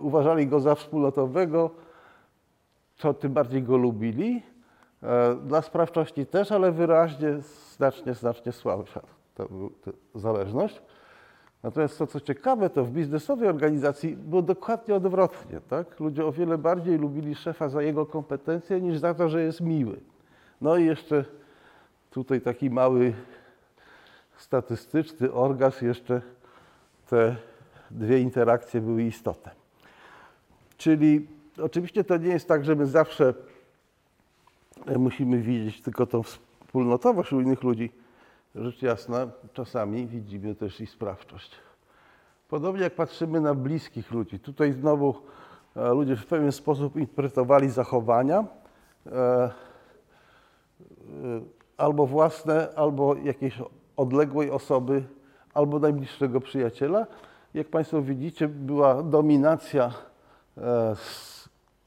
uważali 0.00 0.46
go 0.46 0.60
za 0.60 0.74
wspólnotowego, 0.74 1.70
to 2.98 3.14
tym 3.14 3.32
bardziej 3.32 3.62
go 3.62 3.76
lubili. 3.76 4.42
E, 5.02 5.34
Dla 5.34 5.62
sprawczości 5.62 6.26
też, 6.26 6.52
ale 6.52 6.72
wyraźnie 6.72 7.28
znacznie, 7.76 8.14
znacznie 8.14 8.52
słabsza 8.52 9.15
ta, 9.36 9.44
ta 9.84 9.90
zależność. 10.14 10.82
Natomiast 11.62 11.98
to, 11.98 12.06
co 12.06 12.20
ciekawe, 12.20 12.70
to 12.70 12.84
w 12.84 12.90
biznesowej 12.90 13.48
organizacji 13.48 14.16
było 14.16 14.42
dokładnie 14.42 14.94
odwrotnie. 14.94 15.60
Tak? 15.68 16.00
Ludzie 16.00 16.26
o 16.26 16.32
wiele 16.32 16.58
bardziej 16.58 16.98
lubili 16.98 17.34
szefa 17.34 17.68
za 17.68 17.82
jego 17.82 18.06
kompetencje 18.06 18.80
niż 18.80 18.98
za 18.98 19.14
to, 19.14 19.28
że 19.28 19.42
jest 19.42 19.60
miły. 19.60 20.00
No 20.60 20.76
i 20.76 20.84
jeszcze 20.84 21.24
tutaj 22.10 22.40
taki 22.40 22.70
mały 22.70 23.14
statystyczny 24.36 25.32
orgazm, 25.32 25.86
jeszcze 25.86 26.22
te 27.10 27.36
dwie 27.90 28.20
interakcje 28.20 28.80
były 28.80 29.02
istotne. 29.02 29.50
Czyli 30.76 31.28
oczywiście 31.62 32.04
to 32.04 32.16
nie 32.16 32.28
jest 32.28 32.48
tak, 32.48 32.64
że 32.64 32.74
my 32.74 32.86
zawsze 32.86 33.34
musimy 34.98 35.38
widzieć 35.38 35.82
tylko 35.82 36.06
tą 36.06 36.22
wspólnotowość 36.22 37.32
u 37.32 37.40
innych 37.40 37.62
ludzi. 37.62 37.90
Rzecz 38.56 38.82
jasna, 38.82 39.28
czasami 39.52 40.06
widzimy 40.06 40.54
też 40.54 40.80
i 40.80 40.86
sprawczość. 40.86 41.50
Podobnie 42.48 42.82
jak 42.82 42.94
patrzymy 42.94 43.40
na 43.40 43.54
bliskich 43.54 44.10
ludzi. 44.10 44.40
Tutaj 44.40 44.72
znowu 44.72 45.14
e, 45.76 45.94
ludzie 45.94 46.16
w 46.16 46.26
pewien 46.26 46.52
sposób 46.52 46.96
interpretowali 46.96 47.68
zachowania 47.68 48.44
e, 49.06 49.12
e, 49.12 49.50
albo 51.76 52.06
własne, 52.06 52.68
albo 52.76 53.16
jakiejś 53.16 53.62
odległej 53.96 54.50
osoby, 54.50 55.04
albo 55.54 55.78
najbliższego 55.78 56.40
przyjaciela. 56.40 57.06
Jak 57.54 57.68
Państwo 57.68 58.02
widzicie, 58.02 58.48
była 58.48 59.02
dominacja 59.02 59.92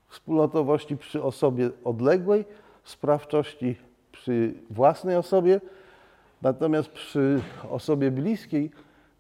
wspólnotowości 0.07 0.97
przy 0.97 1.23
osobie 1.23 1.69
odległej, 1.83 2.45
sprawczości 2.83 3.75
przy 4.11 4.53
własnej 4.69 5.15
osobie, 5.15 5.61
natomiast 6.41 6.89
przy 6.89 7.41
osobie 7.69 8.11
bliskiej 8.11 8.71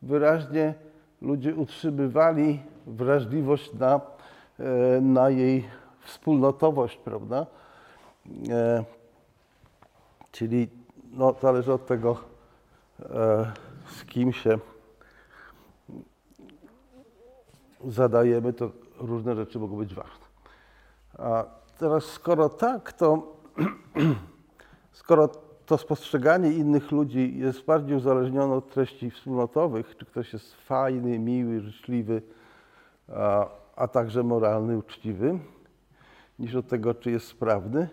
wyraźnie 0.01 0.73
ludzie 1.21 1.55
utrzymywali 1.55 2.61
wrażliwość 2.87 3.73
na, 3.73 4.01
e, 4.59 5.01
na 5.01 5.29
jej 5.29 5.65
wspólnotowość, 6.01 6.97
prawda? 6.97 7.45
E, 8.49 8.83
Czyli 10.31 10.67
no, 11.11 11.35
zależy 11.41 11.73
od 11.73 11.85
tego, 11.85 12.17
e, 12.99 13.51
z 13.87 14.05
kim 14.05 14.33
się 14.33 14.59
zadajemy, 17.87 18.53
to 18.53 18.71
różne 18.97 19.35
rzeczy 19.35 19.59
mogą 19.59 19.77
być 19.77 19.95
ważne. 19.95 20.25
A 21.17 21.45
teraz, 21.77 22.03
skoro 22.03 22.49
tak, 22.49 22.93
to 22.93 23.35
skoro 24.91 25.29
to 25.69 25.77
spostrzeganie 25.77 26.51
innych 26.51 26.91
ludzi 26.91 27.37
jest 27.37 27.65
bardziej 27.65 27.97
uzależnione 27.97 28.53
od 28.53 28.69
treści 28.69 29.11
wspólnotowych, 29.11 29.97
czy 29.97 30.05
ktoś 30.05 30.33
jest 30.33 30.55
fajny, 30.55 31.19
miły, 31.19 31.59
życzliwy, 31.59 32.21
a, 33.15 33.47
a 33.75 33.87
także 33.87 34.23
moralny, 34.23 34.77
uczciwy, 34.77 35.39
niż 36.39 36.55
od 36.55 36.67
tego, 36.67 36.93
czy 36.93 37.11
jest 37.11 37.27
sprawny, 37.27 37.89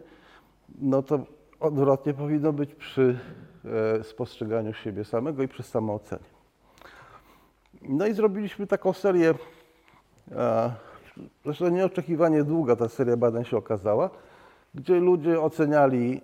no 0.78 1.02
to 1.02 1.18
odwrotnie 1.60 2.14
powinno 2.14 2.52
być 2.52 2.74
przy 2.74 3.18
e, 3.98 4.04
spostrzeganiu 4.04 4.72
siebie 4.72 5.04
samego 5.04 5.42
i 5.42 5.48
przy 5.48 5.62
samoocenie. 5.62 6.24
No 7.82 8.06
i 8.06 8.12
zrobiliśmy 8.12 8.66
taką 8.66 8.92
serię, 8.92 9.34
e, 10.32 10.72
zresztą 11.44 11.68
nieoczekiwanie 11.68 12.44
długa 12.44 12.76
ta 12.76 12.88
seria 12.88 13.16
badań 13.16 13.44
się 13.44 13.56
okazała, 13.56 14.10
gdzie 14.74 15.00
ludzie 15.00 15.40
oceniali 15.40 16.20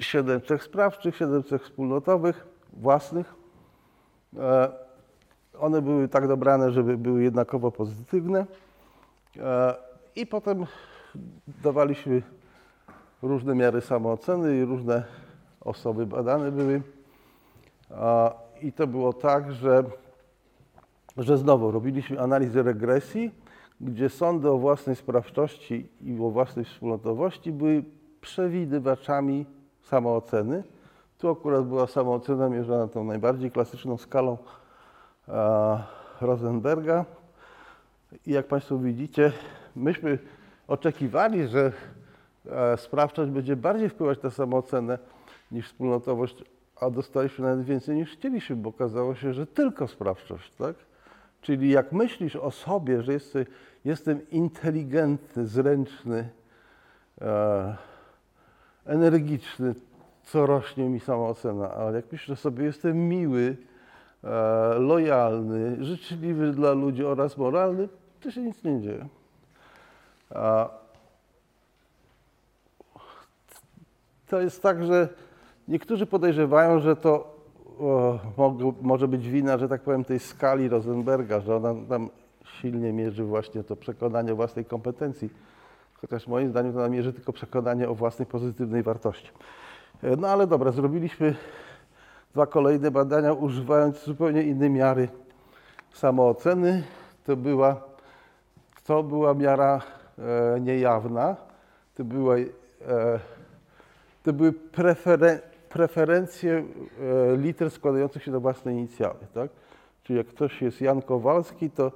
siedem 0.00 0.40
cech 0.40 0.62
sprawczych, 0.62 1.16
siedem 1.16 1.44
cech 1.44 1.62
wspólnotowych, 1.62 2.46
własnych. 2.72 3.34
E, 4.38 4.68
One 5.58 5.82
były 5.82 6.08
tak 6.08 6.28
dobrane, 6.28 6.72
żeby 6.72 6.96
były 6.98 7.22
jednakowo 7.22 7.70
pozytywne. 7.70 8.46
E, 9.36 9.74
I 10.16 10.26
potem 10.26 10.66
dawaliśmy 11.62 12.22
różne 13.22 13.54
miary 13.54 13.80
samooceny 13.80 14.58
i 14.58 14.64
różne 14.64 15.04
osoby 15.60 16.06
badane 16.06 16.52
były. 16.52 16.82
A, 17.90 18.34
I 18.62 18.72
to 18.72 18.86
było 18.86 19.12
tak, 19.12 19.52
że, 19.52 19.84
że 21.16 21.38
znowu 21.38 21.70
robiliśmy 21.70 22.20
analizę 22.20 22.62
regresji, 22.62 23.30
gdzie 23.80 24.08
sądy 24.08 24.50
o 24.50 24.58
własnej 24.58 24.96
sprawczości 24.96 25.88
i 26.00 26.20
o 26.20 26.30
własnej 26.30 26.64
wspólnotowości 26.64 27.52
były 27.52 27.84
przewidywaczami 28.20 29.46
samooceny. 29.86 30.62
Tu 31.18 31.30
akurat 31.30 31.64
była 31.64 31.86
samoocena 31.86 32.48
mierzona 32.48 32.88
tą 32.88 33.04
najbardziej 33.04 33.50
klasyczną 33.50 33.96
skalą 33.96 34.38
a, 35.28 35.78
Rosenberga. 36.20 37.04
I 38.26 38.32
jak 38.32 38.46
Państwo 38.46 38.78
widzicie, 38.78 39.32
myśmy 39.76 40.18
oczekiwali, 40.68 41.48
że 41.48 41.72
e, 42.50 42.76
sprawczość 42.76 43.30
będzie 43.30 43.56
bardziej 43.56 43.88
wpływać 43.88 44.22
na 44.22 44.30
samoocenę 44.30 44.98
niż 45.52 45.66
wspólnotowość, 45.66 46.44
a 46.80 46.90
dostaliśmy 46.90 47.46
nawet 47.46 47.66
więcej 47.66 47.96
niż 47.96 48.12
chcieliśmy, 48.12 48.56
bo 48.56 48.70
okazało 48.70 49.14
się, 49.14 49.32
że 49.32 49.46
tylko 49.46 49.88
sprawczość, 49.88 50.54
tak? 50.54 50.76
Czyli 51.40 51.70
jak 51.70 51.92
myślisz 51.92 52.36
o 52.36 52.50
sobie, 52.50 53.02
że 53.02 53.12
jest, 53.12 53.38
jestem 53.84 54.30
inteligentny, 54.30 55.46
zręczny, 55.46 56.28
e, 57.20 57.76
energiczny, 58.86 59.74
co 60.24 60.46
rośnie 60.46 60.88
mi 60.88 61.00
samoocena, 61.00 61.70
ale 61.70 61.96
jak 61.96 62.12
myślisz 62.12 62.30
o 62.30 62.36
sobie, 62.36 62.64
jestem 62.64 63.08
miły, 63.08 63.56
e, 64.24 64.28
lojalny, 64.78 65.84
życzliwy 65.84 66.52
dla 66.52 66.72
ludzi 66.72 67.04
oraz 67.04 67.36
moralny, 67.36 67.88
to 68.20 68.30
się 68.30 68.42
nic 68.42 68.64
nie 68.64 68.80
dzieje. 68.80 69.06
A 70.30 70.68
to 74.28 74.40
jest 74.40 74.62
tak, 74.62 74.84
że 74.84 75.08
niektórzy 75.68 76.06
podejrzewają, 76.06 76.80
że 76.80 76.96
to 76.96 77.36
o, 77.80 78.18
może 78.82 79.08
być 79.08 79.28
wina, 79.28 79.58
że 79.58 79.68
tak 79.68 79.82
powiem, 79.82 80.04
tej 80.04 80.18
skali 80.18 80.68
Rosenberga, 80.68 81.40
że 81.40 81.56
ona 81.56 81.74
tam 81.88 82.10
silnie 82.44 82.92
mierzy 82.92 83.24
właśnie 83.24 83.64
to 83.64 83.76
przekonanie 83.76 84.34
własnej 84.34 84.64
kompetencji. 84.64 85.30
Chociaż 86.10 86.26
moim 86.26 86.50
zdaniem 86.50 86.72
to 86.72 86.78
ona 86.78 86.88
mierzy 86.88 87.12
tylko 87.12 87.32
przekonanie 87.32 87.88
o 87.88 87.94
własnej 87.94 88.26
pozytywnej 88.26 88.82
wartości. 88.82 89.30
E, 90.02 90.16
No 90.16 90.28
ale 90.28 90.46
dobra, 90.46 90.72
zrobiliśmy 90.72 91.34
dwa 92.32 92.46
kolejne 92.46 92.90
badania, 92.90 93.32
używając 93.32 94.04
zupełnie 94.04 94.42
innej 94.42 94.70
miary 94.70 95.08
samooceny. 95.92 96.82
To 97.24 97.36
była, 97.36 97.80
to 98.84 99.02
była 99.02 99.34
miara 99.34 99.80
e, 100.18 100.60
niejawna. 100.60 101.36
To, 101.94 102.04
była, 102.04 102.36
e, 102.36 102.46
to 104.22 104.32
były 104.32 104.52
preferen, 104.52 105.38
preferencje 105.68 106.64
e, 107.32 107.36
liter 107.36 107.70
składających 107.70 108.22
się 108.22 108.30
na 108.30 108.40
własne 108.40 108.72
inicjały. 108.72 109.18
Tak? 109.34 109.50
Czyli 110.02 110.16
jak 110.16 110.26
ktoś 110.26 110.62
jest 110.62 110.80
Jan 110.80 111.02
Kowalski, 111.02 111.70
to 111.70 111.92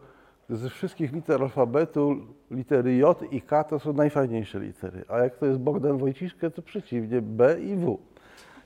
ze 0.50 0.70
wszystkich 0.70 1.12
liter 1.12 1.42
alfabetu 1.42 2.16
litery 2.50 2.96
J 2.96 3.22
i 3.32 3.42
K 3.42 3.64
to 3.64 3.78
są 3.78 3.92
najfajniejsze 3.92 4.60
litery. 4.60 5.04
A 5.08 5.18
jak 5.18 5.36
to 5.36 5.46
jest 5.46 5.58
Bogdan 5.58 5.98
Wojciszkę, 5.98 6.50
to 6.50 6.62
przeciwnie, 6.62 7.22
B 7.22 7.60
i 7.60 7.76
W 7.76 7.98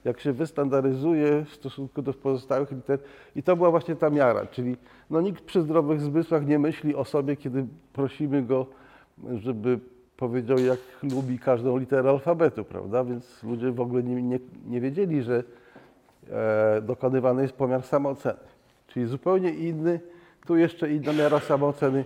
jak 0.04 0.20
się 0.20 0.32
wystandaryzuje 0.32 1.44
w 1.44 1.54
stosunku 1.54 2.02
do 2.02 2.12
pozostałych 2.12 2.70
liter. 2.70 2.98
I 3.36 3.42
to 3.42 3.56
była 3.56 3.70
właśnie 3.70 3.96
ta 3.96 4.10
miara, 4.10 4.46
czyli 4.46 4.76
no, 5.10 5.20
nikt 5.20 5.44
przy 5.44 5.62
zdrowych 5.62 6.00
zmysłach 6.00 6.46
nie 6.46 6.58
myśli 6.58 6.94
o 6.94 7.04
sobie, 7.04 7.36
kiedy 7.36 7.66
prosimy 7.92 8.42
go, 8.42 8.66
żeby 9.34 9.78
powiedział, 10.16 10.58
jak 10.58 10.78
lubi 11.02 11.38
każdą 11.38 11.76
literę 11.76 12.10
alfabetu, 12.10 12.64
prawda? 12.64 13.04
Więc 13.04 13.42
ludzie 13.42 13.72
w 13.72 13.80
ogóle 13.80 14.02
nie, 14.02 14.22
nie, 14.22 14.38
nie 14.66 14.80
wiedzieli, 14.80 15.22
że 15.22 15.44
e, 16.30 16.82
dokonywany 16.82 17.42
jest 17.42 17.54
pomiar 17.54 17.82
samooceny. 17.82 18.38
Czyli 18.86 19.06
zupełnie 19.06 19.50
inny, 19.50 20.00
tu 20.46 20.56
jeszcze 20.56 20.92
inna 20.92 21.12
miara 21.12 21.40
samooceny, 21.40 22.04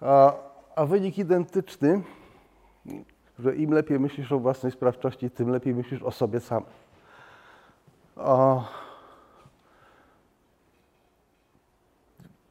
a, 0.00 0.32
a 0.76 0.86
wynik 0.86 1.18
identyczny, 1.18 2.02
że 3.38 3.56
im 3.56 3.70
lepiej 3.70 4.00
myślisz 4.00 4.32
o 4.32 4.38
własnej 4.38 4.72
sprawczości, 4.72 5.30
tym 5.30 5.50
lepiej 5.50 5.74
myślisz 5.74 6.02
o 6.02 6.10
sobie 6.10 6.40
samym. 6.40 6.68
A 8.16 8.60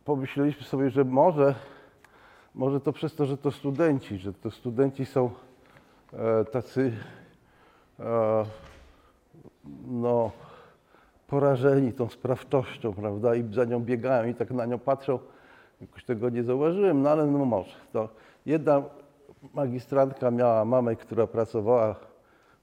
pomyśleliśmy 0.06 0.64
sobie, 0.64 0.90
że 0.90 1.04
może, 1.04 1.56
może 2.56 2.80
to 2.80 2.94
przez 2.94 3.16
to, 3.16 3.26
że 3.26 3.38
to 3.38 3.52
studenci, 3.52 4.18
że 4.18 4.34
to 4.34 4.52
studenci 4.52 5.06
są 5.06 5.32
e, 6.14 6.46
tacy 6.46 6.94
e, 8.00 8.46
no, 9.88 10.32
porażeni 11.28 11.94
tą 11.94 12.10
sprawczością, 12.10 12.94
prawda, 12.94 13.36
i 13.36 13.54
za 13.54 13.66
nią 13.66 13.80
biegają 13.80 14.30
i 14.30 14.36
tak 14.36 14.52
na 14.52 14.66
nią 14.66 14.80
patrzą. 14.80 15.20
Jakoś 15.82 16.04
tego 16.04 16.30
nie 16.30 16.44
zauważyłem, 16.44 17.02
no 17.02 17.10
ale 17.10 17.28
no 17.28 17.46
może. 17.46 17.76
To 17.94 18.10
jedna 18.46 18.84
magistrantka 19.54 20.32
miała 20.32 20.66
mamę, 20.66 20.96
która 20.96 21.28
pracowała 21.28 21.96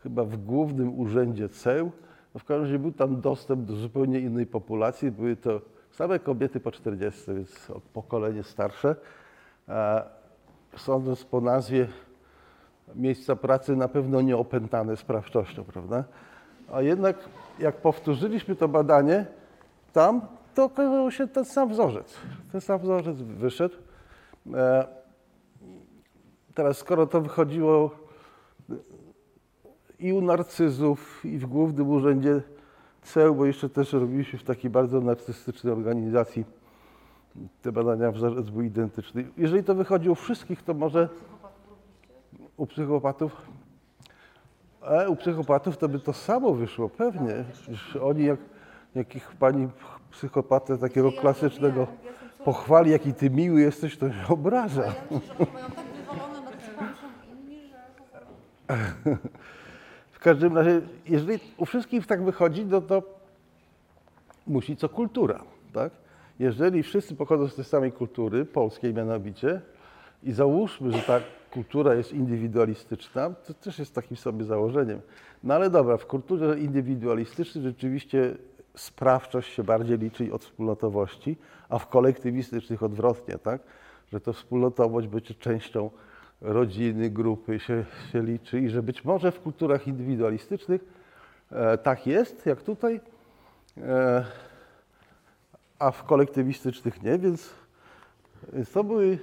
chyba 0.03 0.25
w 0.25 0.37
głównym 0.37 1.01
urzędzie 1.01 1.49
CEU, 1.49 1.91
no 2.35 2.41
w 2.41 2.45
każdym 2.45 2.65
razie 2.65 2.79
był 2.79 2.93
tam 2.93 3.21
dostęp 3.21 3.65
do 3.65 3.77
zupełnie 3.77 4.21
innej 4.21 4.47
populacji. 4.47 5.11
Były 5.11 5.37
to 5.37 5.61
same 5.91 6.19
kobiety 6.19 6.61
po 6.61 6.71
40, 6.73 7.35
więc 7.35 7.73
pokolenie 7.93 8.43
starsze. 8.43 8.97
E, 9.69 10.21
Sądząc 10.77 11.25
po 11.25 11.41
nazwie 11.41 11.87
miejsca 12.95 13.37
pracy 13.37 13.77
na 13.77 13.89
pewno 13.89 14.21
nie 14.21 14.37
opętane 14.37 14.97
sprawczością, 14.97 15.65
prawda? 15.65 16.05
A 16.73 16.83
jednak 16.83 17.17
jak 17.59 17.77
powtórzyliśmy 17.77 18.57
to 18.57 18.69
badanie 18.69 19.27
tam, 19.93 20.21
to 20.55 20.65
okazał 20.65 21.11
się 21.11 21.29
ten 21.29 21.45
sam 21.45 21.69
wzorzec. 21.69 22.15
Ten 22.53 22.61
sam 22.61 22.79
wzorzec 22.79 23.17
wyszedł. 23.17 23.75
E, 24.55 25.01
Teraz 26.55 26.79
skoro 26.79 27.07
to 27.07 27.21
wychodziło 27.21 27.91
i 29.99 30.13
u 30.13 30.21
narcyzów, 30.21 31.25
i 31.25 31.39
w 31.39 31.47
Głównym 31.47 31.89
Urzędzie 31.89 32.43
CEU, 33.03 33.35
bo 33.35 33.47
jeszcze 33.47 33.69
też 33.69 33.93
robiliśmy 33.93 34.39
w 34.39 34.45
takiej 34.45 34.71
bardzo 34.71 35.01
narcystycznej 35.01 35.73
organizacji. 35.73 36.45
Te 37.63 37.73
badania 37.73 38.13
wzorzec 38.13 38.51
był 38.51 38.63
identyczny. 38.63 39.29
Jeżeli 39.37 39.65
to 39.65 39.75
wychodzi 39.75 40.11
u 40.11 40.15
wszystkich, 40.15 40.63
to 40.63 40.75
może 40.75 41.09
u 42.57 42.67
psychopatów, 42.67 43.37
e, 44.83 45.09
u 45.09 45.17
psychopatów 45.17 45.79
to 45.79 45.89
by 45.89 45.99
to 45.99 46.13
samo 46.13 46.55
wyszło, 46.55 46.89
pewnie. 46.89 47.45
Przecież 47.53 47.97
oni 47.97 48.25
jak, 48.25 48.39
jak 48.95 49.17
ich 49.17 49.33
pani 49.33 49.69
psychopatę 50.11 50.79
takiego 50.79 51.13
klasycznego 51.13 51.87
pochwali, 52.45 52.91
jaki 52.91 53.15
ty 53.15 53.31
miły 53.31 53.61
jesteś, 53.61 53.97
to 53.97 54.13
się 54.13 54.27
obraża. 54.29 54.83
Tak 54.83 54.95
prostu... 55.09 55.47
W 60.13 60.19
każdym 60.19 60.57
razie, 60.57 60.81
jeżeli 61.09 61.39
u 61.57 61.67
wszystkich 61.67 62.07
tak 62.07 62.23
wychodzi, 62.23 62.65
no 62.65 62.81
to 62.81 63.03
musi 64.47 64.77
co 64.77 64.89
kultura, 64.89 65.43
tak? 65.73 65.93
Jeżeli 66.39 66.83
wszyscy 66.83 67.17
pochodzą 67.17 67.49
z 67.49 67.55
tej 67.55 67.65
samej 67.65 67.93
kultury, 67.93 68.45
polskiej 68.45 68.95
mianowicie, 68.95 69.61
i 70.23 70.33
załóżmy, 70.33 70.93
że 70.93 70.99
ta 70.99 71.21
kultura 71.51 71.95
jest 71.95 72.13
indywidualistyczna, 72.13 73.31
to 73.31 73.55
też 73.55 73.79
jest 73.79 73.95
takim 73.95 74.17
sobie 74.17 74.45
założeniem. 74.45 75.01
No 75.45 75.55
ale 75.55 75.71
dobra, 75.71 75.97
w 75.97 76.07
kulturze 76.07 76.59
indywidualistycznej 76.59 77.65
rzeczywiście 77.65 78.35
sprawczość 78.77 79.55
się 79.55 79.65
bardziej 79.65 79.99
liczy 79.99 80.33
od 80.33 80.45
wspólnotowości, 80.45 81.37
a 81.69 81.79
w 81.79 81.89
kolektywistycznych 81.89 82.83
odwrotnie, 82.83 83.39
tak? 83.39 83.63
Że 84.13 84.21
to 84.21 84.33
wspólnotowość 84.33 85.09
bycie 85.09 85.35
częścią 85.35 85.91
rodziny, 86.41 87.11
grupy 87.11 87.61
się, 87.61 87.85
się 88.13 88.23
liczy 88.23 88.61
i 88.61 88.69
że 88.69 88.83
być 88.83 89.05
może 89.05 89.33
w 89.33 89.41
kulturach 89.41 89.87
indywidualistycznych 89.87 90.85
e, 91.53 91.79
tak 91.79 92.07
jest, 92.07 92.47
jak 92.47 92.63
tutaj, 92.63 93.01
e, 93.79 94.25
a 95.79 95.91
w 95.91 96.05
kolektywistycznych 96.05 97.03
nie, 97.03 97.19
więc, 97.19 97.55
to, 98.73 98.85
były, 98.85 99.19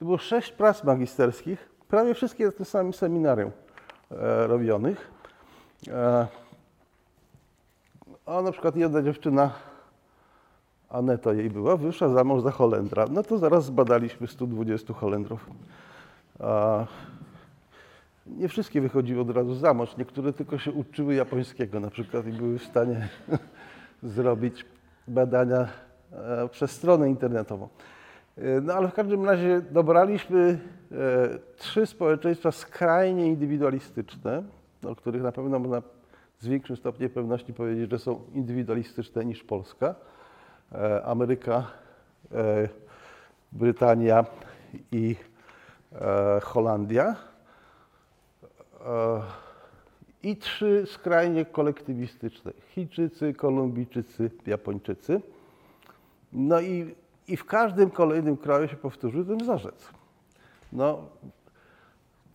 to 0.00 0.04
było 0.04 0.18
sześć 0.18 0.52
prac 0.52 0.84
magisterskich, 0.84 1.68
prawie 1.88 2.14
wszystkie 2.14 2.46
na 2.46 2.52
tym 2.52 2.66
samym 2.66 2.92
seminarium 2.92 3.50
e, 4.10 4.46
robionych. 4.46 5.10
E, 5.88 6.26
a 8.26 8.42
na 8.42 8.52
przykład 8.52 8.76
jedna 8.76 9.02
dziewczyna, 9.02 9.50
Aneta 10.88 11.32
jej 11.32 11.50
była, 11.50 11.76
wyszła 11.76 12.08
za 12.08 12.24
mąż 12.24 12.42
za 12.42 12.50
Holendra. 12.50 13.06
No 13.10 13.22
to 13.22 13.38
zaraz 13.38 13.64
zbadaliśmy 13.64 14.26
120 14.26 14.94
Holendrów. 14.94 15.46
A 16.38 16.86
nie 18.26 18.48
wszystkie 18.48 18.80
wychodziły 18.80 19.20
od 19.20 19.30
razu 19.30 19.54
za 19.54 19.74
mąż, 19.74 19.96
niektóre 19.96 20.32
tylko 20.32 20.58
się 20.58 20.72
uczyły 20.72 21.14
japońskiego 21.14 21.80
na 21.80 21.90
przykład 21.90 22.26
i 22.26 22.32
były 22.32 22.58
w 22.58 22.64
stanie 22.64 23.08
zrobić 24.02 24.64
badania 25.08 25.68
e, 26.12 26.48
przez 26.48 26.70
stronę 26.70 27.08
internetową. 27.08 27.68
E, 28.40 28.60
No 28.60 28.74
ale 28.74 28.88
w 28.88 28.94
każdym 28.94 29.24
razie 29.24 29.62
dobraliśmy 29.70 30.58
e, 30.92 30.96
trzy 31.56 31.86
społeczeństwa 31.86 32.52
skrajnie 32.52 33.26
indywidualistyczne, 33.26 34.42
o 34.86 34.96
których 34.96 35.22
na 35.22 35.32
pewno 35.32 35.58
można 35.58 35.82
z 36.38 36.46
większym 36.46 36.76
stopniem 36.76 37.10
pewności 37.10 37.54
powiedzieć, 37.54 37.90
że 37.90 37.98
są 37.98 38.20
indywidualistyczne 38.34 39.24
niż 39.24 39.44
Polska. 39.44 39.94
E, 40.72 41.04
Ameryka, 41.04 41.66
Brytania 43.52 44.24
i 44.92 45.16
Holandia. 46.42 47.16
I 50.22 50.36
trzy 50.36 50.84
skrajnie 50.86 51.44
kolektywistyczne. 51.44 52.52
Chińczycy, 52.68 53.34
Kolumbijczycy, 53.34 54.30
Japończycy. 54.46 55.20
No 56.32 56.60
i, 56.60 56.94
i 57.30 57.36
w 57.36 57.44
każdym 57.44 57.90
kolejnym 57.90 58.36
kraju 58.36 58.68
się 58.68 58.76
powtórzył 58.76 59.24
ten 59.24 59.38
wzorzec. 59.38 59.88
No, 60.72 60.98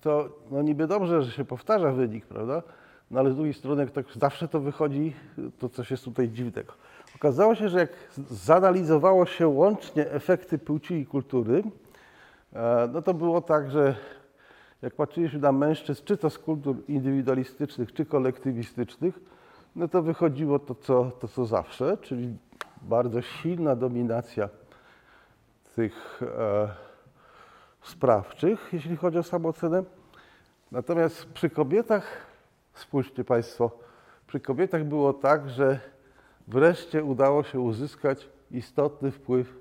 to 0.02 0.30
no 0.52 0.62
niby 0.62 0.88
dobrze, 0.88 1.24
że 1.24 1.32
się 1.32 1.46
powtarza 1.46 1.92
wynik, 1.92 2.26
prawda? 2.26 2.64
No 3.12 3.20
ale 3.20 3.32
z 3.32 3.36
drugiej 3.36 3.54
strony, 3.54 3.88
tak 3.88 4.06
zawsze 4.16 4.48
to 4.48 4.60
wychodzi, 4.60 5.14
to 5.60 5.70
coś 5.70 5.92
jest 5.92 6.04
tutaj 6.04 6.30
dziwnego. 6.30 6.74
Okazało 7.16 7.56
się, 7.56 7.70
że 7.70 7.80
jak 7.80 7.90
zanalizowało 8.30 9.26
się 9.26 9.48
łącznie 9.48 10.12
efekty 10.12 10.58
płci 10.58 10.94
i 10.94 11.06
kultury, 11.06 11.64
e, 12.54 12.90
no 12.94 13.02
to 13.02 13.14
było 13.14 13.42
tak, 13.42 13.72
że 13.72 13.96
jak 14.82 14.96
patrzyliśmy 14.96 15.40
na 15.40 15.52
mężczyzn, 15.52 16.02
czy 16.06 16.18
to 16.18 16.30
z 16.30 16.38
kultur 16.38 16.76
indywidualistycznych, 16.88 17.94
czy 17.94 18.06
kolektywistycznych, 18.06 19.20
no 19.76 19.88
to 19.88 20.02
wychodziło 20.02 20.60
to, 20.60 20.76
co, 20.76 21.12
to, 21.20 21.28
co 21.28 21.46
zawsze, 21.46 21.98
czyli 21.98 22.38
bardzo 22.82 23.22
silna 23.22 23.76
dominacja 23.76 24.50
tych 25.76 26.22
e, 26.22 26.70
sprawczych, 27.82 28.70
jeśli 28.74 28.96
chodzi 28.96 29.18
o 29.18 29.24
samoocenę. 29.24 29.84
Natomiast 30.72 31.26
przy 31.26 31.50
kobietach, 31.50 32.04
spójrzcie 32.74 33.24
Państwo, 33.24 33.72
przy 34.28 34.40
kobietach 34.40 34.84
było 34.84 35.14
tak, 35.14 35.50
że 35.50 35.80
wreszcie 36.48 37.04
udało 37.04 37.44
się 37.44 37.60
uzyskać 37.60 38.30
istotny 38.52 39.12
wpływ 39.12 39.54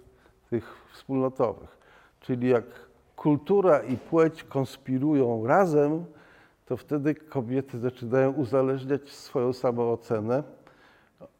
tych 0.50 0.76
wspólnotowych. 0.92 1.78
Czyli 2.20 2.48
jak 2.48 2.64
kultura 3.16 3.82
i 3.82 3.96
płeć 3.96 4.44
konspirują 4.44 5.46
razem, 5.46 6.04
to 6.66 6.76
wtedy 6.76 7.14
kobiety 7.14 7.78
zaczynają 7.78 8.32
uzależniać 8.32 9.12
swoją 9.12 9.52
samoocenę 9.52 10.42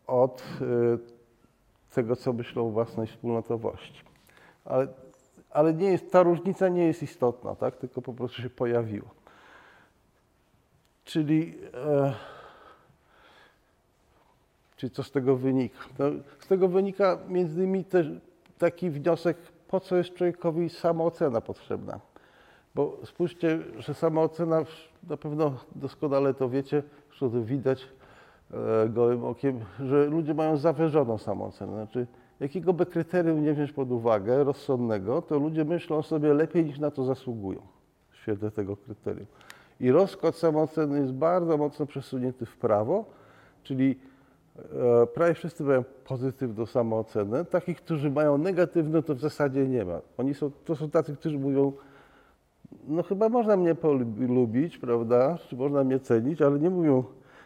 od 0.07 0.43
y, 0.61 1.95
tego, 1.95 2.16
co 2.16 2.33
myślą 2.33 2.66
o 2.66 2.70
własnej 2.70 3.07
wspólnotowości. 3.07 4.13
Ale, 4.64 4.88
ale 5.50 5.74
nie 5.74 5.90
jest, 5.90 6.12
ta 6.12 6.22
różnica 6.22 6.68
nie 6.68 6.86
jest 6.86 7.02
istotna, 7.02 7.54
tak? 7.54 7.76
tylko 7.76 8.02
po 8.02 8.12
prostu 8.12 8.42
się 8.42 8.50
pojawiła. 8.50 9.10
Czyli, 11.04 11.58
e, 11.74 12.14
czyli 14.76 14.90
co 14.90 15.02
z 15.02 15.10
tego 15.10 15.36
wynika? 15.36 15.78
No, 15.98 16.04
z 16.38 16.46
tego 16.46 16.68
wynika 16.68 17.18
między 17.28 17.54
innymi 17.64 17.84
też 17.84 18.06
taki 18.58 18.90
wniosek, 18.90 19.36
po 19.68 19.80
co 19.80 19.96
jest 19.96 20.14
człowiekowi 20.14 20.70
samoocena 20.70 21.40
potrzebna. 21.40 22.00
Bo 22.74 22.96
spójrzcie, 23.04 23.58
że 23.78 23.94
samoocena, 23.94 24.64
na 25.08 25.16
pewno 25.16 25.54
doskonale 25.74 26.34
to 26.34 26.48
wiecie, 26.48 26.82
że 27.12 27.30
to 27.30 27.42
widać 27.42 27.88
e, 28.50 28.88
gołym 28.88 29.24
okiem, 29.24 29.60
że 29.80 30.04
ludzie 30.04 30.34
mają 30.34 30.56
zawyżoną 30.56 31.18
samoocenę. 31.18 31.72
Znaczy, 31.72 32.06
jakiego 32.41 32.72
by 32.72 32.87
kryterium 32.87 33.45
nie 33.45 33.55
wziąć 33.55 33.72
pod 33.72 33.91
uwagę, 33.91 34.45
rozsądnego, 34.45 35.22
to 35.22 35.39
ludzie 35.39 35.64
myślą 35.64 36.03
sobie 36.03 36.35
lepiej 36.35 36.64
niż 36.64 36.78
na 36.78 36.91
to 36.91 37.05
zasługują 37.05 37.61
w 38.11 38.16
świetle 38.16 38.51
tego 38.51 38.76
kryterium. 38.76 39.26
I 39.80 39.91
rozkład 39.91 40.37
samooceny 40.37 41.01
jest 41.01 41.12
bardzo 41.12 41.57
mocno 41.57 41.87
przesunięty 41.87 42.47
w 42.47 42.57
prawo, 42.57 43.05
czyli 43.62 43.99
e, 44.57 45.07
prawie 45.07 45.35
wszyscy 45.35 45.64
mają 45.64 45.85
pozytywną 46.05 46.66
samoocenę. 46.66 47.45
Takich, 47.45 47.76
którzy 47.76 48.11
mają 48.11 48.39
negatywną, 48.39 49.03
to 49.03 49.14
w 49.14 49.20
zasadzie 49.20 49.68
nie 49.68 49.85
ma. 49.85 50.01
Oni 50.18 50.35
są, 50.35 50.51
to 50.64 50.76
są 50.76 50.91
tacy, 50.91 51.16
którzy 51.16 51.39
mówią, 51.39 51.72
no 52.89 53.03
chyba 53.03 53.28
można 53.28 53.57
mnie 53.57 53.74
polubić, 53.74 54.78
prawda, 54.78 55.39
czy 55.49 55.57
można 55.57 55.85
mnie 55.85 56.01
cenić, 56.01 56.43
ale 56.43 56.59
nie 56.59 56.70
mówią, 56.70 57.05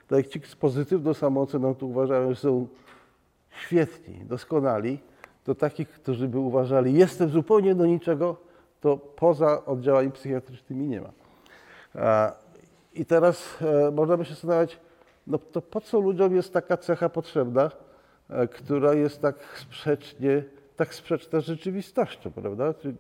tak 0.09 0.19
jak 0.19 0.29
ci 0.29 0.41
z 0.41 0.57
pozytywną 0.57 1.15
samooceną 1.15 1.75
to 1.75 1.87
uważają, 1.87 2.31
że 2.31 2.41
są 2.41 2.67
świetni, 3.61 4.25
doskonali, 4.25 4.99
to 5.45 5.55
takich, 5.55 5.89
którzy 5.89 6.29
by 6.29 6.39
uważali, 6.39 6.95
jestem 6.95 7.31
zupełnie 7.31 7.75
do 7.75 7.87
niczego, 7.87 8.37
to 8.81 8.97
poza 8.97 9.65
oddziałami 9.65 10.11
psychiatrycznymi 10.11 10.89
nie 10.89 11.01
ma. 11.01 11.13
I 12.95 13.05
teraz 13.05 13.59
e, 13.63 13.91
można 13.91 14.17
by 14.17 14.25
się 14.25 14.31
zastanawiać, 14.31 14.81
no 15.27 15.39
to 15.39 15.63
po 15.63 15.81
co 15.81 16.01
ludziom 16.01 16.37
jest 16.37 16.53
taka 16.53 16.77
cecha 16.77 17.09
potrzebna, 17.09 17.71
e, 18.31 18.49
która 18.49 18.95
jest 18.95 19.23
tak 19.23 19.37
sprzecznie, 19.55 20.45
tak 20.77 20.95
sprzeczna 20.95 21.41
z 21.41 21.45
rzeczywistością, 21.45 22.31
prawda? 22.31 22.75
Czyli 22.75 22.97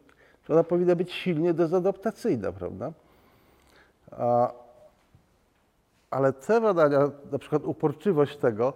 ona 0.48 0.64
powinna 0.64 0.96
być 0.96 1.12
silnie 1.12 1.54
dezadaptacyjna, 1.54 2.52
prawda? 2.52 2.92
Ale 6.11 6.32
te 6.32 6.61
badania, 6.61 7.11
na 7.32 7.38
przykład 7.38 7.64
uporczywość 7.64 8.36
tego 8.36 8.72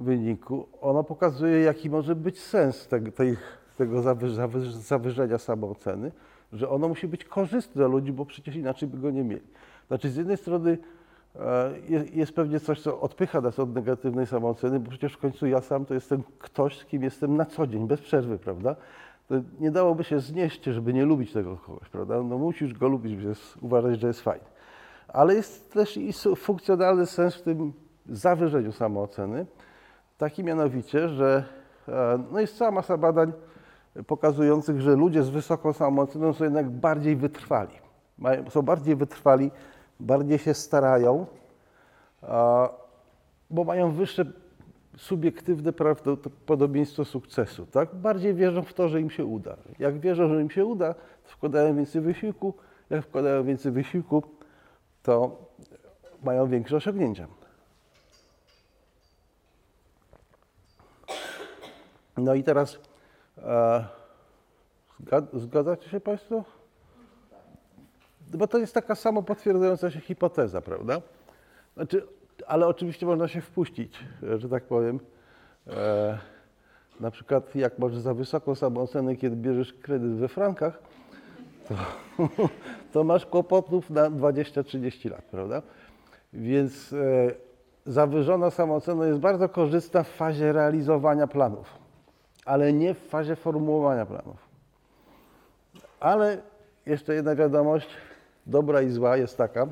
wyniku, 0.00 0.66
ona 0.80 1.02
pokazuje, 1.02 1.60
jaki 1.60 1.90
może 1.90 2.14
być 2.14 2.40
sens 2.40 2.88
tej, 3.14 3.36
tego 3.76 4.02
zawyż, 4.02 4.32
zawyż, 4.32 4.72
zawyżenia 4.72 5.38
samooceny, 5.38 6.12
że 6.52 6.68
ono 6.68 6.88
musi 6.88 7.08
być 7.08 7.24
korzystne 7.24 7.74
dla 7.74 7.86
ludzi, 7.86 8.12
bo 8.12 8.26
przecież 8.26 8.56
inaczej 8.56 8.88
by 8.88 8.98
go 8.98 9.10
nie 9.10 9.24
mieli. 9.24 9.46
Znaczy 9.88 10.10
z 10.10 10.16
jednej 10.16 10.36
strony 10.36 10.78
e, 11.36 11.72
jest, 11.88 12.14
jest 12.14 12.32
pewnie 12.32 12.60
coś, 12.60 12.80
co 12.80 13.00
odpycha 13.00 13.40
nas 13.40 13.58
od 13.58 13.74
negatywnej 13.74 14.26
samooceny, 14.26 14.80
bo 14.80 14.90
przecież 14.90 15.12
w 15.12 15.18
końcu 15.18 15.46
ja 15.46 15.60
sam 15.60 15.84
to 15.84 15.94
jestem 15.94 16.22
ktoś, 16.38 16.78
z 16.78 16.84
kim 16.84 17.02
jestem 17.02 17.36
na 17.36 17.44
co 17.44 17.66
dzień, 17.66 17.86
bez 17.86 18.00
przerwy, 18.00 18.38
prawda? 18.38 18.76
To 19.28 19.34
nie 19.60 19.70
dałoby 19.70 20.04
się 20.04 20.20
znieść, 20.20 20.64
żeby 20.64 20.92
nie 20.92 21.04
lubić 21.04 21.32
tego 21.32 21.56
kogoś, 21.56 21.88
prawda? 21.88 22.22
No 22.22 22.38
musisz 22.38 22.74
go 22.74 22.88
lubić, 22.88 23.20
żeby 23.20 23.34
uważać, 23.60 24.00
że 24.00 24.06
jest 24.06 24.20
fajny. 24.20 24.44
Ale 25.08 25.34
jest 25.34 25.72
też 25.72 25.96
i 25.96 26.12
funkcjonalny 26.36 27.06
sens 27.06 27.34
w 27.34 27.42
tym 27.42 27.72
zawyżeniu 28.08 28.72
samooceny, 28.72 29.46
taki 30.20 30.44
mianowicie, 30.44 31.08
że 31.08 31.44
e, 31.88 32.18
no 32.32 32.40
jest 32.40 32.56
cała 32.56 32.70
masa 32.70 32.96
badań 32.96 33.32
pokazujących, 34.06 34.80
że 34.80 34.96
ludzie 34.96 35.22
z 35.22 35.28
wysoką 35.28 35.72
samooceną 35.72 36.32
są 36.32 36.44
jednak 36.44 36.70
bardziej 36.70 37.16
wytrwali. 37.16 37.72
Są 38.48 38.62
bardziej 38.62 38.96
wytrwali, 38.96 39.50
bardziej 40.00 40.38
się 40.38 40.54
starają, 40.54 41.26
bo 43.50 43.64
mają 43.64 43.92
wyższe 43.92 44.24
subiektywne 44.96 45.72
prawdopodobieństwo 45.72 47.04
sukcesu. 47.04 47.66
Tak? 47.66 47.94
Bardziej 47.94 48.34
wierzą 48.34 48.62
w 48.62 48.74
to, 48.74 48.88
że 48.88 49.00
im 49.00 49.10
się 49.10 49.24
uda. 49.24 49.56
Jak 49.78 49.98
wierzą, 49.98 50.28
że 50.28 50.42
im 50.42 50.50
się 50.50 50.64
uda, 50.64 50.94
to 50.94 51.30
wkładają 51.30 51.76
więcej 51.76 52.00
wysiłku. 52.00 52.54
Jak 52.90 53.04
wkładają 53.04 53.44
więcej 53.44 53.72
wysiłku, 53.72 54.22
to 55.02 55.36
mają 56.24 56.48
większe 56.48 56.76
osiągnięcia. 56.76 57.26
No 62.20 62.34
i 62.34 62.42
teraz 62.42 62.78
e, 63.38 63.84
zgadzacie 65.32 65.88
się 65.88 66.00
Państwo? 66.00 66.44
Bo 68.34 68.46
to 68.46 68.58
jest 68.58 68.74
taka 68.74 68.94
samo 68.94 69.22
potwierdzająca 69.22 69.90
się 69.90 70.00
hipoteza, 70.00 70.60
prawda? 70.60 71.00
Znaczy, 71.74 72.06
ale 72.46 72.66
oczywiście 72.66 73.06
można 73.06 73.28
się 73.28 73.40
wpuścić, 73.40 74.04
że 74.36 74.48
tak 74.48 74.64
powiem. 74.64 75.00
E, 75.66 76.18
na 77.00 77.10
przykład 77.10 77.56
jak 77.56 77.78
masz 77.78 77.96
za 77.96 78.14
wysoką 78.14 78.54
samoocenę, 78.54 79.16
kiedy 79.16 79.36
bierzesz 79.36 79.72
kredyt 79.72 80.12
we 80.12 80.28
frankach, 80.28 80.78
to, 81.68 81.74
to 82.92 83.04
masz 83.04 83.26
kłopotów 83.26 83.90
na 83.90 84.10
20-30 84.10 85.10
lat, 85.10 85.22
prawda? 85.22 85.62
Więc 86.32 86.92
e, 86.92 86.96
zawyżona 87.86 88.50
samoocena 88.50 89.06
jest 89.06 89.18
bardzo 89.18 89.48
korzystna 89.48 90.02
w 90.02 90.08
fazie 90.08 90.52
realizowania 90.52 91.26
planów, 91.26 91.78
ale 92.50 92.72
nie 92.72 92.94
w 92.94 92.98
fazie 92.98 93.36
formułowania 93.36 94.06
planów. 94.06 94.36
Ale 96.00 96.38
jeszcze 96.86 97.14
jedna 97.14 97.34
wiadomość, 97.34 97.88
dobra 98.46 98.82
i 98.82 98.90
zła 98.90 99.16
jest 99.16 99.36
taka, 99.36 99.66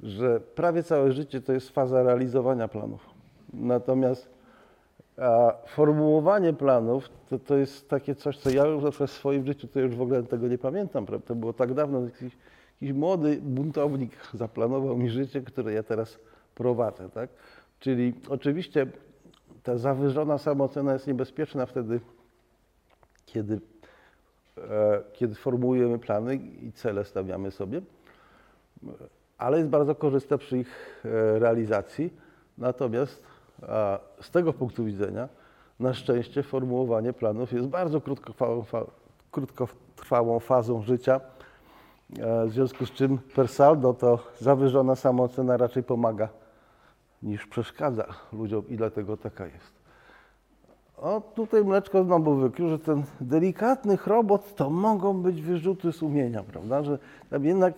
że 0.00 0.40
prawie 0.40 0.82
całe 0.82 1.12
życie 1.12 1.40
to 1.40 1.52
jest 1.52 1.70
faza 1.70 2.02
realizowania 2.02 2.68
planów. 2.68 3.10
Natomiast 3.52 4.28
formułowanie 5.66 6.52
planów 6.52 7.08
to, 7.30 7.38
to 7.38 7.56
jest 7.56 7.88
takie 7.88 8.14
coś, 8.14 8.38
co 8.38 8.50
ja 8.50 8.66
już 8.66 8.84
w 8.84 9.10
swoim 9.10 9.46
życiu 9.46 9.68
to 9.68 9.80
już 9.80 9.96
w 9.96 10.02
ogóle 10.02 10.22
tego 10.22 10.48
nie 10.48 10.58
pamiętam. 10.58 11.06
Prawda? 11.06 11.26
To 11.26 11.34
było 11.34 11.52
tak 11.52 11.74
dawno, 11.74 12.00
jakiś, 12.00 12.36
jakiś 12.80 12.96
młody 12.96 13.38
buntownik 13.42 14.10
zaplanował 14.34 14.96
mi 14.96 15.10
życie, 15.10 15.40
które 15.40 15.72
ja 15.72 15.82
teraz 15.82 16.18
prowadzę. 16.54 17.10
Tak? 17.10 17.30
Czyli 17.80 18.14
oczywiście 18.28 18.86
ta 19.64 19.78
zawyżona 19.78 20.38
samoocena 20.38 20.92
jest 20.92 21.06
niebezpieczna 21.06 21.66
wtedy, 21.66 22.00
kiedy, 23.26 23.60
e, 24.58 25.02
kiedy 25.12 25.34
formułujemy 25.34 25.98
plany 25.98 26.36
i 26.36 26.72
cele 26.72 27.04
stawiamy 27.04 27.50
sobie 27.50 27.80
ale 29.38 29.58
jest 29.58 29.68
bardzo 29.70 29.94
korzystna 29.94 30.38
przy 30.38 30.58
ich 30.58 31.02
e, 31.04 31.38
realizacji. 31.38 32.12
Natomiast 32.58 33.24
z 34.20 34.30
tego 34.30 34.52
punktu 34.52 34.84
widzenia, 34.84 35.28
na 35.80 35.94
szczęście, 35.94 36.42
formułowanie 36.42 37.12
planów 37.12 37.52
jest 37.52 37.68
bardzo 37.68 38.00
krótkotrwałą, 38.00 38.64
krótkotrwałą 39.30 40.40
fazą 40.40 40.82
życia, 40.82 41.20
e, 42.18 42.46
w 42.46 42.52
związku 42.52 42.86
z 42.86 42.90
czym 42.90 43.18
per 43.18 43.48
saldo 43.48 43.94
to 43.94 44.18
zawyżona 44.38 44.96
samoocena 44.96 45.56
raczej 45.56 45.82
pomaga 45.82 46.28
niż 47.24 47.46
przeszkadza 47.46 48.06
ludziom 48.32 48.68
i 48.68 48.76
dlatego 48.76 49.16
taka 49.16 49.46
jest. 49.46 49.84
O, 50.96 51.20
tutaj 51.34 51.64
mleczko 51.64 52.04
znowu 52.04 52.36
wykrył, 52.36 52.68
że 52.68 52.78
ten 52.78 53.02
delikatny 53.20 53.96
chrobot 53.96 54.54
to 54.54 54.70
mogą 54.70 55.22
być 55.22 55.42
wyrzuty 55.42 55.92
sumienia, 55.92 56.42
prawda? 56.42 56.82
Że 56.82 56.98
tam 57.30 57.44
jednak 57.44 57.74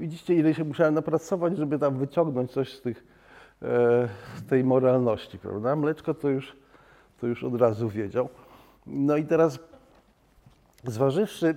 Widzicie, 0.00 0.34
ile 0.34 0.54
się 0.54 0.64
musiałem 0.64 0.94
napracować, 0.94 1.56
żeby 1.56 1.78
tam 1.78 1.98
wyciągnąć 1.98 2.50
coś 2.50 2.76
z, 2.76 2.80
tych, 2.80 3.04
e, 3.62 4.08
z 4.36 4.46
tej 4.48 4.64
moralności, 4.64 5.38
prawda? 5.38 5.76
Mleczko 5.76 6.14
to 6.14 6.28
już, 6.28 6.56
to 7.20 7.26
już 7.26 7.44
od 7.44 7.60
razu 7.60 7.88
wiedział. 7.88 8.28
No 8.86 9.16
i 9.16 9.24
teraz 9.24 9.58
zważywszy 10.84 11.56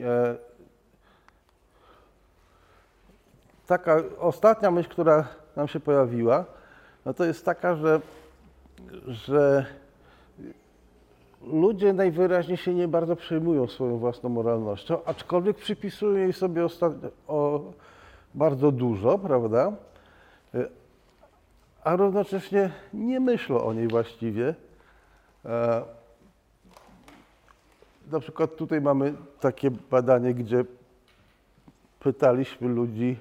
e, 0.00 0.36
taka 3.66 3.96
ostatnia 4.18 4.70
myśl, 4.70 4.88
która 4.90 5.28
nam 5.56 5.68
się 5.68 5.80
pojawiła, 5.80 6.44
no 7.04 7.14
to 7.14 7.24
jest 7.24 7.44
taka, 7.44 7.76
że, 7.76 8.00
że 9.06 9.66
ludzie 11.46 11.92
najwyraźniej 11.92 12.56
się 12.56 12.74
nie 12.74 12.88
bardzo 12.88 13.16
przejmują 13.16 13.66
swoją 13.66 13.98
własną 13.98 14.30
moralnością, 14.30 15.04
aczkolwiek 15.04 15.56
przypisują 15.56 16.16
jej 16.16 16.32
sobie 16.32 16.66
o, 17.28 17.60
bardzo 18.34 18.72
dużo, 18.72 19.18
prawda? 19.18 19.72
a 21.84 21.96
równocześnie 21.96 22.70
nie 22.94 23.20
myślą 23.20 23.64
o 23.64 23.72
niej 23.72 23.88
właściwie. 23.88 24.54
E, 25.44 25.82
na 28.10 28.20
przykład 28.20 28.56
tutaj 28.56 28.80
mamy 28.80 29.14
takie 29.40 29.70
badanie, 29.70 30.34
gdzie 30.34 30.64
pytaliśmy 32.00 32.68
ludzi 32.68 33.18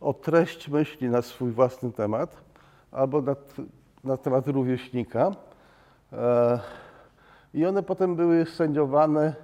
o 0.00 0.14
treść 0.14 0.68
myśli 0.68 1.08
na 1.08 1.22
swój 1.22 1.50
własny 1.50 1.92
temat 1.92 2.36
albo 2.92 3.22
na, 3.22 3.36
na 4.04 4.16
temat 4.16 4.48
rówieśnika. 4.48 5.30
E, 6.12 6.58
I 7.54 7.66
one 7.66 7.82
potem 7.82 8.16
były 8.16 8.44
sędziowane 8.46 9.34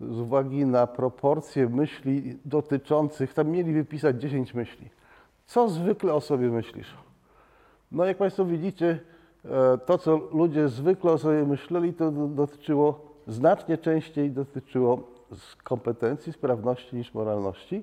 z 0.00 0.20
uwagi 0.20 0.66
na 0.66 0.86
proporcje 0.86 1.68
myśli 1.68 2.38
dotyczących, 2.44 3.34
tam 3.34 3.48
mieli 3.48 3.72
wypisać 3.72 4.16
10 4.20 4.54
myśli. 4.54 4.90
Co 5.46 5.68
zwykle 5.68 6.14
o 6.14 6.20
sobie 6.20 6.48
myślisz? 6.48 6.94
No 7.92 8.04
jak 8.04 8.16
Państwo 8.16 8.44
widzicie, 8.44 8.98
e, 9.44 9.78
to 9.78 9.98
co 9.98 10.16
ludzie 10.16 10.68
zwykle 10.68 11.12
o 11.12 11.18
sobie 11.18 11.44
myśleli, 11.44 11.94
to 11.94 12.10
do- 12.10 12.26
dotyczyło, 12.28 13.00
znacznie 13.26 13.78
częściej 13.78 14.30
dotyczyło 14.30 15.00
kompetencji, 15.64 16.32
sprawności 16.32 16.96
niż 16.96 17.14
moralności, 17.14 17.82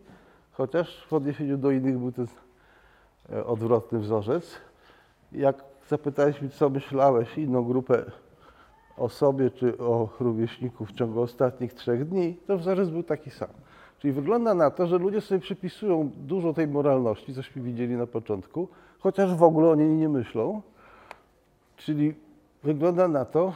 chociaż 0.58 1.06
w 1.08 1.14
odniesieniu 1.14 1.58
do 1.58 1.72
innych 1.72 1.98
był 1.98 2.12
ten 2.12 2.28
e, 3.34 3.46
odwrotny 3.46 4.00
wzorzec. 4.00 4.56
Jak 5.32 5.64
zapytaliśmy, 5.90 6.50
co 6.50 6.70
myślałeś, 6.70 7.38
inną 7.38 7.64
grupę 7.64 8.06
o 8.98 9.10
sobie 9.10 9.52
czy 9.52 9.78
o 9.78 10.10
rówieśniku 10.20 10.86
w 10.86 10.92
ciągu 10.92 11.22
ostatnich 11.22 11.74
trzech 11.74 12.10
dni, 12.10 12.38
to 12.48 12.58
wzorzec 12.58 12.90
był 12.90 13.04
taki 13.04 13.30
sam. 13.30 13.50
Czyli 14.00 14.14
wygląda 14.14 14.54
na 14.54 14.72
to, 14.72 14.88
że 14.88 14.98
ludzie 14.98 15.22
sobie 15.22 15.42
przypisują 15.42 16.12
dużo 16.18 16.54
tej 16.54 16.68
moralności, 16.68 17.34
cośmy 17.34 17.62
widzieli 17.62 17.96
na 17.96 18.08
początku, 18.08 18.68
chociaż 19.00 19.36
w 19.36 19.44
ogóle 19.44 19.70
o 19.70 19.76
niej 19.76 19.90
nie 19.90 20.10
myślą. 20.10 20.62
Czyli 21.78 22.14
wygląda 22.64 23.08
na 23.08 23.26
to, 23.26 23.54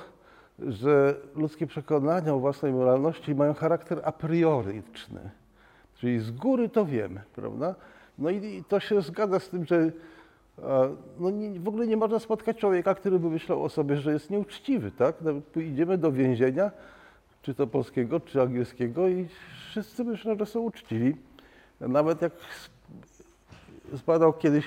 że 0.59 1.15
ludzkie 1.35 1.67
przekonania 1.67 2.33
o 2.33 2.39
własnej 2.39 2.73
moralności 2.73 3.35
mają 3.35 3.53
charakter 3.53 4.01
a 4.03 4.11
prioryczny. 4.11 5.29
Czyli 5.99 6.19
z 6.19 6.31
góry 6.31 6.69
to 6.69 6.85
wiemy, 6.85 7.21
prawda? 7.35 7.75
No 8.17 8.29
i, 8.29 8.63
to 8.67 8.79
się 8.79 9.01
zgadza 9.01 9.39
z 9.39 9.49
tym, 9.49 9.65
że 9.65 9.91
no 11.19 11.29
nie, 11.29 11.59
w 11.59 11.67
ogóle 11.67 11.87
nie 11.87 11.97
można 11.97 12.19
spotkać 12.19 12.57
człowieka, 12.57 12.95
który 12.95 13.19
by 13.19 13.29
myślał 13.29 13.63
o 13.63 13.69
sobie, 13.69 13.97
że 13.97 14.13
jest 14.13 14.29
nieuczciwy, 14.29 14.91
tak? 14.91 15.21
Nawet 15.21 15.57
idziemy 15.57 15.97
do 15.97 16.11
więzienia, 16.11 16.71
czy 17.41 17.53
to 17.53 17.67
polskiego, 17.67 18.19
czy 18.19 18.41
angielskiego 18.41 19.07
i 19.07 19.27
wszyscy 19.69 20.03
myślą, 20.03 20.37
że 20.37 20.45
są 20.45 20.59
uczciwi. 20.59 21.15
Nawet 21.81 22.21
jak 22.21 22.31
zbadał 23.93 24.33
kiedyś 24.33 24.65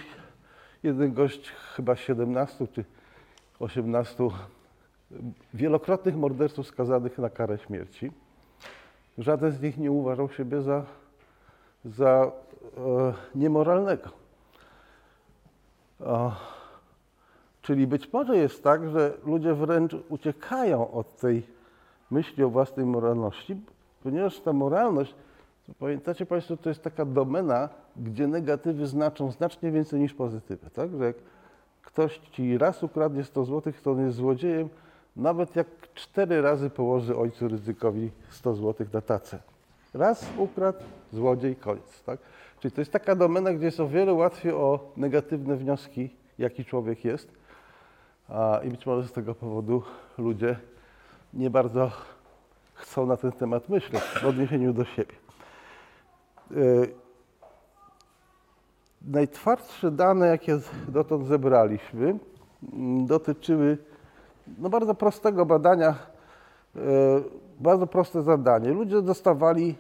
jeden 0.83 1.13
gość, 1.13 1.53
chyba 1.77 1.97
17 1.97 2.67
czy 2.67 2.85
18 3.59 4.29
wielokrotnych 5.55 6.17
morderców 6.17 6.67
skazanych 6.67 7.19
na 7.19 7.31
karę 7.31 7.59
śmierci. 7.59 8.13
Żaden 9.19 9.53
z 9.53 9.63
nich 9.63 9.79
nie 9.79 9.91
uważał 9.91 10.29
siebie 10.29 10.63
za, 10.63 10.85
za 11.85 12.33
e, 12.77 13.15
niemoralnego. 13.35 14.09
Czyli 17.63 17.87
być 17.87 18.13
może 18.13 18.37
jest 18.37 18.65
tak, 18.65 18.91
że 18.91 19.13
ludzie 19.27 19.55
wręcz 19.55 19.97
uciekają 20.09 20.91
od 20.91 21.17
tej 21.17 21.43
myśli 22.11 22.45
o 22.45 22.51
własnej 22.51 22.87
moralności, 22.87 23.57
ponieważ 24.03 24.41
ta 24.41 24.53
moralność, 24.53 25.15
pamiętacie 25.79 26.27
Państwo, 26.27 26.57
to 26.57 26.69
jest 26.69 26.83
taka 26.83 27.05
domena, 27.05 27.69
gdzie 27.97 28.27
negatywy 28.27 28.87
znaczą 28.87 29.31
znacznie 29.31 29.71
więcej 29.71 30.01
niż 30.01 30.15
pozytywy. 30.15 30.71
Tak? 30.71 30.97
Że 30.97 31.05
jak 31.05 31.17
ktoś 31.83 32.19
ci 32.19 32.59
raz 32.59 32.83
ukradnie 32.83 33.25
100 33.25 33.45
zł, 33.45 33.73
to 33.83 33.91
on 33.91 34.07
jest 34.07 34.17
złodziejem, 34.17 34.69
nawet 35.17 35.57
jak 35.57 35.67
cztery 35.95 36.43
razy 36.43 36.71
położy 36.71 37.17
ojcu 37.17 37.49
ryzykowi 37.49 38.11
100 38.31 38.55
zł 38.55 38.87
na 38.93 39.01
tacę. 39.01 39.39
Raz 39.95 40.27
ukradł, 40.39 40.79
złodziej, 41.13 41.57
koniec. 41.57 42.03
Tak? 42.03 42.21
Czyli 42.61 42.73
to 42.73 42.81
jest 42.81 42.93
taka 42.93 43.15
domena, 43.17 43.53
gdzie 43.53 43.65
jest 43.65 43.81
o 43.81 43.89
wiele 43.89 44.13
łatwiej 44.13 44.53
o 44.53 44.93
negatywne 44.97 45.57
wnioski, 45.57 46.17
jaki 46.39 46.65
człowiek 46.65 47.05
jest. 47.05 47.29
A, 48.29 48.61
I 48.65 48.71
być 48.71 48.87
może 48.87 49.09
z 49.09 49.13
tego 49.13 49.35
powodu 49.35 49.83
ludzie 50.19 50.57
nie 51.35 51.51
bardzo 51.51 51.91
chcą 52.75 53.07
na 53.07 53.17
ten 53.17 53.33
temat 53.33 53.69
myśleć 53.69 54.03
w 54.03 54.25
odniesieniu 54.25 54.73
do 54.73 54.85
siebie. 54.85 55.15
Yy, 56.51 56.95
Najtwardsze 59.07 59.91
dane, 59.91 60.27
jakie 60.27 60.59
dotąd 60.89 61.27
zebraliśmy, 61.27 62.19
dotyczyły 63.07 63.79
no 64.59 64.69
bardzo 64.69 64.95
prostego 64.95 65.47
badania, 65.47 65.95
bardzo 67.61 67.87
proste 67.87 68.23
zadanie. 68.23 68.71
Ludzie 68.71 69.03
dostawali 69.03 69.75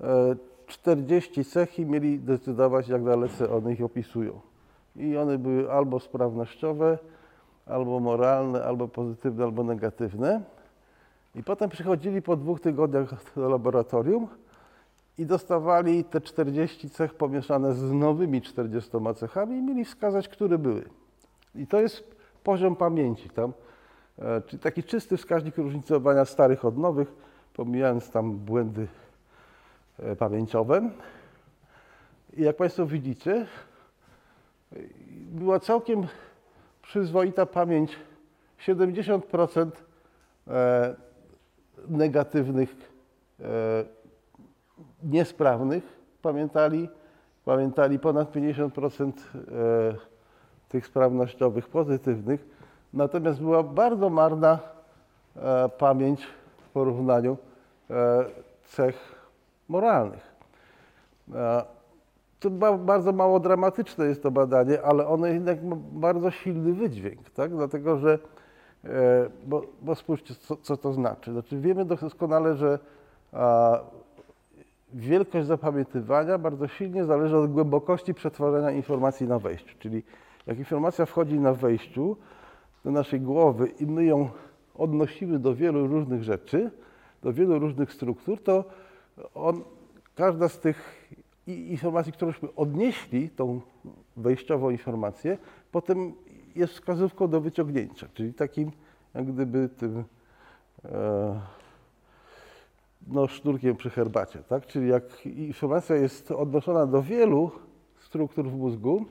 e, 0.00 0.36
40 0.66 1.44
cech 1.44 1.78
i 1.78 1.86
mieli 1.86 2.18
decydować, 2.18 2.88
jak 2.88 3.04
dalece 3.04 3.50
one 3.50 3.72
ich 3.72 3.84
opisują. 3.84 4.40
I 4.96 5.16
one 5.16 5.38
były 5.38 5.72
albo 5.72 6.00
sprawnościowe, 6.00 6.98
albo 7.66 8.00
moralne, 8.00 8.64
albo 8.64 8.88
pozytywne, 8.88 9.44
albo 9.44 9.64
negatywne. 9.64 10.40
I 11.34 11.42
potem 11.42 11.70
przychodzili 11.70 12.22
po 12.22 12.36
dwóch 12.36 12.60
tygodniach 12.60 13.34
do 13.36 13.48
laboratorium 13.48 14.28
i 15.18 15.26
dostawali 15.26 16.04
te 16.04 16.20
40 16.20 16.90
cech 16.90 17.14
pomieszane 17.14 17.74
z 17.74 17.92
nowymi 17.92 18.42
40 18.42 18.90
cechami 19.16 19.56
i 19.56 19.62
mieli 19.62 19.84
wskazać, 19.84 20.28
które 20.28 20.58
były. 20.58 20.84
I 21.54 21.66
to 21.66 21.80
jest 21.80 22.16
poziom 22.44 22.76
pamięci 22.76 23.30
tam, 23.30 23.50
e, 23.50 23.73
czyli 24.46 24.62
taki 24.62 24.82
czysty 24.82 25.16
wskaźnik 25.16 25.56
różnicowania 25.58 26.24
starych 26.24 26.64
od 26.64 26.78
nowych, 26.78 27.12
pomijając 27.54 28.10
tam 28.10 28.36
błędy 28.36 28.86
e, 29.98 30.16
pamięciowe. 30.16 30.90
I 32.36 32.42
jak 32.42 32.56
Państwo 32.56 32.86
widzicie, 32.86 33.46
e, 34.72 34.76
była 35.10 35.60
całkiem 35.60 36.06
przyzwoita 36.82 37.46
pamięć 37.46 37.96
70% 38.66 39.70
e, 40.48 40.94
negatywnych 41.88 42.76
e, 43.40 43.84
niesprawnych 45.02 45.84
pamiętali, 46.22 46.88
pamiętali 47.44 47.98
ponad 47.98 48.32
50% 48.32 49.12
e, 49.12 49.94
tych 50.68 50.86
sprawnościowych 50.86 51.68
pozytywnych, 51.68 52.46
natomiast 52.94 53.40
była 53.40 53.62
bardzo 53.62 54.10
marna 54.10 54.58
e, 55.36 55.68
pamięć 55.68 56.26
w 56.66 56.68
porównaniu 56.68 57.36
e, 57.90 58.24
cech 58.64 59.14
moralnych. 59.68 60.34
E, 61.34 61.64
To 62.40 62.50
ba- 62.50 62.78
bardzo 62.78 63.12
mało 63.12 63.40
dramatyczne 63.40 64.06
jest 64.06 64.22
to 64.22 64.30
badanie, 64.30 64.82
ale 64.82 65.06
ono 65.06 65.26
jednak 65.26 65.62
ma 65.64 65.76
bardzo 65.92 66.30
silny 66.30 66.72
wydźwięk, 66.72 67.30
tak? 67.30 67.50
dlatego 67.56 67.98
że, 67.98 68.18
e, 68.84 68.88
bo, 69.46 69.62
bo 69.82 69.94
spójrzcie, 69.94 70.34
co, 70.34 70.56
co 70.56 70.76
to 70.76 70.92
znaczy. 70.92 71.32
Znaczy 71.32 71.60
wiemy 71.60 71.84
doskonale, 71.84 72.54
że 72.54 72.78
a, 73.32 73.78
wielkość 74.92 75.46
zapamiętywania 75.46 76.38
bardzo 76.38 76.68
silnie 76.68 77.04
zależy 77.04 77.36
od 77.36 77.52
głębokości 77.52 78.14
przetwarzania 78.14 78.70
informacji 78.70 79.28
na 79.28 79.38
wejściu. 79.38 79.76
Czyli 79.78 80.02
jak 80.46 80.58
informacja 80.58 81.06
wchodzi 81.06 81.40
na 81.40 81.52
wejściu 81.52 82.16
do 82.84 82.90
naszej 82.90 83.20
głowy 83.20 83.72
i 83.80 83.86
my 83.86 84.04
ją 84.04 84.30
odnosimy 84.74 85.38
do 85.38 85.54
wielu 85.54 85.86
różnych 85.86 86.22
rzeczy, 86.22 86.70
do 87.22 87.32
wielu 87.32 87.58
różnych 87.58 87.92
struktur, 87.92 88.42
to 88.42 88.64
on, 89.34 89.62
każda 90.14 90.48
z 90.48 90.58
tych 90.58 91.08
informacji, 91.46 92.12
któreśmy 92.12 92.48
odnieśli, 92.54 93.30
tą 93.30 93.60
wejściową 94.16 94.70
informację, 94.70 95.38
potem 95.72 96.12
jest 96.56 96.72
wskazówką 96.72 97.28
do 97.28 97.40
wyciągnięcia, 97.40 98.08
czyli 98.14 98.34
takim 98.34 98.70
jak 99.14 99.32
gdyby 99.32 99.68
tym 99.68 100.04
e, 100.84 101.40
no, 103.06 103.28
sznurkiem 103.28 103.76
przy 103.76 103.90
herbacie, 103.90 104.38
tak? 104.38 104.66
Czyli 104.66 104.88
jak 104.88 105.26
informacja 105.26 105.96
jest 105.96 106.30
odnoszona 106.30 106.86
do 106.86 107.02
wielu 107.02 107.50
struktur 107.98 108.48
w 108.50 108.56
mózgu, 108.56 109.04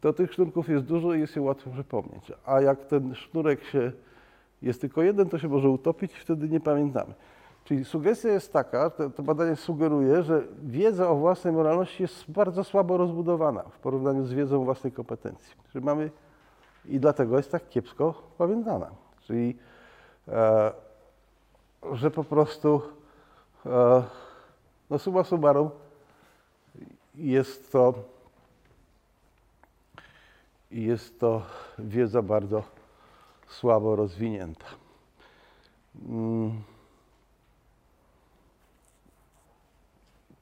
to 0.00 0.12
tych 0.12 0.32
sznurków 0.32 0.68
jest 0.68 0.84
dużo 0.84 1.14
i 1.14 1.20
jest 1.20 1.36
je 1.36 1.42
łatwo 1.42 1.70
przypomnieć. 1.70 2.32
A 2.44 2.60
jak 2.60 2.84
ten 2.84 3.14
sznurek 3.14 3.64
się 3.64 3.92
jest 4.62 4.80
tylko 4.80 5.02
jeden, 5.02 5.28
to 5.28 5.38
się 5.38 5.48
może 5.48 5.68
utopić 5.68 6.14
wtedy 6.14 6.48
nie 6.48 6.60
pamiętamy. 6.60 7.14
Czyli 7.64 7.84
sugestia 7.84 8.28
jest 8.28 8.52
taka, 8.52 8.90
to, 8.90 9.10
to 9.10 9.22
badanie 9.22 9.56
sugeruje, 9.56 10.22
że 10.22 10.42
wiedza 10.62 11.08
o 11.08 11.16
własnej 11.16 11.52
moralności 11.52 12.02
jest 12.02 12.30
bardzo 12.30 12.64
słabo 12.64 12.96
rozbudowana 12.96 13.62
w 13.62 13.78
porównaniu 13.78 14.24
z 14.24 14.32
wiedzą 14.32 14.64
własnej 14.64 14.92
kompetencji. 14.92 15.54
Że 15.74 15.80
mamy 15.80 16.10
i 16.84 17.00
dlatego 17.00 17.36
jest 17.36 17.52
tak 17.52 17.68
kiepsko 17.68 18.14
pamiętana. 18.38 18.90
Czyli 19.20 19.56
e, 20.28 20.72
że 21.92 22.10
po 22.10 22.24
prostu 22.24 22.82
e, 23.66 24.02
no 24.90 24.98
summa 24.98 25.24
summarum 25.24 25.70
jest 27.14 27.72
to 27.72 27.94
i 30.70 30.82
jest 30.82 31.20
to 31.20 31.42
wiedza 31.78 32.22
bardzo 32.22 32.62
słabo 33.46 33.96
rozwinięta. 33.96 34.66
Mm. 36.08 36.62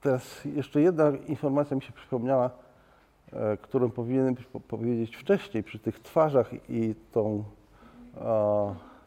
Teraz 0.01 0.45
jeszcze 0.45 0.81
jedna 0.81 1.11
informacja 1.11 1.77
mi 1.77 1.83
się 1.83 1.93
przypomniała, 1.93 2.51
e, 3.33 3.57
którą 3.57 3.91
powinienem 3.91 4.37
po- 4.53 4.61
powiedzieć 4.61 5.17
wcześniej 5.17 5.63
przy 5.63 5.79
tych 5.79 6.01
twarzach 6.01 6.71
i 6.71 6.95
tą, 7.13 7.45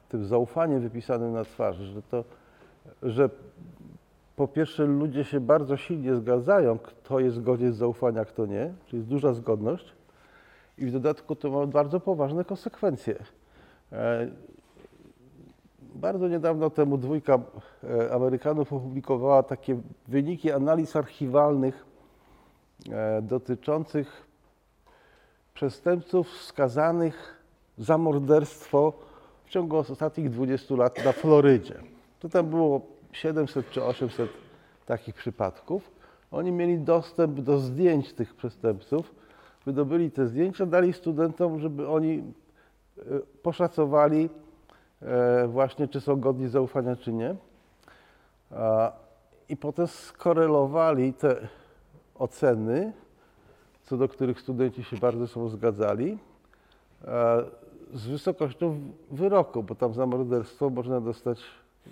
tym 0.09 0.25
zaufaniem 0.25 0.81
wypisanym 0.81 1.33
na 1.33 1.43
twarzy, 1.43 1.85
że 1.85 2.01
to, 2.01 2.23
że 3.03 3.29
po 4.35 4.47
pierwsze 4.47 4.85
ludzie 4.85 5.23
się 5.23 5.39
bardzo 5.39 5.77
silnie 5.77 6.15
zgadzają, 6.15 6.79
kto 6.79 7.19
jest 7.19 7.41
godzien 7.43 7.73
zaufania, 7.73 8.25
kto 8.25 8.45
nie, 8.45 8.73
czyli 8.85 8.97
jest 8.97 9.09
duża 9.09 9.33
zgodność 9.33 9.93
i 10.81 10.85
w 10.85 10.91
dodatku 10.91 11.35
to 11.35 11.49
ma 11.49 11.65
bardzo 11.65 11.99
poważne 11.99 12.45
konsekwencje. 12.45 13.15
E, 13.91 14.27
Bardzo 15.95 16.27
niedawno 16.27 16.69
temu 16.69 16.97
dwójka 16.97 17.39
e, 17.83 18.13
Amerykanów 18.13 18.73
opublikowała 18.73 19.43
takie 19.43 19.81
wyniki 20.07 20.51
analiz 20.51 20.95
archiwalnych 20.95 21.85
e, 22.91 23.21
dotyczących 23.21 24.27
przestępców 25.53 26.41
skazanych 26.41 27.43
za 27.77 27.97
morderstwo 27.97 28.93
w 29.45 29.49
ciągu 29.49 29.77
ostatnich 29.77 30.29
20 30.29 30.75
lat 30.75 31.05
na 31.05 31.11
Florydzie. 31.11 31.75
To 32.19 32.29
tam 32.29 32.49
było 32.49 32.81
700 33.11 33.69
czy 33.69 33.83
800 33.83 34.29
takich 34.85 35.15
przypadków. 35.15 35.91
Oni 36.31 36.51
mieli 36.51 36.79
dostęp 36.79 37.39
do 37.39 37.59
zdjęć 37.59 38.13
tych 38.13 38.33
przestępców, 38.35 39.15
wydobyli 39.65 40.11
te 40.11 40.27
zdjęcia, 40.27 40.65
dali 40.65 40.93
studentom, 40.93 41.59
żeby 41.59 41.87
oni 41.87 42.23
e, 42.97 43.03
poszacowali 43.43 44.29
e, 45.01 45.47
właśnie, 45.47 45.87
czy 45.87 46.01
są 46.01 46.19
godni 46.19 46.47
zaufania, 46.47 46.95
czy 46.95 47.13
nie. 47.13 47.35
I 49.49 49.57
potem 49.57 49.87
skorelowali 49.87 51.13
te 51.13 51.47
oceny, 52.15 52.93
co 53.83 53.97
do 53.97 54.07
których 54.07 54.39
studenci 54.39 54.83
się 54.83 54.97
bardzo 54.97 55.27
są 55.27 55.49
zgadzali, 55.49 56.17
e, 57.05 57.43
z 57.93 58.07
wysokością 58.07 58.79
wyroku, 59.11 59.63
bo 59.63 59.75
tam 59.75 59.93
za 59.93 60.05
morderstwo 60.05 60.69
można 60.69 61.01
dostać 61.01 61.39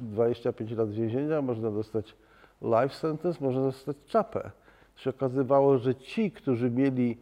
25 0.00 0.72
lat 0.72 0.90
więzienia, 0.90 1.42
można 1.42 1.70
dostać 1.70 2.14
life 2.62 2.94
sentence, 2.94 3.44
można 3.44 3.60
dostać 3.60 3.96
czapę. 4.06 4.50
Się 4.98 5.10
okazywało, 5.10 5.78
że 5.78 5.94
ci, 5.94 6.30
którzy 6.30 6.70
mieli 6.70 7.18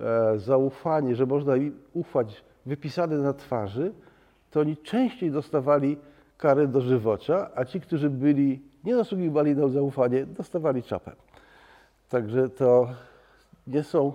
e, 0.00 0.38
zaufanie, 0.38 1.14
że 1.16 1.26
można 1.26 1.56
im 1.56 1.78
ufać 1.92 2.44
wypisane 2.66 3.18
na 3.18 3.32
twarzy, 3.32 3.92
to 4.50 4.60
oni 4.60 4.76
częściej 4.76 5.30
dostawali 5.30 5.96
karę 6.38 6.66
dożywocia, 6.66 7.50
a 7.54 7.64
ci, 7.64 7.80
którzy 7.80 8.10
byli, 8.10 8.62
nie 8.84 8.96
zasługiwali 8.96 9.56
na 9.56 9.68
zaufanie, 9.68 10.26
dostawali 10.26 10.82
czapę. 10.82 11.12
Także 12.08 12.48
to 12.48 12.88
nie 13.66 13.82
są 13.82 14.12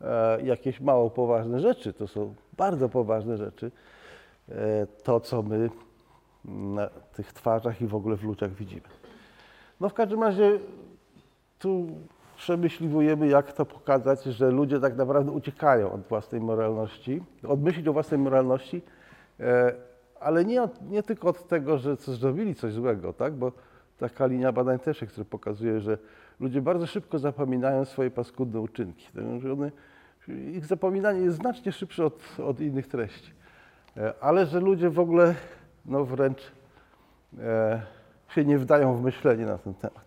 e, 0.00 0.42
jakieś 0.42 0.80
mało 0.80 1.10
poważne 1.10 1.60
rzeczy, 1.60 1.92
to 1.92 2.08
są 2.08 2.34
bardzo 2.56 2.88
poważne 2.88 3.36
rzeczy. 3.36 3.70
E, 4.48 4.86
to, 4.86 5.20
co 5.20 5.42
my 5.42 5.70
na 6.44 6.88
tych 7.16 7.32
twarzach 7.32 7.82
i 7.82 7.86
w 7.86 7.94
ogóle 7.94 8.16
w 8.16 8.24
ludziach 8.24 8.52
widzimy. 8.52 8.88
No 9.80 9.88
w 9.88 9.94
każdym 9.94 10.22
razie 10.22 10.58
tu 11.64 11.86
przemyśliwujemy, 12.36 13.26
jak 13.28 13.52
to 13.52 13.66
pokazać, 13.66 14.24
że 14.24 14.50
ludzie 14.50 14.80
tak 14.80 14.96
naprawdę 14.96 15.32
uciekają 15.32 15.92
od 15.92 16.00
własnej 16.00 16.40
moralności, 16.40 17.22
od 17.48 17.62
myśli 17.62 17.88
o 17.88 17.92
własnej 17.92 18.20
moralności, 18.20 18.82
e, 19.40 19.74
ale 20.20 20.44
nie, 20.44 20.62
od, 20.62 20.90
nie 20.90 21.02
tylko 21.02 21.28
od 21.28 21.48
tego, 21.48 21.78
że 21.78 21.96
coś 21.96 22.16
zrobili 22.16 22.54
coś 22.54 22.72
złego, 22.72 23.12
tak? 23.12 23.34
bo 23.34 23.52
taka 23.98 24.26
linia 24.26 24.52
badań 24.52 24.78
też 24.78 25.04
która 25.08 25.24
pokazuje, 25.24 25.80
że 25.80 25.98
ludzie 26.40 26.62
bardzo 26.62 26.86
szybko 26.86 27.18
zapominają 27.18 27.84
swoje 27.84 28.10
paskudne 28.10 28.60
uczynki. 28.60 29.08
Znaczy 29.12 29.52
one, 29.52 29.70
ich 30.28 30.66
zapominanie 30.66 31.20
jest 31.20 31.36
znacznie 31.36 31.72
szybsze 31.72 32.04
od, 32.04 32.22
od 32.38 32.60
innych 32.60 32.88
treści. 32.88 33.32
E, 33.96 34.14
Ale 34.20 34.46
że 34.46 34.60
ludzie 34.60 34.90
w 34.90 34.98
ogóle 34.98 35.34
no 35.86 36.04
wręcz 36.04 36.52
e, 37.38 37.82
się 38.28 38.44
nie 38.44 38.58
wdają 38.58 38.96
w 38.96 39.02
myślenie 39.02 39.46
na 39.46 39.58
ten 39.58 39.74
temat. 39.74 40.03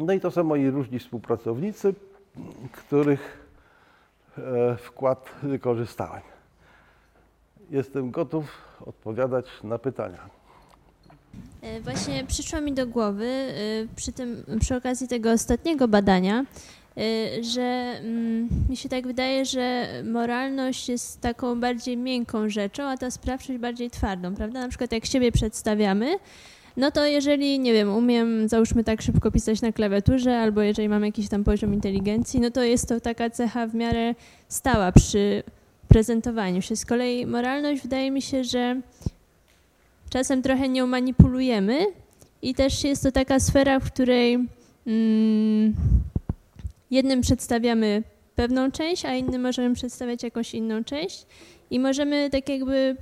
No 0.00 0.12
i 0.12 0.20
to 0.20 0.30
są 0.30 0.44
moi 0.44 0.70
różni 0.70 0.98
współpracownicy, 0.98 1.94
których 2.72 3.46
e, 4.38 4.76
wkład 4.76 5.30
wykorzystałem. 5.42 6.22
Jestem 7.70 8.10
gotów 8.10 8.44
odpowiadać 8.86 9.46
na 9.64 9.78
pytania. 9.78 10.30
E, 11.62 11.80
Właśnie 11.80 12.24
przyszło 12.24 12.60
mi 12.60 12.72
do 12.72 12.86
głowy 12.86 13.26
e, 13.26 13.52
przy, 13.96 14.12
tym, 14.12 14.44
przy 14.60 14.76
okazji 14.76 15.08
tego 15.08 15.32
ostatniego 15.32 15.88
badania, 15.88 16.44
że 17.40 17.62
mm, 18.00 18.48
mi 18.68 18.76
się 18.76 18.88
tak 18.88 19.06
wydaje, 19.06 19.44
że 19.44 19.86
moralność 20.04 20.88
jest 20.88 21.20
taką 21.20 21.60
bardziej 21.60 21.96
miękką 21.96 22.48
rzeczą, 22.48 22.82
a 22.82 22.96
ta 22.96 23.10
sprawczość 23.10 23.58
bardziej 23.58 23.90
twardą, 23.90 24.34
prawda? 24.34 24.60
Na 24.60 24.68
przykład 24.68 24.92
jak 24.92 25.06
siebie 25.06 25.32
przedstawiamy, 25.32 26.18
no 26.80 26.90
to 26.90 27.06
jeżeli, 27.06 27.58
nie 27.58 27.72
wiem, 27.72 27.90
umiem 27.90 28.48
załóżmy 28.48 28.84
tak 28.84 29.02
szybko 29.02 29.30
pisać 29.30 29.62
na 29.62 29.72
klawiaturze, 29.72 30.38
albo 30.38 30.62
jeżeli 30.62 30.88
mam 30.88 31.04
jakiś 31.04 31.28
tam 31.28 31.44
poziom 31.44 31.74
inteligencji, 31.74 32.40
no 32.40 32.50
to 32.50 32.62
jest 32.62 32.88
to 32.88 33.00
taka 33.00 33.30
cecha 33.30 33.66
w 33.66 33.74
miarę 33.74 34.14
stała 34.48 34.92
przy 34.92 35.42
prezentowaniu 35.88 36.62
się. 36.62 36.76
Z 36.76 36.86
kolei 36.86 37.26
moralność 37.26 37.82
wydaje 37.82 38.10
mi 38.10 38.22
się, 38.22 38.44
że 38.44 38.80
czasem 40.10 40.42
trochę 40.42 40.68
nią 40.68 40.86
manipulujemy 40.86 41.86
i 42.42 42.54
też 42.54 42.84
jest 42.84 43.02
to 43.02 43.12
taka 43.12 43.40
sfera, 43.40 43.80
w 43.80 43.92
której 43.92 44.34
mm, 44.86 45.74
jednym 46.90 47.20
przedstawiamy 47.20 48.02
pewną 48.34 48.70
część, 48.70 49.04
a 49.04 49.14
innym 49.14 49.42
możemy 49.42 49.74
przedstawiać 49.74 50.22
jakąś 50.22 50.54
inną 50.54 50.84
część 50.84 51.26
i 51.70 51.80
możemy 51.80 52.30
tak 52.30 52.48
jakby 52.48 52.96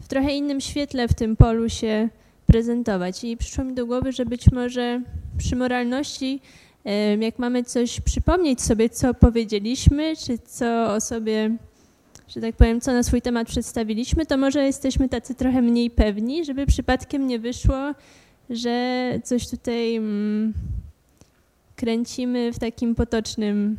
w 0.00 0.08
trochę 0.08 0.36
innym 0.36 0.60
świetle 0.60 1.08
w 1.08 1.14
tym 1.14 1.36
polu 1.36 1.68
się 1.68 2.08
prezentować. 2.50 3.24
I 3.24 3.36
przyszło 3.36 3.64
mi 3.64 3.74
do 3.74 3.86
głowy, 3.86 4.12
że 4.12 4.26
być 4.26 4.52
może 4.52 5.02
przy 5.38 5.56
moralności, 5.56 6.40
jak 7.20 7.38
mamy 7.38 7.64
coś 7.64 8.00
przypomnieć 8.00 8.62
sobie, 8.62 8.88
co 8.88 9.14
powiedzieliśmy, 9.14 10.16
czy 10.16 10.38
co 10.38 10.94
o 10.94 11.00
sobie 11.00 11.56
że 12.28 12.40
tak 12.40 12.56
powiem, 12.56 12.80
co 12.80 12.92
na 12.92 13.02
swój 13.02 13.22
temat 13.22 13.48
przedstawiliśmy, 13.48 14.26
to 14.26 14.36
może 14.36 14.66
jesteśmy 14.66 15.08
tacy 15.08 15.34
trochę 15.34 15.62
mniej 15.62 15.90
pewni, 15.90 16.44
żeby 16.44 16.66
przypadkiem 16.66 17.26
nie 17.26 17.38
wyszło, 17.38 17.94
że 18.50 19.04
coś 19.24 19.48
tutaj 19.48 19.96
mm, 19.96 20.52
kręcimy 21.76 22.52
w 22.52 22.58
takim 22.58 22.94
potocznym, 22.94 23.76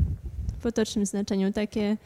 potocznym 0.63 1.05
znaczeniu. 1.05 1.53
Takie, 1.53 1.97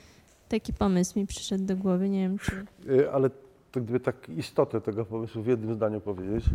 taki 0.50 0.74
pomysł 0.74 1.20
mi 1.20 1.28
przyszedł 1.28 1.66
do 1.66 1.76
głowy, 1.76 2.10
nie 2.10 2.22
wiem 2.22 2.38
czy... 2.40 2.66
Y, 2.92 3.12
Ale 3.12 3.30
to 3.76 3.82
gdyby 3.82 4.00
tak 4.00 4.30
istotę 4.38 4.82
tego 4.82 5.06
pomysłu 5.06 5.44
w 5.44 5.48
jednym 5.48 5.76
zdaniu 5.76 6.02
powiedzieć. 6.02 6.46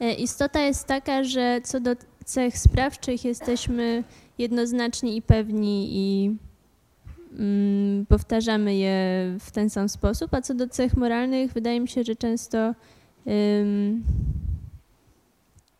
E, 0.00 0.14
Istota 0.14 0.60
jest 0.60 0.86
taka, 0.86 1.24
że 1.24 1.60
co 1.64 1.80
do 1.80 1.90
cech 2.24 2.58
sprawczych 2.58 3.24
jesteśmy 3.24 4.04
jednoznaczni 4.38 5.16
i 5.16 5.22
pewni 5.22 5.88
i 5.92 6.36
mm, 7.38 8.06
powtarzamy 8.06 8.76
je 8.76 8.96
w 9.40 9.50
ten 9.50 9.70
sam 9.70 9.88
sposób, 9.88 10.34
a 10.34 10.42
co 10.42 10.54
do 10.54 10.68
cech 10.68 10.96
moralnych 10.96 11.52
wydaje 11.52 11.80
mi 11.80 11.88
się, 11.88 12.04
że 12.04 12.16
często 12.16 12.58
ym, 13.26 14.04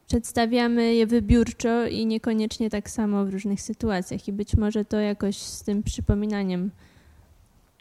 przedstawiamy 0.07 0.95
je 0.95 1.07
wybiórczo 1.07 1.87
i 1.87 2.07
niekoniecznie 2.07 2.71
tak 2.71 2.91
samo 2.91 3.25
w 3.25 3.31
różnych 3.31 3.61
sytuacjach 3.61 4.29
i 4.29 4.33
być 4.33 4.57
może 4.57 4.85
to 4.85 5.01
jakoś 5.01 5.37
z 5.37 5.63
tym 5.63 5.83
przypominaniem 5.83 6.71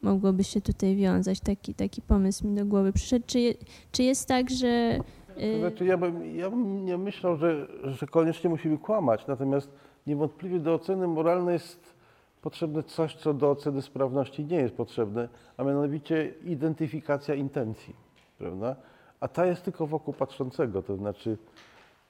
mogłoby 0.03 0.43
się 0.43 0.61
tutaj 0.61 0.95
wiązać. 0.95 1.39
Taki, 1.39 1.73
taki 1.73 2.01
pomysł 2.01 2.47
mi 2.47 2.55
do 2.55 2.65
głowy 2.65 2.93
przyszedł. 2.93 3.25
Czy, 3.27 3.39
je, 3.39 3.53
czy 3.91 4.03
jest 4.03 4.27
tak, 4.27 4.49
że... 4.49 4.99
To 5.35 5.41
y, 5.41 5.59
znaczy, 5.59 5.85
ja 5.85 5.97
bym, 5.97 6.35
ja 6.35 6.49
bym 6.49 6.85
nie 6.85 6.97
myślał, 6.97 7.37
że, 7.37 7.67
że 7.83 8.07
koniecznie 8.07 8.49
musimy 8.49 8.77
kłamać, 8.77 9.27
natomiast 9.27 9.71
niewątpliwie 10.07 10.59
do 10.59 10.73
oceny 10.73 11.07
moralnej 11.07 11.53
jest 11.53 11.93
potrzebne 12.41 12.83
coś, 12.83 13.15
co 13.15 13.33
do 13.33 13.51
oceny 13.51 13.81
sprawności 13.81 14.45
nie 14.45 14.57
jest 14.57 14.75
potrzebne, 14.75 15.29
a 15.57 15.63
mianowicie 15.63 16.33
identyfikacja 16.43 17.35
intencji, 17.35 17.95
prawda? 18.37 18.75
A 19.19 19.27
ta 19.27 19.45
jest 19.45 19.63
tylko 19.63 19.87
wokół 19.87 20.13
patrzącego, 20.13 20.83
to 20.83 20.95
znaczy, 20.95 21.37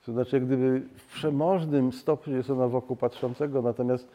to 0.06 0.12
znaczy 0.14 0.36
jak 0.36 0.46
gdyby 0.46 0.82
w 0.96 1.06
przemożnym 1.14 1.92
stopniu 1.92 2.36
jest 2.36 2.50
ona 2.50 2.68
wokół 2.68 2.96
patrzącego, 2.96 3.62
natomiast 3.62 4.08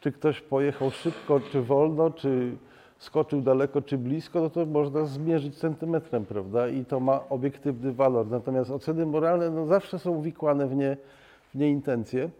czy 0.00 0.12
ktoś 0.12 0.40
pojechał 0.40 0.90
szybko, 0.90 1.40
czy 1.40 1.62
wolno, 1.62 2.10
czy 2.10 2.56
skoczył 2.98 3.40
daleko, 3.40 3.82
czy 3.82 3.98
blisko, 3.98 4.40
no 4.40 4.50
to 4.50 4.66
można 4.66 5.04
zmierzyć 5.04 5.58
centymetrem, 5.58 6.26
prawda? 6.26 6.68
I 6.68 6.84
to 6.84 7.00
ma 7.00 7.28
obiektywny 7.28 7.92
walor. 7.92 8.26
Natomiast 8.26 8.70
oceny 8.70 9.06
moralne 9.06 9.50
no, 9.50 9.66
zawsze 9.66 9.98
są 9.98 10.10
uwikłane 10.10 10.66
w 10.66 10.76
nie, 10.76 10.96
w 11.54 11.58
nie 11.58 11.70
intencje. 11.70 12.30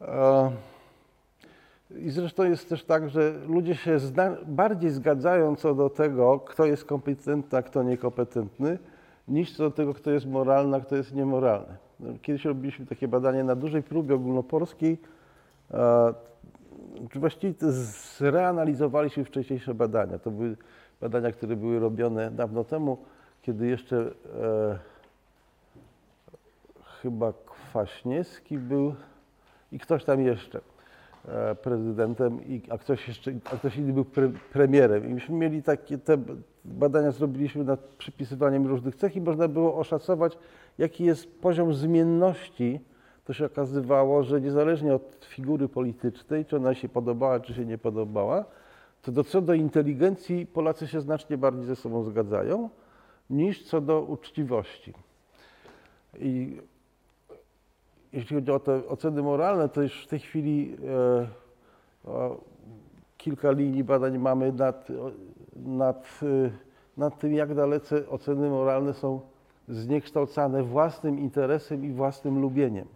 E, 0.00 0.50
I 1.98 2.10
zresztą 2.10 2.44
jest 2.44 2.68
też 2.68 2.84
tak, 2.84 3.08
że 3.08 3.32
ludzie 3.48 3.74
się 3.74 3.98
bardziej 4.46 4.90
zgadzają 4.90 5.56
co 5.56 5.74
do 5.74 5.90
tego, 5.90 6.40
kto 6.40 6.66
jest 6.66 6.84
kompetentny, 6.84 7.58
a 7.58 7.62
kto 7.62 7.82
niekompetentny, 7.82 8.78
niż 9.28 9.56
co 9.56 9.62
do 9.62 9.70
tego, 9.70 9.94
kto 9.94 10.10
jest 10.10 10.26
moralny, 10.26 10.76
a 10.76 10.80
kto 10.80 10.96
jest 10.96 11.14
niemoralny. 11.14 11.76
Kiedyś 12.22 12.44
robiliśmy 12.44 12.86
takie 12.86 13.08
badanie 13.08 13.44
na 13.44 13.56
dużej 13.56 13.82
próbie 13.82 14.14
ogólnopolskiej. 14.14 14.98
Właściwie 17.14 17.54
zreanalizowaliśmy 18.18 19.24
wcześniejsze 19.24 19.74
badania. 19.74 20.18
To 20.18 20.30
były 20.30 20.56
badania, 21.00 21.32
które 21.32 21.56
były 21.56 21.78
robione 21.78 22.30
dawno 22.30 22.64
temu, 22.64 22.98
kiedy 23.42 23.66
jeszcze 23.66 23.96
e, 24.42 24.78
chyba 27.02 27.32
Kwaśniewski 27.32 28.58
był 28.58 28.94
i 29.72 29.78
ktoś 29.78 30.04
tam 30.04 30.20
jeszcze 30.20 30.60
e, 31.28 31.54
prezydentem, 31.54 32.44
i, 32.48 32.62
a, 32.70 32.78
ktoś 32.78 33.08
jeszcze, 33.08 33.32
a 33.52 33.56
ktoś 33.56 33.76
inny 33.76 33.92
był 33.92 34.04
pre, 34.04 34.30
premierem. 34.52 35.10
I 35.10 35.14
myśmy 35.14 35.34
mieli 35.34 35.62
takie, 35.62 35.98
te 35.98 36.18
badania 36.64 37.10
zrobiliśmy 37.10 37.64
nad 37.64 37.80
przypisywaniem 37.80 38.66
różnych 38.66 38.96
cech 38.96 39.16
i 39.16 39.20
można 39.20 39.48
było 39.48 39.76
oszacować, 39.76 40.38
jaki 40.78 41.04
jest 41.04 41.40
poziom 41.40 41.74
zmienności. 41.74 42.80
To 43.26 43.32
się 43.32 43.46
okazywało, 43.46 44.22
że 44.22 44.40
niezależnie 44.40 44.94
od 44.94 45.24
figury 45.24 45.68
politycznej, 45.68 46.44
czy 46.44 46.56
ona 46.56 46.74
się 46.74 46.88
podobała, 46.88 47.40
czy 47.40 47.54
się 47.54 47.64
nie 47.64 47.78
podobała, 47.78 48.44
to 49.02 49.12
do, 49.12 49.24
co 49.24 49.40
do 49.40 49.54
inteligencji 49.54 50.46
Polacy 50.46 50.86
się 50.86 51.00
znacznie 51.00 51.38
bardziej 51.38 51.64
ze 51.64 51.76
sobą 51.76 52.02
zgadzają, 52.02 52.70
niż 53.30 53.64
co 53.64 53.80
do 53.80 54.02
uczciwości. 54.02 54.92
I 56.18 56.60
jeśli 58.12 58.36
chodzi 58.36 58.50
o 58.50 58.60
te 58.60 58.88
oceny 58.88 59.22
moralne, 59.22 59.68
to 59.68 59.82
już 59.82 60.04
w 60.04 60.08
tej 60.08 60.18
chwili 60.18 60.76
e, 62.04 62.10
o, 62.10 62.40
kilka 63.18 63.50
linii 63.50 63.84
badań 63.84 64.18
mamy 64.18 64.52
nad, 64.52 64.88
nad, 65.56 66.20
e, 66.22 66.50
nad 66.96 67.18
tym, 67.18 67.34
jak 67.34 67.54
dalece 67.54 68.08
oceny 68.08 68.50
moralne 68.50 68.94
są 68.94 69.20
zniekształcane 69.68 70.62
własnym 70.62 71.18
interesem 71.18 71.84
i 71.84 71.92
własnym 71.92 72.40
lubieniem. 72.40 72.86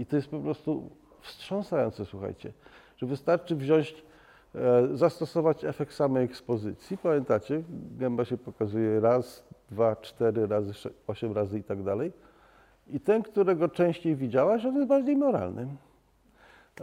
I 0.00 0.06
to 0.06 0.16
jest 0.16 0.28
po 0.28 0.38
prostu 0.40 0.90
wstrząsające, 1.20 2.04
słuchajcie, 2.04 2.52
że 2.96 3.06
wystarczy 3.06 3.56
wziąć, 3.56 3.94
e, 4.54 4.88
zastosować 4.96 5.64
efekt 5.64 5.94
samej 5.94 6.24
ekspozycji. 6.24 6.98
Pamiętacie, 6.98 7.62
gęba 7.98 8.24
się 8.24 8.36
pokazuje 8.36 9.00
raz, 9.00 9.44
dwa, 9.70 9.96
cztery 9.96 10.46
razy, 10.46 10.72
osiem 11.06 11.32
razy 11.32 11.58
i 11.58 11.62
tak 11.62 11.82
dalej. 11.82 12.12
I 12.88 13.00
ten, 13.00 13.22
którego 13.22 13.68
częściej 13.68 14.16
widziałaś, 14.16 14.64
on 14.64 14.74
jest 14.74 14.88
bardziej 14.88 15.16
moralny. 15.16 15.66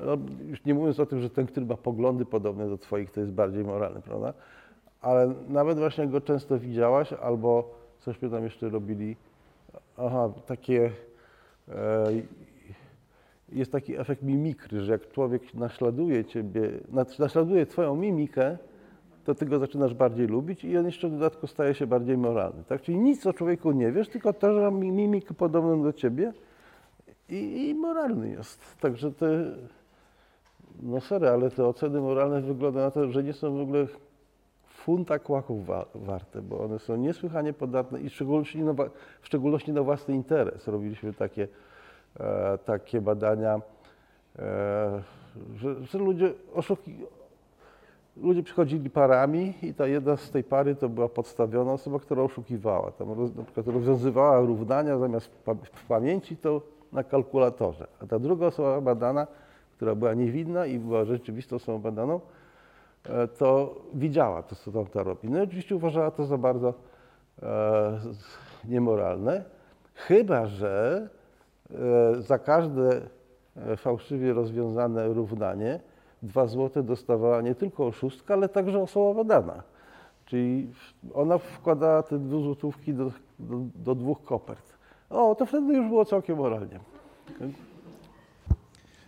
No, 0.05 0.17
już 0.49 0.65
nie 0.65 0.73
mówiąc 0.73 0.99
o 0.99 1.05
tym, 1.05 1.21
że 1.21 1.29
ten, 1.29 1.47
który 1.47 1.65
ma 1.65 1.77
poglądy 1.77 2.25
podobne 2.25 2.69
do 2.69 2.77
Twoich, 2.77 3.11
to 3.11 3.19
jest 3.19 3.31
bardziej 3.31 3.63
moralny, 3.63 4.01
prawda? 4.01 4.33
Ale 5.01 5.33
nawet 5.47 5.77
właśnie 5.77 6.07
go 6.07 6.21
często 6.21 6.59
widziałaś, 6.59 7.13
albo 7.13 7.75
cośmy 7.99 8.29
tam 8.29 8.43
jeszcze 8.43 8.69
robili, 8.69 9.15
aha, 9.97 10.29
takie, 10.45 10.91
e, 11.69 12.11
jest 13.51 13.71
taki 13.71 13.97
efekt 13.97 14.23
mimikry, 14.23 14.81
że 14.81 14.91
jak 14.91 15.11
człowiek 15.11 15.53
naśladuje 15.53 16.25
Ciebie, 16.25 16.71
naśladuje 17.19 17.65
Twoją 17.65 17.95
mimikę, 17.95 18.57
to 19.25 19.35
Ty 19.35 19.45
go 19.45 19.59
zaczynasz 19.59 19.93
bardziej 19.93 20.27
lubić 20.27 20.63
i 20.63 20.77
on 20.77 20.85
jeszcze 20.85 21.07
w 21.07 21.11
dodatku 21.11 21.47
staje 21.47 21.73
się 21.73 21.87
bardziej 21.87 22.17
moralny. 22.17 22.63
Tak? 22.67 22.81
Czyli 22.81 22.97
nic 22.97 23.25
o 23.27 23.33
człowieku 23.33 23.71
nie 23.71 23.91
wiesz, 23.91 24.09
tylko 24.09 24.33
to, 24.33 24.53
że 24.53 24.71
mimikę 24.71 25.33
podobną 25.33 25.83
do 25.83 25.93
Ciebie 25.93 26.33
i, 27.29 27.69
i 27.69 27.75
moralny 27.75 28.29
jest. 28.29 28.77
Także 28.79 29.11
te, 29.11 29.45
no 30.81 31.01
serio, 31.01 31.33
ale 31.33 31.51
te 31.51 31.65
oceny 31.65 32.01
moralne 32.01 32.41
wyglądają 32.41 32.85
na 32.85 32.91
to, 32.91 33.11
że 33.11 33.23
nie 33.23 33.33
są 33.33 33.57
w 33.57 33.61
ogóle 33.61 33.87
funta 34.67 35.19
kłaków 35.19 35.65
wa- 35.65 35.85
warte, 35.95 36.41
bo 36.41 36.63
one 36.63 36.79
są 36.79 36.95
niesłychanie 36.95 37.53
podatne 37.53 38.01
i 38.01 38.09
szczególności 38.09 38.61
na, 38.61 38.73
w 39.21 39.27
szczególności 39.27 39.73
na 39.73 39.81
własny 39.83 40.15
interes. 40.15 40.67
Robiliśmy 40.67 41.13
takie, 41.13 41.47
takie 42.65 43.01
badania, 43.01 43.61
e, 44.39 45.01
że, 45.55 45.85
że 45.85 45.97
ludzie 45.97 46.33
oszuki, 46.53 46.95
ludzie 48.17 48.43
przychodzili 48.43 48.89
parami 48.89 49.53
i 49.61 49.73
ta 49.73 49.87
jedna 49.87 50.17
z 50.17 50.31
tej 50.31 50.43
pary 50.43 50.75
to 50.75 50.89
była 50.89 51.09
podstawiona 51.09 51.73
osoba, 51.73 51.99
która 51.99 52.23
oszukiwała. 52.23 52.91
Tam 52.91 53.11
roz, 53.11 53.35
na 53.35 53.43
przykład 53.43 53.67
rozwiązywała 53.67 54.39
równania 54.39 54.97
zamiast 54.97 55.27
w, 55.27 55.29
pa, 55.29 55.53
w 55.53 55.85
pamięci 55.87 56.37
to 56.37 56.61
na 56.91 57.03
kalkulatorze. 57.03 57.87
A 58.03 58.05
ta 58.05 58.19
druga 58.19 58.45
osoba 58.45 58.81
badana, 58.81 59.27
która 59.75 59.95
była 59.95 60.13
niewinna 60.13 60.65
i 60.65 60.79
była 60.79 61.05
rzeczywistą 61.05 61.55
osobą 61.55 61.79
badaną, 61.79 62.21
e, 63.09 63.27
to 63.27 63.75
widziała 63.93 64.43
to, 64.43 64.55
co 64.55 64.71
tamta 64.71 65.03
robi. 65.03 65.29
No 65.29 65.39
i 65.39 65.41
oczywiście 65.41 65.75
uważała 65.75 66.11
to 66.11 66.25
za 66.25 66.37
bardzo 66.37 66.73
e, 67.41 67.99
niemoralne, 68.65 69.43
chyba 69.93 70.47
że 70.47 71.09
e, 71.13 71.16
za 72.19 72.39
każde 72.39 73.01
e, 73.55 73.77
fałszywie 73.77 74.33
rozwiązane 74.33 75.07
równanie 75.07 75.79
dwa 76.23 76.47
złote 76.47 76.83
dostawała 76.83 77.41
nie 77.41 77.55
tylko 77.55 77.87
oszustka, 77.87 78.33
ale 78.33 78.49
także 78.49 78.79
osoba 78.79 79.23
badana. 79.23 79.63
Czyli 80.25 80.71
ona 81.13 81.37
wkładała 81.37 82.03
te 82.03 82.19
dwuzłotówki 82.19 82.93
do, 82.93 83.11
do, 83.39 83.59
do 83.75 83.95
dwóch 83.95 84.23
kopert. 84.23 84.77
O, 85.09 85.35
to 85.35 85.45
wtedy 85.45 85.73
już 85.73 85.87
było 85.87 86.05
całkiem 86.05 86.37
moralnie. 86.37 86.79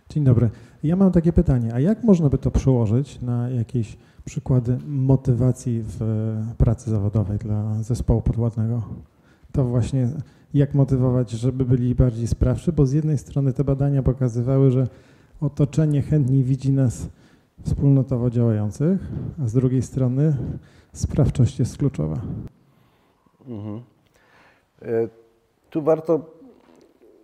Dzień 0.08 0.24
dobry. 0.24 0.50
Ja 0.82 0.96
mam 0.96 1.12
takie 1.12 1.32
pytanie, 1.32 1.74
a 1.74 1.80
jak 1.80 2.04
można 2.04 2.28
by 2.28 2.38
to 2.38 2.50
przełożyć 2.50 3.22
na 3.22 3.50
jakieś 3.50 3.96
przykłady 4.24 4.78
motywacji 4.86 5.82
w 5.82 6.02
e, 6.02 6.54
pracy 6.58 6.90
zawodowej 6.90 7.38
dla 7.38 7.74
zespołu 7.82 8.22
podwładnego? 8.22 8.82
To 9.52 9.64
właśnie 9.64 10.08
jak 10.54 10.74
motywować, 10.74 11.30
żeby 11.30 11.64
byli 11.64 11.94
bardziej 11.94 12.26
sprawczy, 12.26 12.72
bo 12.72 12.86
z 12.86 12.92
jednej 12.92 13.18
strony 13.18 13.52
te 13.52 13.64
badania 13.64 14.02
pokazywały, 14.02 14.70
że 14.70 14.88
otoczenie 15.40 16.02
chętniej 16.02 16.44
widzi 16.44 16.72
nas 16.72 17.08
wspólnotowo 17.64 18.30
działających, 18.30 19.00
a 19.44 19.46
z 19.46 19.52
drugiej 19.52 19.82
strony 19.82 20.36
sprawczość 20.92 21.58
jest 21.58 21.78
kluczowa. 21.78 22.20
Mhm. 23.46 23.82
E, 24.82 25.08
Tu 25.70 25.82
warto, 25.82 26.20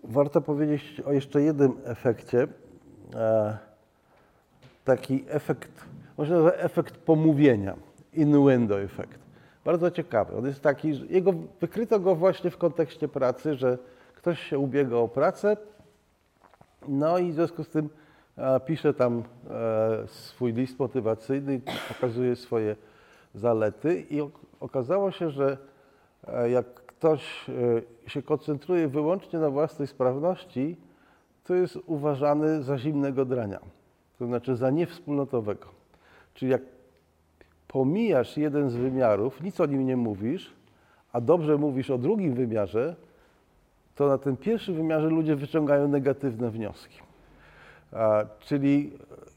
warto 0.05 0.41
powiedzieć 0.41 1.03
o 1.07 1.13
jeszcze 1.13 1.43
jednym 1.43 1.73
efekcie. 1.85 2.49
E, 3.15 3.59
Taki 4.85 5.25
efekt, 5.29 5.85
można 6.19 6.35
nazwać 6.35 6.55
efekt 6.59 6.97
pomówienia, 6.97 7.77
innuendo 8.15 8.81
efekt. 8.81 9.26
Bardzo 9.67 9.91
ciekawy. 9.91 10.37
On 10.37 10.47
jest 10.47 10.61
taki, 10.61 10.95
że 10.95 11.07
jego, 11.07 11.33
wykryto 11.61 12.01
go 12.01 12.15
właśnie 12.15 12.51
w 12.51 12.59
kontekście 12.59 13.09
pracy, 13.09 13.55
że 13.55 13.79
ktoś 14.15 14.41
się 14.41 14.59
ubiega 14.59 14.97
o 14.97 15.09
pracę, 15.09 15.57
no 16.89 17.19
i 17.19 17.31
w 17.31 17.35
związku 17.35 17.65
z 17.65 17.69
tym 17.69 17.89
e, 18.39 18.61
pisze 18.61 18.95
tam 18.95 19.23
e, 19.51 20.07
swój 20.07 20.53
list 20.53 20.79
motywacyjny, 20.79 21.61
pokazuje 21.89 22.37
swoje 22.37 22.77
zalety 23.35 24.01
i 24.11 24.21
ok- 24.21 24.47
okazało 24.61 25.11
się, 25.11 25.31
że 25.31 25.59
e, 26.29 26.51
jak 26.51 26.75
ktoś 26.75 27.51
e, 28.07 28.11
się 28.11 28.23
koncentruje 28.23 28.89
wyłącznie 28.89 29.39
na 29.39 29.51
własnej 29.51 29.89
sprawności, 29.89 30.77
to 31.45 31.55
jest 31.55 31.79
uważany 31.87 32.63
za 32.63 32.79
zimnego 32.79 33.25
drania, 33.25 33.61
to 34.19 34.27
znaczy 34.27 34.57
za 34.57 34.71
niewspólnotowego. 34.71 35.67
Czyli 36.35 36.51
jak 36.53 36.76
pomijasz 37.69 38.37
jeden 38.37 38.71
z 38.71 38.77
wymiarów, 38.77 39.43
nic 39.43 39.61
o 39.61 39.67
nim 39.67 39.87
nie 39.87 39.97
mówisz, 39.97 40.55
a 41.13 41.21
dobrze 41.21 41.57
mówisz 41.57 41.91
o 41.91 41.99
drugim 41.99 42.35
wymiarze, 42.35 42.97
to 43.95 44.09
na 44.09 44.19
tym 44.19 44.37
pierwszym 44.37 44.75
wymiarze 44.75 45.09
ludzie 45.09 45.37
wyciągają 45.37 45.89
negatywne 45.89 46.51
wnioski. 46.51 46.99
A, 47.93 48.25
czyli 48.41 48.93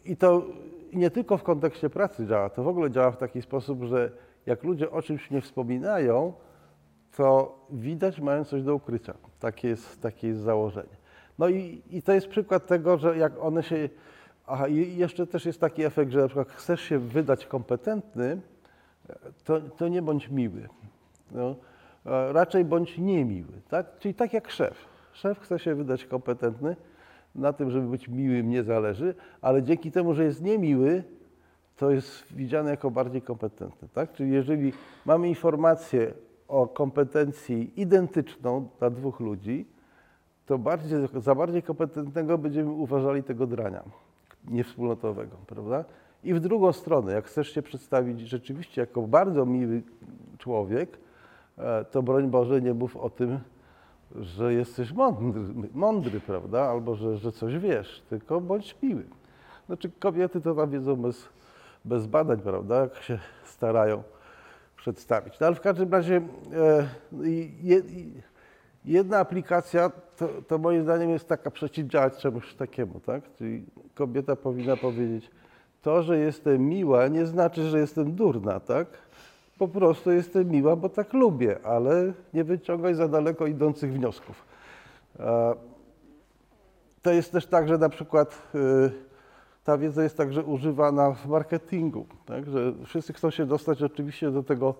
i 0.05 0.17
to 0.17 0.45
nie 0.93 1.09
tylko 1.09 1.37
w 1.37 1.43
kontekście 1.43 1.89
pracy 1.89 2.27
działa, 2.27 2.49
to 2.49 2.63
w 2.63 2.67
ogóle 2.67 2.91
działa 2.91 3.11
w 3.11 3.17
taki 3.17 3.41
sposób, 3.41 3.83
że 3.83 4.11
jak 4.45 4.63
ludzie 4.63 4.91
o 4.91 5.01
czymś 5.01 5.31
nie 5.31 5.41
wspominają, 5.41 6.33
to 7.17 7.59
widać 7.69 8.19
mają 8.19 8.43
coś 8.43 8.63
do 8.63 8.75
ukrycia. 8.75 9.13
Takie 9.39 9.67
jest, 9.67 10.01
takie 10.01 10.27
jest 10.27 10.39
założenie. 10.39 10.99
No 11.39 11.49
i, 11.49 11.81
i 11.89 12.01
to 12.01 12.13
jest 12.13 12.27
przykład 12.27 12.67
tego, 12.67 12.97
że 12.97 13.17
jak 13.17 13.43
one 13.43 13.63
się. 13.63 13.89
Aha, 14.51 14.67
i 14.67 14.97
jeszcze 14.97 15.27
też 15.27 15.45
jest 15.45 15.59
taki 15.59 15.83
efekt, 15.83 16.11
że 16.11 16.19
na 16.19 16.27
przykład 16.27 16.49
chcesz 16.49 16.81
się 16.81 16.99
wydać 16.99 17.45
kompetentny, 17.45 18.41
to, 19.43 19.61
to 19.61 19.87
nie 19.87 20.01
bądź 20.01 20.29
miły. 20.29 20.69
No, 21.31 21.55
raczej 22.31 22.65
bądź 22.65 22.97
niemiły. 22.97 23.61
Tak? 23.69 23.99
Czyli 23.99 24.13
tak 24.13 24.33
jak 24.33 24.51
szef. 24.51 24.85
Szef 25.13 25.39
chce 25.39 25.59
się 25.59 25.75
wydać 25.75 26.05
kompetentny, 26.05 26.75
na 27.35 27.53
tym, 27.53 27.71
żeby 27.71 27.87
być 27.87 28.07
miłym 28.07 28.49
nie 28.49 28.63
zależy, 28.63 29.15
ale 29.41 29.63
dzięki 29.63 29.91
temu, 29.91 30.13
że 30.13 30.23
jest 30.23 30.41
niemiły, 30.41 31.03
to 31.77 31.91
jest 31.91 32.33
widziany 32.33 32.69
jako 32.69 32.91
bardziej 32.91 33.21
kompetentny. 33.21 33.87
Tak? 33.93 34.13
Czyli 34.13 34.31
jeżeli 34.31 34.73
mamy 35.05 35.29
informację 35.29 36.13
o 36.47 36.67
kompetencji 36.67 37.81
identyczną 37.81 38.69
dla 38.79 38.89
dwóch 38.89 39.19
ludzi, 39.19 39.65
to 40.45 40.57
bardziej, 40.57 40.99
za 41.17 41.35
bardziej 41.35 41.63
kompetentnego 41.63 42.37
będziemy 42.37 42.71
uważali 42.71 43.23
tego 43.23 43.47
drania, 43.47 43.83
niewspólnotowego, 44.47 45.37
prawda? 45.47 45.85
I 46.23 46.33
w 46.33 46.39
drugą 46.39 46.73
stronę, 46.73 47.13
jak 47.13 47.25
chcesz 47.25 47.53
się 47.53 47.61
przedstawić 47.61 48.19
rzeczywiście 48.19 48.81
jako 48.81 49.01
bardzo 49.01 49.45
miły 49.45 49.81
człowiek, 50.37 50.97
e, 51.57 51.85
to 51.85 52.03
broń 52.03 52.27
Boże 52.27 52.61
nie 52.61 52.73
mów 52.73 52.97
o 52.97 53.09
tym, 53.09 53.39
że 54.15 54.53
jesteś 54.53 54.93
mądry, 54.93 55.41
mądry 55.73 56.19
prawda? 56.19 56.61
Albo 56.61 56.95
że, 56.95 57.17
że 57.17 57.31
coś 57.31 57.57
wiesz, 57.57 58.03
tylko 58.09 58.41
bądź 58.41 58.75
miły. 58.83 59.03
Znaczy 59.65 59.91
kobiety 59.99 60.41
to 60.41 60.55
tam 60.55 60.69
wiedzą 60.69 60.95
bez, 60.95 61.29
bez 61.85 62.07
badań, 62.07 62.39
prawda? 62.39 62.81
Jak 62.81 62.95
się 62.95 63.19
starają 63.45 64.03
przedstawić. 64.75 65.39
No 65.39 65.47
ale 65.47 65.55
w 65.55 65.61
każdym 65.61 65.91
razie 65.91 66.21
e, 66.53 66.87
jedna 68.91 69.17
aplikacja 69.17 69.91
to, 70.17 70.29
to 70.47 70.57
moim 70.57 70.83
zdaniem 70.83 71.09
jest 71.09 71.27
taka 71.27 71.51
przeciwdziałać 71.51 72.17
czemuś 72.17 72.53
takiemu, 72.53 72.99
tak? 72.99 73.23
Czyli 73.37 73.65
kobieta 73.95 74.35
powinna 74.35 74.77
powiedzieć, 74.77 75.31
to, 75.81 76.03
że 76.03 76.17
jestem 76.19 76.69
miła 76.69 77.07
nie 77.07 77.25
znaczy, 77.25 77.69
że 77.69 77.79
jestem 77.79 78.15
durna, 78.15 78.59
tak? 78.59 78.87
Po 79.57 79.67
prostu 79.67 80.11
jestem 80.11 80.49
miła, 80.49 80.75
bo 80.75 80.89
tak 80.89 81.13
lubię, 81.13 81.59
ale 81.63 82.13
nie 82.33 82.43
wyciągaj 82.43 82.95
za 82.95 83.07
daleko 83.07 83.47
idących 83.47 83.93
wniosków. 83.93 84.45
E, 85.19 85.55
To 87.01 87.11
jest 87.11 87.31
też 87.31 87.45
tak, 87.45 87.67
że 87.67 87.77
na 87.77 87.89
przykład 87.89 88.41
y, 88.55 88.91
ta 89.63 89.77
wiedza 89.77 90.03
jest 90.03 90.17
także 90.17 90.43
używana 90.43 91.11
w 91.11 91.27
marketingu, 91.27 92.05
tak? 92.25 92.45
że 92.49 92.73
wszyscy 92.85 93.13
chcą 93.13 93.29
się 93.29 93.45
dostać 93.45 93.83
oczywiście 93.83 94.31
do 94.31 94.43
tego, 94.43 94.75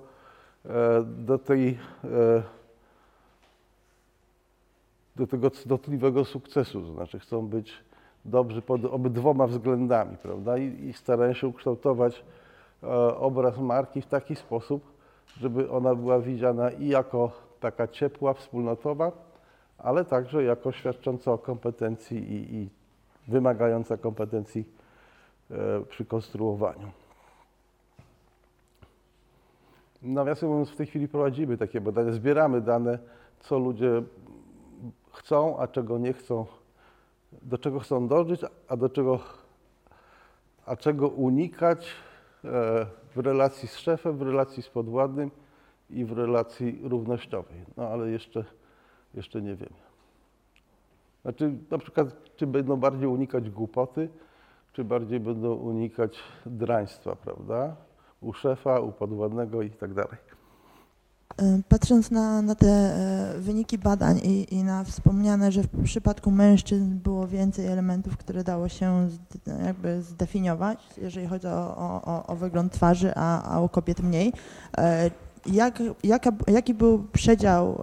e, 0.65 1.03
do 1.03 1.37
tej, 1.37 1.77
e, 2.03 2.43
do 5.19 5.27
tego 5.27 5.51
cnotliwego 5.51 6.25
sukcesu, 6.25 6.81
to 6.81 6.93
znaczy 6.93 7.19
chcą 7.19 7.47
być 7.47 7.73
dobrzy 8.25 8.61
pod 8.61 8.85
obydwoma 8.85 9.47
względami, 9.47 10.17
prawda? 10.17 10.57
I, 10.57 10.85
i 10.85 10.93
starają 10.93 11.33
się 11.33 11.47
ukształtować 11.47 12.23
e, 12.83 12.87
obraz 13.17 13.57
marki 13.57 14.01
w 14.01 14.05
taki 14.05 14.35
sposób, 14.35 14.83
żeby 15.37 15.71
ona 15.71 15.95
była 15.95 16.19
widziana 16.19 16.71
i 16.71 16.87
jako 16.87 17.31
taka 17.59 17.87
ciepła, 17.87 18.33
wspólnotowa, 18.33 19.11
ale 19.77 20.05
także 20.05 20.43
jako 20.43 20.71
świadcząca 20.71 21.31
o 21.31 21.37
kompetencji 21.37 22.17
i, 22.17 22.55
i 22.55 22.69
wymagająca 23.27 23.97
kompetencji 23.97 24.65
e, 25.51 25.55
przy 25.89 26.05
konstruowaniu. 26.05 26.91
Nawiasem 30.01 30.49
mówiąc, 30.49 30.69
w 30.69 30.75
tej 30.75 30.85
chwili 30.85 31.07
prowadzimy 31.07 31.57
takie 31.57 31.81
badania, 31.81 32.11
zbieramy 32.11 32.61
dane, 32.61 32.99
co 33.39 33.59
ludzie 33.59 34.03
chcą, 35.11 35.57
a 35.57 35.67
czego 35.67 35.97
nie 35.97 36.13
chcą, 36.13 36.45
do 37.41 37.57
czego 37.57 37.79
chcą 37.79 38.07
dążyć, 38.07 38.41
a 38.67 38.77
do 38.77 38.89
czego, 38.89 39.19
a 40.65 40.75
czego 40.75 41.07
unikać 41.07 41.87
e, 42.45 42.85
w 43.15 43.17
relacji 43.17 43.67
z 43.67 43.77
szefem, 43.77 44.17
w 44.17 44.21
relacji 44.21 44.63
z 44.63 44.69
podwładnym 44.69 45.31
i 45.89 46.05
w 46.05 46.11
relacji 46.11 46.79
równościowej. 46.83 47.65
No 47.77 47.87
ale 47.87 48.11
jeszcze, 48.11 48.45
jeszcze 49.13 49.41
nie 49.41 49.55
wiemy. 49.55 49.89
Znaczy, 51.21 51.53
na 51.71 51.77
przykład, 51.77 52.35
czy 52.35 52.47
będą 52.47 52.77
bardziej 52.77 53.07
unikać 53.07 53.49
głupoty, 53.49 54.09
czy 54.73 54.83
bardziej 54.83 55.19
będą 55.19 55.53
unikać 55.53 56.19
draństwa, 56.45 57.15
prawda? 57.15 57.75
U 58.21 58.33
szefa, 58.33 58.79
u 58.79 58.91
podwładnego 58.91 59.61
i 59.61 59.69
tak 59.69 59.93
dalej. 59.93 60.28
E, 61.37 61.61
Patrząc 61.69 62.11
na, 62.11 62.41
na 62.41 62.55
te 62.55 62.67
e, 62.67 63.33
wyniki 63.39 63.77
badań 63.77 64.17
i, 64.23 64.55
i 64.55 64.63
na 64.63 64.83
wspomniane, 64.83 65.51
że 65.51 65.63
w 65.63 65.83
przypadku 65.83 66.31
mężczyzn 66.31 66.95
było 67.03 67.27
więcej 67.27 67.65
elementów, 67.67 68.17
które 68.17 68.43
dało 68.43 68.67
się 68.69 69.07
jakby 69.65 70.01
zdefiniować, 70.01 70.79
jeżeli 70.97 71.27
chodzi 71.27 71.47
o, 71.47 71.77
o, 72.05 72.25
o- 72.27 72.35
wygląd 72.35 72.73
twarzy, 72.73 73.11
a, 73.15 73.53
a 73.55 73.59
u 73.61 73.69
kobiet 73.69 73.99
mniej. 73.99 74.33
e, 74.77 75.11
Jak, 75.45 75.83
jaka, 76.03 76.31
jaki 76.47 76.73
był 76.73 77.03
przedział 77.13 77.81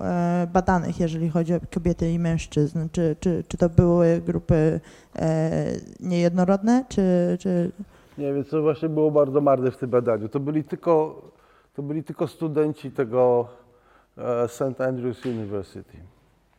badanych, 0.52 1.00
jeżeli 1.00 1.28
chodzi 1.30 1.54
o 1.54 1.60
kobiety 1.74 2.12
i 2.12 2.18
mężczyzn? 2.18 2.78
Czy, 2.92 3.16
czy, 3.20 3.44
czy 3.48 3.56
to 3.56 3.68
były 3.68 4.20
grupy 4.26 4.80
niejednorodne, 6.00 6.84
czy, 6.88 7.36
czy 7.40 7.70
Nie, 8.18 8.34
więc 8.34 8.48
to 8.48 8.62
właśnie 8.62 8.88
było 8.88 9.10
bardzo 9.10 9.40
marne 9.40 9.70
w 9.70 9.76
tym 9.76 9.90
badaniu. 9.90 10.28
To 10.28 10.40
byli 10.40 10.64
tylko, 10.64 11.22
to 11.76 11.82
byli 11.82 12.04
tylko 12.04 12.26
studenci 12.26 12.90
tego 12.90 13.48
e, 14.18 14.48
St. 14.48 14.80
Andrews 14.80 15.26
University, 15.26 15.98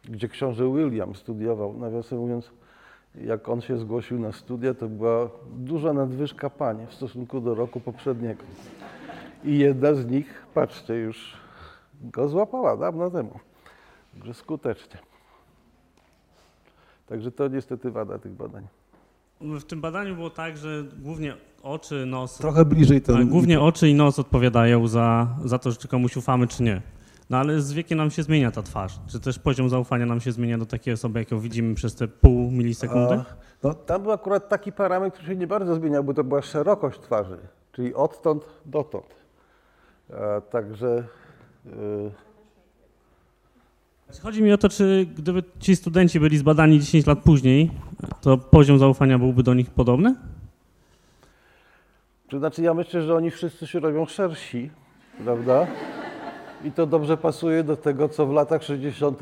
gdzie 0.04 0.30
książę 0.30 0.74
William 0.74 1.16
studiował. 1.16 1.74
Nawiasem 1.74 2.20
mówiąc, 2.20 2.52
jak 3.16 3.50
on 3.50 3.62
się 3.62 3.78
zgłosił 3.78 4.20
na 4.20 4.32
studia, 4.32 4.74
to 4.74 4.88
była 4.88 5.30
duża 5.56 5.94
nadwyżka 5.94 6.50
pań 6.50 6.88
w 6.90 6.94
stosunku 6.94 7.42
do 7.42 7.56
roku 7.56 7.80
poprzedniego. 7.80 8.44
I 9.44 9.58
jedna 9.58 9.94
z 9.94 10.06
nich, 10.06 10.46
patrzcie, 10.54 10.94
już 10.94 11.38
go 12.02 12.30
złapała 12.30 12.78
dawno 12.78 13.12
temu. 13.12 13.40
Także 14.14 14.34
skutecznie. 14.34 15.00
Także 17.08 17.32
to 17.32 17.48
niestety 17.48 17.92
wada 17.92 18.20
tych 18.20 18.32
badań. 18.32 18.68
W 19.42 19.64
tym 19.64 19.82
badaniu 19.82 20.16
było 20.16 20.30
tak, 20.30 20.58
że 20.58 20.84
głównie 21.00 21.34
oczy, 21.64 22.06
nos. 22.06 22.38
Trochę 22.38 22.66
bliżej 22.66 23.02
ten. 23.02 23.16
Tak, 23.16 23.28
głównie 23.28 23.62
oczy 23.62 23.90
i 23.90 23.96
nos 23.96 24.20
odpowiadają 24.20 24.88
za, 24.88 25.28
za 25.46 25.60
to, 25.60 25.72
czy 25.72 25.88
komuś 25.88 26.18
ufamy, 26.18 26.48
czy 26.48 26.64
nie. 26.64 26.82
No 27.30 27.38
ale 27.38 27.62
z 27.62 27.74
wiekiem 27.74 27.98
nam 27.98 28.12
się 28.12 28.24
zmienia 28.24 28.52
ta 28.52 28.64
twarz. 28.64 29.00
Czy 29.08 29.20
też 29.20 29.40
poziom 29.40 29.70
zaufania 29.70 30.06
nam 30.06 30.20
się 30.22 30.32
zmienia 30.32 30.58
do 30.58 30.66
takiej 30.66 30.94
osoby, 30.94 31.20
jaką 31.20 31.40
widzimy 31.40 31.76
przez 31.76 31.96
te 31.96 32.08
pół 32.08 32.52
milisekundy? 32.52 33.14
A, 33.14 33.26
No, 33.64 33.74
tam 33.74 34.04
był 34.04 34.12
akurat 34.12 34.50
taki 34.50 34.72
parametr, 34.72 35.18
który 35.18 35.34
się 35.34 35.40
nie 35.40 35.48
bardzo 35.48 35.76
zmieniał, 35.76 36.04
bo 36.04 36.14
to 36.14 36.24
była 36.24 36.42
szerokość 36.42 37.00
twarzy, 37.00 37.38
czyli 37.72 37.94
odtąd 37.94 38.46
dotąd. 38.66 39.06
E, 40.10 40.42
także 40.42 41.04
e, 41.66 41.72
Chodzi 44.14 44.44
mi 44.44 44.54
o 44.54 44.58
to, 44.58 44.70
czy 44.70 45.08
gdyby 45.18 45.44
ci 45.60 45.76
studenci 45.76 46.20
byli 46.20 46.38
zbadani 46.38 46.80
10 46.80 47.06
lat 47.06 47.20
później, 47.20 47.72
to 48.22 48.38
poziom 48.38 48.80
zaufania 48.80 49.20
byłby 49.20 49.44
do 49.44 49.54
nich 49.54 49.70
podobny? 49.70 50.16
to 52.30 52.40
znaczy 52.40 52.62
ja 52.62 52.74
myślę, 52.74 53.02
że 53.02 53.16
oni 53.16 53.32
wszyscy 53.32 53.68
się 53.68 53.80
robią 53.80 54.06
szersi, 54.06 54.70
prawda? 55.24 55.68
I 56.64 56.72
to 56.72 56.86
dobrze 56.86 57.18
pasuje 57.18 57.64
do 57.64 57.78
tego, 57.78 58.10
co 58.10 58.26
w 58.26 58.34
latach 58.34 58.64
60. 58.64 59.20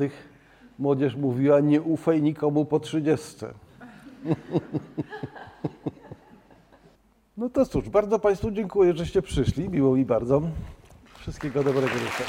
młodzież 0.78 1.16
mówiła, 1.16 1.60
nie 1.60 1.82
ufaj 1.82 2.22
nikomu 2.22 2.64
po 2.64 2.80
30. 2.80 3.36
No 7.36 7.48
to 7.50 7.66
cóż, 7.66 7.88
bardzo 7.88 8.18
Państwu 8.18 8.50
dziękuję, 8.50 8.94
żeście 8.96 9.22
przyszli, 9.22 9.68
miło 9.68 9.96
mi 9.96 10.04
bardzo. 10.04 10.42
Wszystkiego 11.18 11.64
dobrego 11.64 11.88
życzę. 11.88 12.24